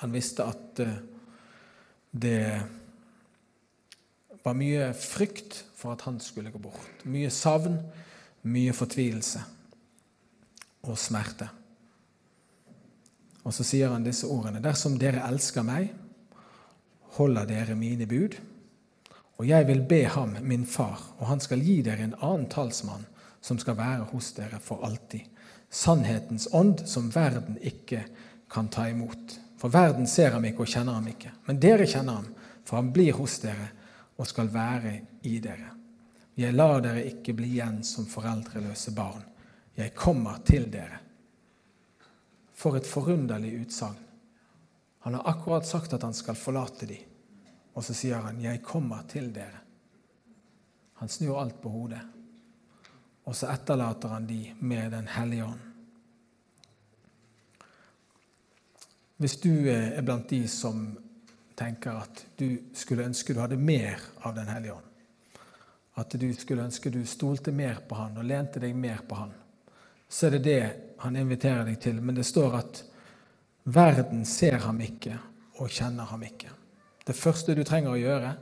Han 0.00 0.12
visste 0.12 0.44
at 0.44 0.80
eh, 0.80 2.64
var 4.46 4.54
mye 4.54 4.92
frykt 4.94 5.64
for 5.74 5.96
at 5.96 6.04
han 6.06 6.20
skulle 6.22 6.52
gå 6.54 6.60
bort. 6.62 7.04
Mye 7.10 7.30
savn, 7.34 7.80
mye 8.46 8.74
fortvilelse 8.76 9.42
og 10.86 10.98
smerte. 11.00 11.48
Og 13.46 13.54
så 13.54 13.66
sier 13.66 13.90
han 13.90 14.06
disse 14.06 14.26
ordene.: 14.30 14.62
Dersom 14.62 14.98
dere 15.02 15.24
elsker 15.26 15.66
meg, 15.66 15.90
holder 17.18 17.48
dere 17.48 17.78
mine 17.78 18.06
bud. 18.06 18.36
Og 19.36 19.48
jeg 19.48 19.66
vil 19.68 19.82
be 19.84 20.04
ham, 20.08 20.36
min 20.40 20.64
far, 20.66 21.02
og 21.18 21.26
han 21.28 21.42
skal 21.42 21.60
gi 21.60 21.80
dere 21.84 22.06
en 22.06 22.16
annen 22.22 22.46
talsmann 22.48 23.04
som 23.44 23.58
skal 23.58 23.76
være 23.78 24.08
hos 24.12 24.30
dere 24.38 24.58
for 24.62 24.82
alltid. 24.86 25.26
Sannhetens 25.70 26.48
ånd 26.52 26.86
som 26.88 27.10
verden 27.14 27.58
ikke 27.60 28.06
kan 28.50 28.70
ta 28.72 28.86
imot. 28.88 29.36
For 29.58 29.74
verden 29.74 30.06
ser 30.06 30.32
ham 30.32 30.44
ikke 30.46 30.64
og 30.64 30.70
kjenner 30.70 30.96
ham 30.96 31.10
ikke. 31.10 31.34
Men 31.46 31.60
dere 31.60 31.86
kjenner 31.86 32.22
ham, 32.22 32.30
for 32.64 32.80
han 32.80 32.92
blir 32.94 33.18
hos 33.18 33.38
dere 33.42 33.74
og 34.16 34.26
skal 34.26 34.52
være 34.52 35.00
i 35.28 35.38
dere. 35.44 35.72
Jeg 36.36 36.54
lar 36.54 36.80
dere 36.84 37.04
ikke 37.08 37.34
bli 37.36 37.54
igjen 37.56 37.82
som 37.84 38.08
foreldreløse 38.08 38.92
barn. 38.96 39.22
Jeg 39.76 39.94
kommer 39.96 40.40
til 40.44 40.68
dere. 40.72 40.98
For 42.56 42.76
et 42.76 42.88
forunderlig 42.88 43.54
utsagn. 43.60 43.98
Han 45.06 45.14
har 45.14 45.28
akkurat 45.30 45.66
sagt 45.66 45.92
at 45.92 46.02
han 46.02 46.16
skal 46.16 46.34
forlate 46.34 46.88
dem, 46.88 47.04
og 47.74 47.84
så 47.84 47.94
sier 47.94 48.20
han 48.20 48.40
'Jeg 48.40 48.62
kommer 48.62 49.02
til 49.08 49.32
dere'. 49.32 49.62
Han 50.94 51.08
snur 51.08 51.40
alt 51.40 51.60
på 51.60 51.68
hodet, 51.68 52.00
og 53.24 53.36
så 53.36 53.46
etterlater 53.52 54.08
han 54.08 54.26
de 54.26 54.54
med 54.60 54.90
Den 54.90 55.08
hellige 55.08 55.44
ånd. 55.44 55.60
Hvis 59.16 59.36
du 59.36 59.68
er 59.68 60.02
blant 60.02 60.30
de 60.30 60.48
som 60.48 60.98
tenker 61.56 62.02
at 62.02 62.24
du 62.36 62.58
skulle 62.76 63.06
ønske 63.08 63.34
du 63.34 63.40
hadde 63.40 63.56
mer 63.56 64.00
av 64.22 64.34
Den 64.36 64.48
hellige 64.48 64.76
ånd, 64.76 64.90
at 65.96 66.16
du 66.20 66.28
skulle 66.34 66.66
ønske 66.66 66.90
du 66.92 67.00
stolte 67.06 67.52
mer 67.52 67.80
på 67.88 67.96
Han 67.96 68.18
og 68.20 68.28
lente 68.28 68.60
deg 68.60 68.76
mer 68.76 69.00
på 69.08 69.14
Han, 69.14 69.32
så 70.08 70.26
er 70.26 70.36
det 70.36 70.44
det 70.44 70.60
han 71.02 71.16
inviterer 71.16 71.64
deg 71.66 71.80
til. 71.82 72.00
Men 72.00 72.14
det 72.14 72.26
står 72.26 72.58
at 72.60 72.82
verden 73.64 74.24
ser 74.28 74.60
ham 74.64 74.80
ikke 74.80 75.16
og 75.60 75.72
kjenner 75.72 76.08
ham 76.12 76.22
ikke. 76.22 76.52
Det 77.06 77.16
første 77.16 77.54
du 77.54 77.62
trenger 77.66 77.94
å 77.94 78.00
gjøre, 78.00 78.34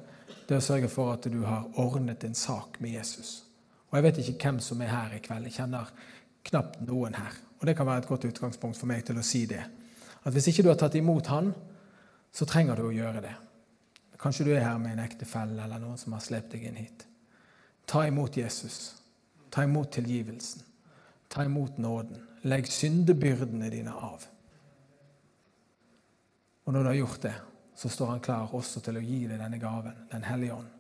det 0.45 0.57
er 0.57 0.61
å 0.61 0.65
sørge 0.65 0.91
for 0.93 1.15
at 1.15 1.27
du 1.33 1.41
har 1.45 1.67
ordnet 1.81 2.25
en 2.25 2.37
sak 2.37 2.79
med 2.85 2.97
Jesus. 2.99 3.45
Og 3.91 3.99
Jeg 3.99 4.05
vet 4.05 4.19
ikke 4.21 4.49
hvem 4.49 4.61
som 4.61 4.81
er 4.83 4.93
her 4.93 5.15
i 5.17 5.23
kveld. 5.25 5.49
Jeg 5.49 5.59
kjenner 5.61 5.91
knapt 6.45 6.81
noen 6.85 7.15
her. 7.17 7.37
Og 7.61 7.67
Det 7.67 7.77
kan 7.77 7.87
være 7.87 8.05
et 8.05 8.09
godt 8.09 8.27
utgangspunkt 8.29 8.77
for 8.77 8.91
meg 8.91 9.05
til 9.07 9.19
å 9.19 9.25
si 9.25 9.45
det. 9.47 9.63
At 10.25 10.33
Hvis 10.33 10.49
ikke 10.49 10.65
du 10.65 10.69
har 10.69 10.81
tatt 10.81 10.97
imot 10.99 11.27
Han, 11.33 11.55
så 12.35 12.47
trenger 12.51 12.77
du 12.77 12.89
å 12.89 12.95
gjøre 12.95 13.23
det. 13.23 13.35
Kanskje 14.19 14.49
du 14.49 14.53
er 14.55 14.65
her 14.65 14.79
med 14.81 14.97
en 14.97 15.05
ektefelle 15.05 15.63
eller 15.63 15.83
noen 15.83 15.99
som 16.01 16.17
har 16.17 16.23
slept 16.25 16.55
deg 16.55 16.65
inn 16.67 16.79
hit. 16.81 17.07
Ta 17.87 18.07
imot 18.09 18.37
Jesus. 18.37 18.95
Ta 19.55 19.63
imot 19.63 19.93
tilgivelsen. 19.95 20.65
Ta 21.29 21.45
imot 21.45 21.79
nåden. 21.79 22.19
Legg 22.49 22.67
syndebyrdene 22.73 23.71
dine 23.71 23.93
av. 23.95 24.25
Og 26.65 26.73
når 26.73 26.81
du 26.81 26.89
har 26.89 26.99
gjort 26.99 27.23
det, 27.23 27.35
så 27.77 27.89
står 27.89 28.15
han 28.15 28.23
klar 28.25 28.55
også 28.57 28.81
til 28.85 28.99
å 28.99 29.05
gi 29.05 29.25
deg 29.29 29.41
denne 29.41 29.59
gaven, 29.61 30.07
Den 30.11 30.25
hellige 30.25 30.55
ånd, 30.55 30.71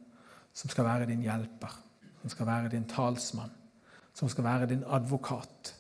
som 0.55 0.71
skal 0.71 0.87
være 0.87 1.09
din 1.11 1.23
hjelper, 1.23 1.75
som 2.23 2.31
skal 2.31 2.47
være 2.47 2.71
din 2.73 2.87
talsmann, 2.89 3.53
som 4.15 4.29
skal 4.29 4.45
være 4.45 4.71
din 4.71 4.85
advokat, 4.87 5.75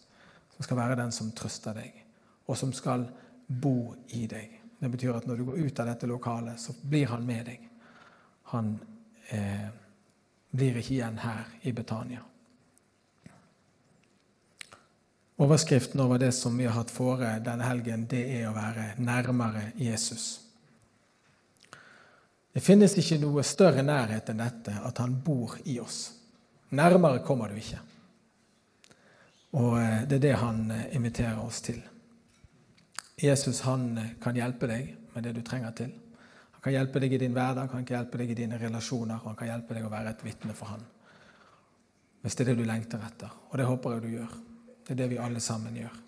som 0.56 0.66
skal 0.66 0.76
være 0.76 0.98
den 0.98 1.12
som 1.12 1.32
trøster 1.32 1.74
deg, 1.74 2.04
og 2.46 2.58
som 2.58 2.72
skal 2.72 3.06
bo 3.46 3.94
i 4.08 4.26
deg. 4.26 4.63
Det 4.84 4.90
betyr 4.92 5.14
at 5.16 5.24
når 5.24 5.36
du 5.36 5.44
går 5.48 5.62
ut 5.64 5.78
av 5.80 5.86
dette 5.88 6.06
lokalet, 6.06 6.60
så 6.60 6.74
blir 6.82 7.06
han 7.08 7.22
med 7.24 7.46
deg. 7.48 7.60
Han 8.52 8.74
eh, 9.32 9.70
blir 10.52 10.76
ikke 10.76 10.92
igjen 10.98 11.16
her 11.22 11.54
i 11.64 11.72
Betania. 11.72 12.20
Overskriften 15.40 16.02
over 16.04 16.20
det 16.20 16.34
som 16.36 16.58
vi 16.60 16.66
har 16.68 16.76
hatt 16.76 16.92
fore 16.92 17.30
denne 17.40 17.64
helgen, 17.64 18.04
det 18.12 18.26
er 18.42 18.50
å 18.50 18.52
være 18.58 18.90
nærmere 19.00 19.70
Jesus. 19.80 20.26
Det 22.52 22.60
finnes 22.60 22.98
ikke 23.00 23.22
noe 23.24 23.40
større 23.40 23.86
nærhet 23.88 24.28
enn 24.28 24.44
dette, 24.44 24.76
at 24.84 25.00
han 25.00 25.16
bor 25.16 25.56
i 25.64 25.78
oss. 25.80 26.10
Nærmere 26.76 27.24
kommer 27.24 27.48
du 27.48 27.56
ikke. 27.56 27.80
Og 29.56 29.80
eh, 29.80 30.04
det 30.04 30.20
er 30.20 30.24
det 30.28 30.38
han 30.44 30.62
eh, 30.76 30.86
inviterer 31.00 31.40
oss 31.40 31.64
til. 31.64 31.80
Jesus 33.24 33.60
han 33.60 33.98
eh, 33.98 34.14
kan 34.20 34.36
hjelpe 34.36 34.68
deg 34.68 34.94
med 35.14 35.24
det 35.24 35.34
du 35.36 35.42
trenger 35.46 35.74
til. 35.76 35.92
Han 36.56 36.64
kan 36.64 36.74
hjelpe 36.74 37.00
deg 37.00 37.12
i 37.12 37.20
din 37.20 37.36
hverdag, 37.36 37.70
han 37.72 37.84
kan 37.86 37.98
hjelpe 37.98 38.20
deg 38.20 38.32
i 38.32 38.38
dine 38.38 38.58
relasjoner, 38.60 39.20
og 39.20 39.32
han 39.32 39.38
kan 39.38 39.50
hjelpe 39.52 39.76
deg 39.76 39.86
å 39.86 39.92
være 39.92 40.14
et 40.14 40.24
vitne 40.26 40.56
for 40.56 40.74
han. 40.74 40.84
Hvis 42.24 42.36
det 42.36 42.44
er 42.44 42.52
det 42.52 42.62
du 42.62 42.68
lengter 42.68 43.04
etter. 43.04 43.32
Og 43.50 43.58
det 43.60 43.68
håper 43.68 43.94
jeg 43.94 44.02
du 44.04 44.10
gjør. 44.14 44.34
Det 44.84 44.94
er 44.94 45.00
det 45.00 45.10
vi 45.12 45.20
alle 45.20 45.40
sammen 45.44 45.76
gjør. 45.76 46.00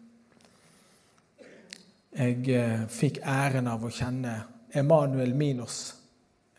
Jeg 2.16 2.48
eh, 2.56 2.86
fikk 2.92 3.20
æren 3.20 3.68
av 3.68 3.84
å 3.84 3.92
kjenne 3.92 4.36
Emanuel 4.76 5.34
Minos, 5.36 5.80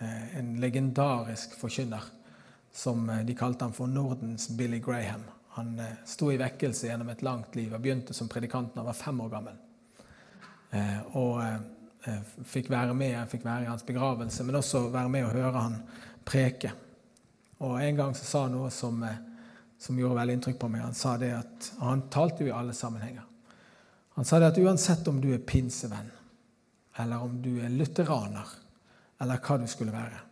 eh, 0.02 0.38
en 0.38 0.56
legendarisk 0.62 1.58
forkynner 1.58 2.14
som 2.78 3.10
de 3.26 3.34
kalte 3.34 3.66
han 3.66 3.74
for 3.74 3.90
Nordens 3.90 4.52
Billy 4.54 4.78
Graham. 4.86 5.24
Han 5.58 5.72
sto 6.06 6.30
i 6.30 6.38
vekkelse 6.38 6.92
gjennom 6.92 7.10
et 7.10 7.24
langt 7.26 7.56
liv 7.58 7.72
og 7.74 7.82
begynte 7.82 8.14
som 8.14 8.30
predikant 8.30 8.76
da 8.76 8.84
han 8.84 8.92
var 8.92 9.00
fem 9.00 9.24
år 9.26 9.32
gammel. 9.34 9.56
Eh, 10.72 11.00
og 11.18 11.42
eh, 11.44 12.20
fikk 12.48 12.72
være 12.72 12.94
med, 12.98 13.20
fikk 13.32 13.46
være 13.46 13.68
i 13.68 13.72
hans 13.72 13.86
begravelse, 13.88 14.44
men 14.44 14.60
også 14.60 14.88
være 14.94 15.12
med 15.12 15.28
og 15.28 15.36
høre 15.38 15.64
han 15.64 15.80
preke. 16.28 16.74
Og 17.60 17.82
En 17.82 17.96
gang 17.96 18.16
så 18.16 18.26
sa 18.26 18.44
han 18.46 18.56
noe 18.58 18.70
som 18.74 19.02
eh, 19.04 19.24
som 19.78 20.00
gjorde 20.00 20.16
veldig 20.16 20.34
inntrykk 20.34 20.60
på 20.60 20.68
meg. 20.68 20.82
Han 20.82 20.94
sa 20.94 21.18
det 21.18 21.32
at, 21.38 21.72
og 21.80 21.86
han 21.86 22.06
talte 22.10 22.44
jo 22.44 22.50
i 22.50 22.56
alle 22.56 22.74
sammenhenger. 22.74 23.26
Han 24.18 24.26
sa 24.26 24.40
det 24.40 24.52
at 24.52 24.58
uansett 24.58 25.08
om 25.08 25.20
du 25.22 25.30
er 25.34 25.44
pinsevenn, 25.46 26.10
eller 26.98 27.22
om 27.22 27.36
du 27.42 27.60
er 27.62 27.70
lutheraner, 27.70 28.56
eller 29.22 29.42
hva 29.44 29.60
du 29.62 29.68
skulle 29.70 29.94
være, 29.94 30.24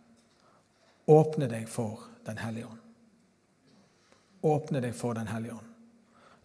åpne 1.06 1.50
deg 1.50 1.70
for 1.70 2.12
Den 2.26 2.40
hellige 2.42 2.66
ånd. 2.66 2.78
Åpne 4.42 4.80
deg 4.82 4.94
for 4.98 5.14
Den 5.14 5.28
hellige 5.30 5.54
ånd. 5.54 5.75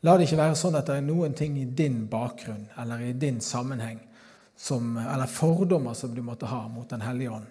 La 0.02 0.18
det 0.18 0.26
ikke 0.26 0.42
være 0.42 0.58
sånn 0.58 0.80
at 0.80 0.88
det 0.90 0.98
er 0.98 1.06
noen 1.06 1.34
ting 1.38 1.58
i 1.62 1.66
din 1.66 2.08
bakgrunn 2.10 2.66
eller 2.82 3.04
i 3.06 3.14
din 3.14 3.40
sammenheng 3.42 4.00
som, 4.58 4.96
eller 4.98 5.30
fordommer 5.30 5.94
som 5.98 6.16
du 6.16 6.24
måtte 6.26 6.50
ha 6.50 6.68
mot 6.68 6.90
Den 6.90 7.06
hellige 7.06 7.38
ånd, 7.38 7.50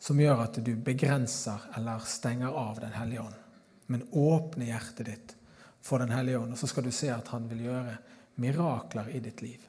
som 0.00 0.20
gjør 0.20 0.46
at 0.46 0.60
du 0.64 0.74
begrenser 0.76 1.70
eller 1.76 2.04
stenger 2.08 2.56
av 2.56 2.80
Den 2.80 2.96
hellige 2.96 3.26
ånd 3.28 3.40
men 3.86 4.08
åpne 4.10 4.64
hjertet 4.64 5.06
ditt 5.06 5.36
for 5.84 5.98
Den 5.98 6.10
hellige 6.10 6.38
ånd, 6.38 6.52
og 6.52 6.58
så 6.58 6.66
skal 6.66 6.86
du 6.86 6.92
se 6.92 7.10
at 7.12 7.28
han 7.34 7.48
vil 7.50 7.66
gjøre 7.66 7.96
mirakler 8.40 9.10
i 9.12 9.20
ditt 9.20 9.42
liv. 9.44 9.60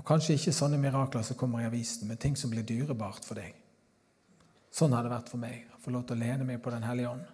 Og 0.00 0.06
kanskje 0.06 0.38
ikke 0.38 0.54
sånne 0.56 0.78
mirakler 0.80 1.24
som 1.26 1.36
kommer 1.36 1.60
i 1.60 1.66
avisen, 1.68 2.08
men 2.08 2.16
ting 2.16 2.36
som 2.38 2.52
blir 2.52 2.64
dyrebart 2.64 3.26
for 3.26 3.36
deg. 3.36 3.52
Sånn 4.72 4.94
har 4.96 5.04
det 5.04 5.12
vært 5.12 5.28
for 5.28 5.42
meg. 5.42 5.66
Å 5.74 5.82
få 5.84 5.92
lov 5.92 6.06
til 6.08 6.16
å 6.16 6.22
lene 6.22 6.46
meg 6.48 6.62
på 6.64 6.72
Den 6.72 6.86
hellige 6.86 7.12
ånd. 7.12 7.28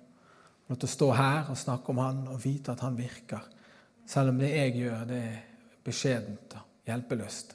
Lov 0.66 0.78
til 0.78 0.88
å 0.88 0.94
stå 0.94 1.10
her 1.14 1.50
og 1.52 1.58
snakke 1.58 1.92
om 1.92 2.00
Han 2.02 2.24
og 2.32 2.40
vite 2.42 2.72
at 2.74 2.82
Han 2.82 2.96
virker. 2.98 3.44
Selv 4.06 4.32
om 4.32 4.40
det 4.40 4.50
jeg 4.50 4.74
gjør, 4.80 5.04
det 5.06 5.20
er 5.22 5.36
beskjedent 5.86 6.56
og 6.58 6.88
hjelpeløst, 6.88 7.54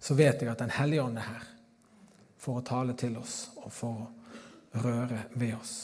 så 0.00 0.14
vet 0.14 0.42
jeg 0.42 0.50
at 0.50 0.62
Den 0.62 0.74
hellige 0.74 1.02
ånd 1.02 1.18
er 1.18 1.28
her 1.28 1.48
for 2.38 2.60
å 2.60 2.66
tale 2.66 2.94
til 2.98 3.16
oss 3.16 3.36
og 3.62 3.72
for 3.72 4.04
å 4.04 4.82
røre 4.84 5.24
ved 5.34 5.54
oss. 5.56 5.74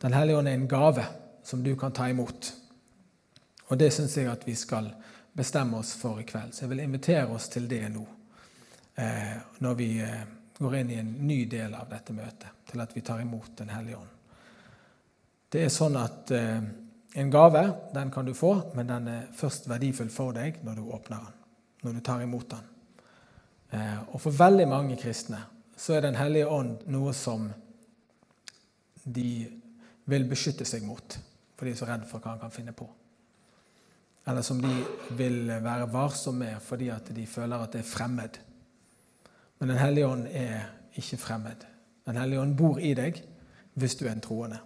Den 0.00 0.14
hellige 0.14 0.38
ånd 0.38 0.48
er 0.48 0.56
en 0.58 0.70
gave 0.70 1.04
som 1.44 1.62
du 1.62 1.74
kan 1.76 1.92
ta 1.92 2.08
imot. 2.08 2.52
Og 3.68 3.78
det 3.78 3.90
syns 3.92 4.16
jeg 4.16 4.30
at 4.30 4.46
vi 4.46 4.54
skal 4.56 4.90
bestemme 5.34 5.78
oss 5.78 5.94
for 5.98 6.20
i 6.20 6.26
kveld. 6.26 6.54
Så 6.54 6.64
jeg 6.64 6.72
vil 6.72 6.84
invitere 6.86 7.26
oss 7.34 7.48
til 7.52 7.68
det 7.70 7.84
nå, 7.92 8.04
eh, 8.94 9.34
når 9.58 9.74
vi 9.78 9.90
eh, 10.02 10.22
går 10.58 10.78
inn 10.80 10.94
i 10.94 11.00
en 11.02 11.10
ny 11.28 11.44
del 11.50 11.74
av 11.74 11.90
dette 11.90 12.14
møtet, 12.16 12.64
til 12.70 12.80
at 12.82 12.94
vi 12.96 13.04
tar 13.06 13.20
imot 13.22 13.56
Den 13.58 13.74
hellige 13.74 13.98
ånd. 13.98 14.17
Det 15.48 15.64
er 15.64 15.72
sånn 15.72 15.96
at 15.96 16.32
eh, 16.36 16.64
en 17.18 17.30
gave 17.32 17.62
den 17.94 18.10
kan 18.14 18.26
du 18.26 18.34
få, 18.36 18.52
men 18.76 18.88
den 18.88 19.08
er 19.08 19.28
først 19.36 19.68
verdifull 19.70 20.10
for 20.12 20.36
deg 20.36 20.60
når 20.66 20.80
du 20.80 20.90
åpner 20.92 21.24
den, 21.24 21.38
når 21.84 21.96
du 21.96 22.02
tar 22.04 22.22
imot 22.22 22.50
den. 22.52 22.66
Og 24.14 24.20
for 24.22 24.32
veldig 24.32 24.64
mange 24.70 24.94
kristne 24.96 25.42
så 25.76 25.94
er 25.94 26.00
Den 26.06 26.16
hellige 26.16 26.48
ånd 26.48 26.86
noe 26.88 27.12
som 27.14 27.50
de 29.04 29.46
vil 30.08 30.24
beskytte 30.28 30.66
seg 30.66 30.82
mot, 30.86 31.18
for 31.56 31.66
de 31.66 31.74
er 31.74 31.78
så 31.78 31.88
redd 31.88 32.06
for 32.08 32.22
hva 32.22 32.34
han 32.34 32.42
kan 32.42 32.54
finne 32.54 32.74
på. 32.76 32.88
Eller 34.28 34.44
som 34.44 34.60
de 34.60 34.72
vil 35.16 35.46
være 35.48 35.88
varsomme 35.92 36.44
med 36.44 36.62
fordi 36.64 36.90
at 36.92 37.12
de 37.16 37.26
føler 37.26 37.64
at 37.64 37.72
det 37.72 37.80
er 37.80 37.88
fremmed. 37.88 38.38
Men 39.58 39.68
Den 39.68 39.78
hellige 39.78 40.08
ånd 40.08 40.26
er 40.26 40.68
ikke 40.96 41.16
fremmed. 41.16 41.64
Den 42.06 42.16
hellige 42.16 42.40
ånd 42.40 42.56
bor 42.56 42.78
i 42.80 42.94
deg 42.94 43.22
hvis 43.78 43.96
du 43.96 44.06
er 44.06 44.12
en 44.12 44.20
troende. 44.24 44.58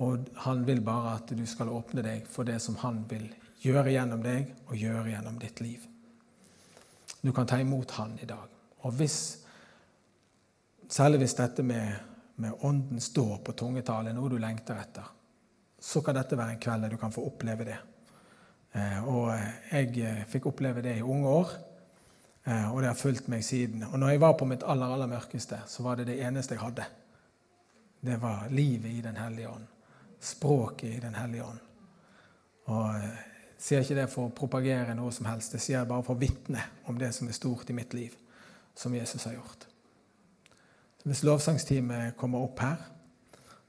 Og 0.00 0.30
han 0.46 0.64
vil 0.64 0.80
bare 0.80 1.18
at 1.18 1.32
du 1.36 1.42
skal 1.48 1.68
åpne 1.68 2.02
deg 2.04 2.28
for 2.30 2.48
det 2.48 2.56
som 2.64 2.78
han 2.80 3.02
vil 3.08 3.26
gjøre 3.60 3.92
gjennom 3.92 4.22
deg 4.24 4.48
og 4.70 4.76
gjøre 4.78 5.12
gjennom 5.12 5.36
ditt 5.40 5.60
liv. 5.60 5.82
Du 7.20 7.32
kan 7.36 7.46
ta 7.46 7.58
imot 7.60 7.90
han 7.98 8.14
i 8.22 8.28
dag. 8.28 8.48
Og 8.80 8.94
hvis, 8.96 9.18
særlig 10.88 11.20
hvis 11.20 11.36
dette 11.36 11.62
med, 11.62 11.92
med 12.40 12.64
ånden 12.64 13.00
står 13.00 13.42
på 13.44 13.52
tungetale, 13.52 14.14
noe 14.16 14.30
du 14.32 14.38
lengter 14.40 14.80
etter, 14.80 15.10
så 15.80 16.00
kan 16.04 16.16
dette 16.16 16.38
være 16.38 16.56
en 16.56 16.62
kveld 16.62 16.86
der 16.86 16.94
du 16.94 17.00
kan 17.00 17.12
få 17.12 17.26
oppleve 17.28 17.66
det. 17.68 17.76
Eh, 18.72 19.02
og 19.04 19.34
jeg 19.34 19.90
eh, 20.00 20.22
fikk 20.32 20.48
oppleve 20.48 20.84
det 20.84 20.94
i 20.96 21.04
unge 21.04 21.34
år, 21.42 21.52
eh, 22.46 22.70
og 22.70 22.80
det 22.80 22.88
har 22.88 22.96
fulgt 22.96 23.28
meg 23.32 23.44
siden. 23.44 23.84
Og 23.90 24.00
når 24.00 24.14
jeg 24.14 24.22
var 24.24 24.32
på 24.40 24.48
mitt 24.48 24.64
aller, 24.64 24.94
aller 24.96 25.12
mørkeste, 25.12 25.60
så 25.68 25.84
var 25.84 26.00
det 26.00 26.08
det 26.08 26.22
eneste 26.24 26.56
jeg 26.56 26.64
hadde. 26.64 26.88
Det 28.00 28.16
var 28.22 28.48
livet 28.48 28.96
i 28.96 29.04
Den 29.04 29.20
hellige 29.20 29.52
ånd 29.52 29.68
språket 30.20 30.96
i 30.96 31.00
Den 31.00 31.14
hellige 31.14 31.44
ånd. 31.44 31.60
Og 32.70 32.94
jeg 33.00 33.64
sier 33.64 33.84
ikke 33.84 33.98
det 33.98 34.10
for 34.12 34.28
å 34.28 34.36
propagere 34.36 34.94
noe 34.96 35.12
som 35.12 35.26
helst, 35.28 35.56
jeg 35.56 35.64
sier 35.64 35.82
det 35.82 35.90
bare 35.90 36.04
for 36.06 36.16
å 36.16 36.20
vitne 36.20 36.62
om 36.88 36.98
det 37.00 37.10
som 37.16 37.28
er 37.28 37.36
stort 37.36 37.70
i 37.72 37.76
mitt 37.76 37.94
liv, 37.96 38.14
som 38.76 38.94
Jesus 38.94 39.26
har 39.28 39.36
gjort. 39.36 39.66
Hvis 41.04 41.24
lovsangsteamet 41.24 42.16
kommer 42.20 42.44
opp 42.44 42.60
her, 42.60 42.76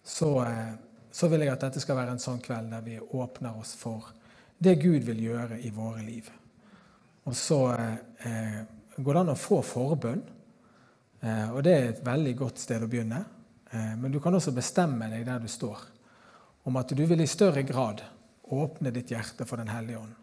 så, 0.03 0.31
eh, 0.43 0.73
så, 1.11 1.27
vil 1.27 1.45
jeg 1.45 1.53
at 1.53 1.63
dette 1.63 1.79
skal 1.79 1.95
være 1.95 2.15
en 2.15 2.23
sånn 2.23 2.41
kveld 2.43 2.71
der 2.71 2.83
vi 2.85 2.99
åpner 2.99 3.57
oss 3.59 3.73
for 3.79 4.11
det 4.57 4.75
Gud 4.81 5.03
vil 5.07 5.23
gjøre 5.23 5.59
i 5.59 5.71
våre 5.73 6.03
liv. 6.03 6.27
Og 7.23 7.35
så 7.35 7.61
eh, 7.71 8.59
går 8.97 9.13
det 9.13 9.21
an 9.21 9.33
å 9.33 9.39
få 9.39 9.61
forbønn, 9.65 10.21
eh, 11.21 11.47
og 11.51 11.63
det 11.63 11.73
er 11.75 11.89
et 11.89 12.03
veldig 12.05 12.35
godt 12.37 12.59
sted 12.59 12.83
å 12.83 12.89
begynne. 12.91 13.23
Eh, 13.71 13.95
men 13.97 14.11
du 14.11 14.19
kan 14.19 14.35
også 14.35 14.53
bestemme 14.55 15.09
deg 15.11 15.25
der 15.25 15.39
du 15.39 15.47
står 15.51 15.87
om 16.63 16.77
at 16.77 16.93
du 16.93 17.05
vil 17.05 17.21
i 17.21 17.29
større 17.29 17.63
grad 17.67 18.03
åpne 18.51 18.91
ditt 18.91 19.11
hjerte 19.11 19.45
for 19.47 19.57
Den 19.57 19.71
hellige 19.71 19.99
ånd. 19.99 20.13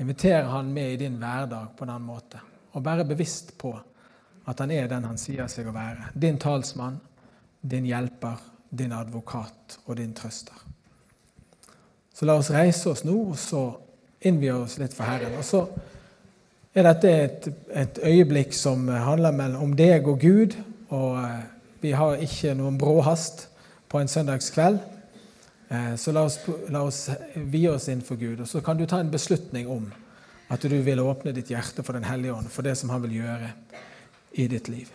Invitere 0.00 0.48
Han 0.50 0.72
med 0.72 0.92
i 0.92 0.96
din 0.96 1.18
hverdag 1.20 1.76
på 1.76 1.84
den 1.84 2.02
måten. 2.02 2.40
Og 2.72 2.84
være 2.84 3.04
bevisst 3.04 3.58
på 3.58 3.74
at 4.48 4.58
han 4.58 4.70
er 4.70 4.88
den 4.88 5.04
han 5.04 5.18
sier 5.20 5.46
seg 5.50 5.68
å 5.68 5.74
være. 5.74 6.10
Din 6.14 6.38
talsmann, 6.40 6.98
din 7.60 7.86
hjelper, 7.86 8.40
din 8.70 8.92
advokat 8.96 9.78
og 9.86 9.96
din 10.00 10.14
trøster. 10.16 10.56
Så 12.14 12.26
la 12.26 12.36
oss 12.40 12.50
reise 12.50 12.90
oss 12.90 13.04
nå, 13.04 13.14
og 13.32 13.38
så 13.38 13.62
innvie 14.24 14.54
oss 14.56 14.78
litt 14.80 14.94
for 14.96 15.08
Herren. 15.08 15.36
Og 15.38 15.44
så 15.46 15.62
er 16.74 16.88
dette 16.88 17.12
et, 17.12 17.48
et 17.68 18.00
øyeblikk 18.08 18.56
som 18.56 18.88
handler 18.88 19.56
om 19.60 19.76
deg 19.76 20.08
og 20.08 20.20
Gud. 20.20 20.56
Og 20.92 21.20
eh, 21.22 21.44
vi 21.82 21.94
har 21.96 22.20
ikke 22.24 22.56
noen 22.58 22.78
bråhast 22.80 23.46
på 23.92 24.00
en 24.00 24.10
søndagskveld. 24.10 24.80
Eh, 25.72 25.96
så 25.96 26.12
la 26.12 26.26
oss, 26.28 26.38
la 26.68 26.82
oss 26.84 27.06
vie 27.34 27.70
oss 27.70 27.88
inn 27.88 28.02
for 28.04 28.20
Gud. 28.20 28.42
Og 28.44 28.48
så 28.48 28.60
kan 28.60 28.76
du 28.76 28.84
ta 28.86 29.00
en 29.00 29.12
beslutning 29.12 29.70
om 29.72 29.88
at 30.52 30.64
du 30.68 30.74
vil 30.84 31.00
åpne 31.00 31.32
ditt 31.32 31.50
hjerte 31.52 31.84
for 31.86 31.96
Den 31.96 32.04
hellige 32.04 32.34
ånd, 32.34 32.50
for 32.52 32.66
det 32.66 32.76
som 32.76 32.92
han 32.92 33.00
vil 33.06 33.22
gjøre 33.22 33.54
i 34.36 34.48
ditt 34.52 34.68
liv. 34.68 34.90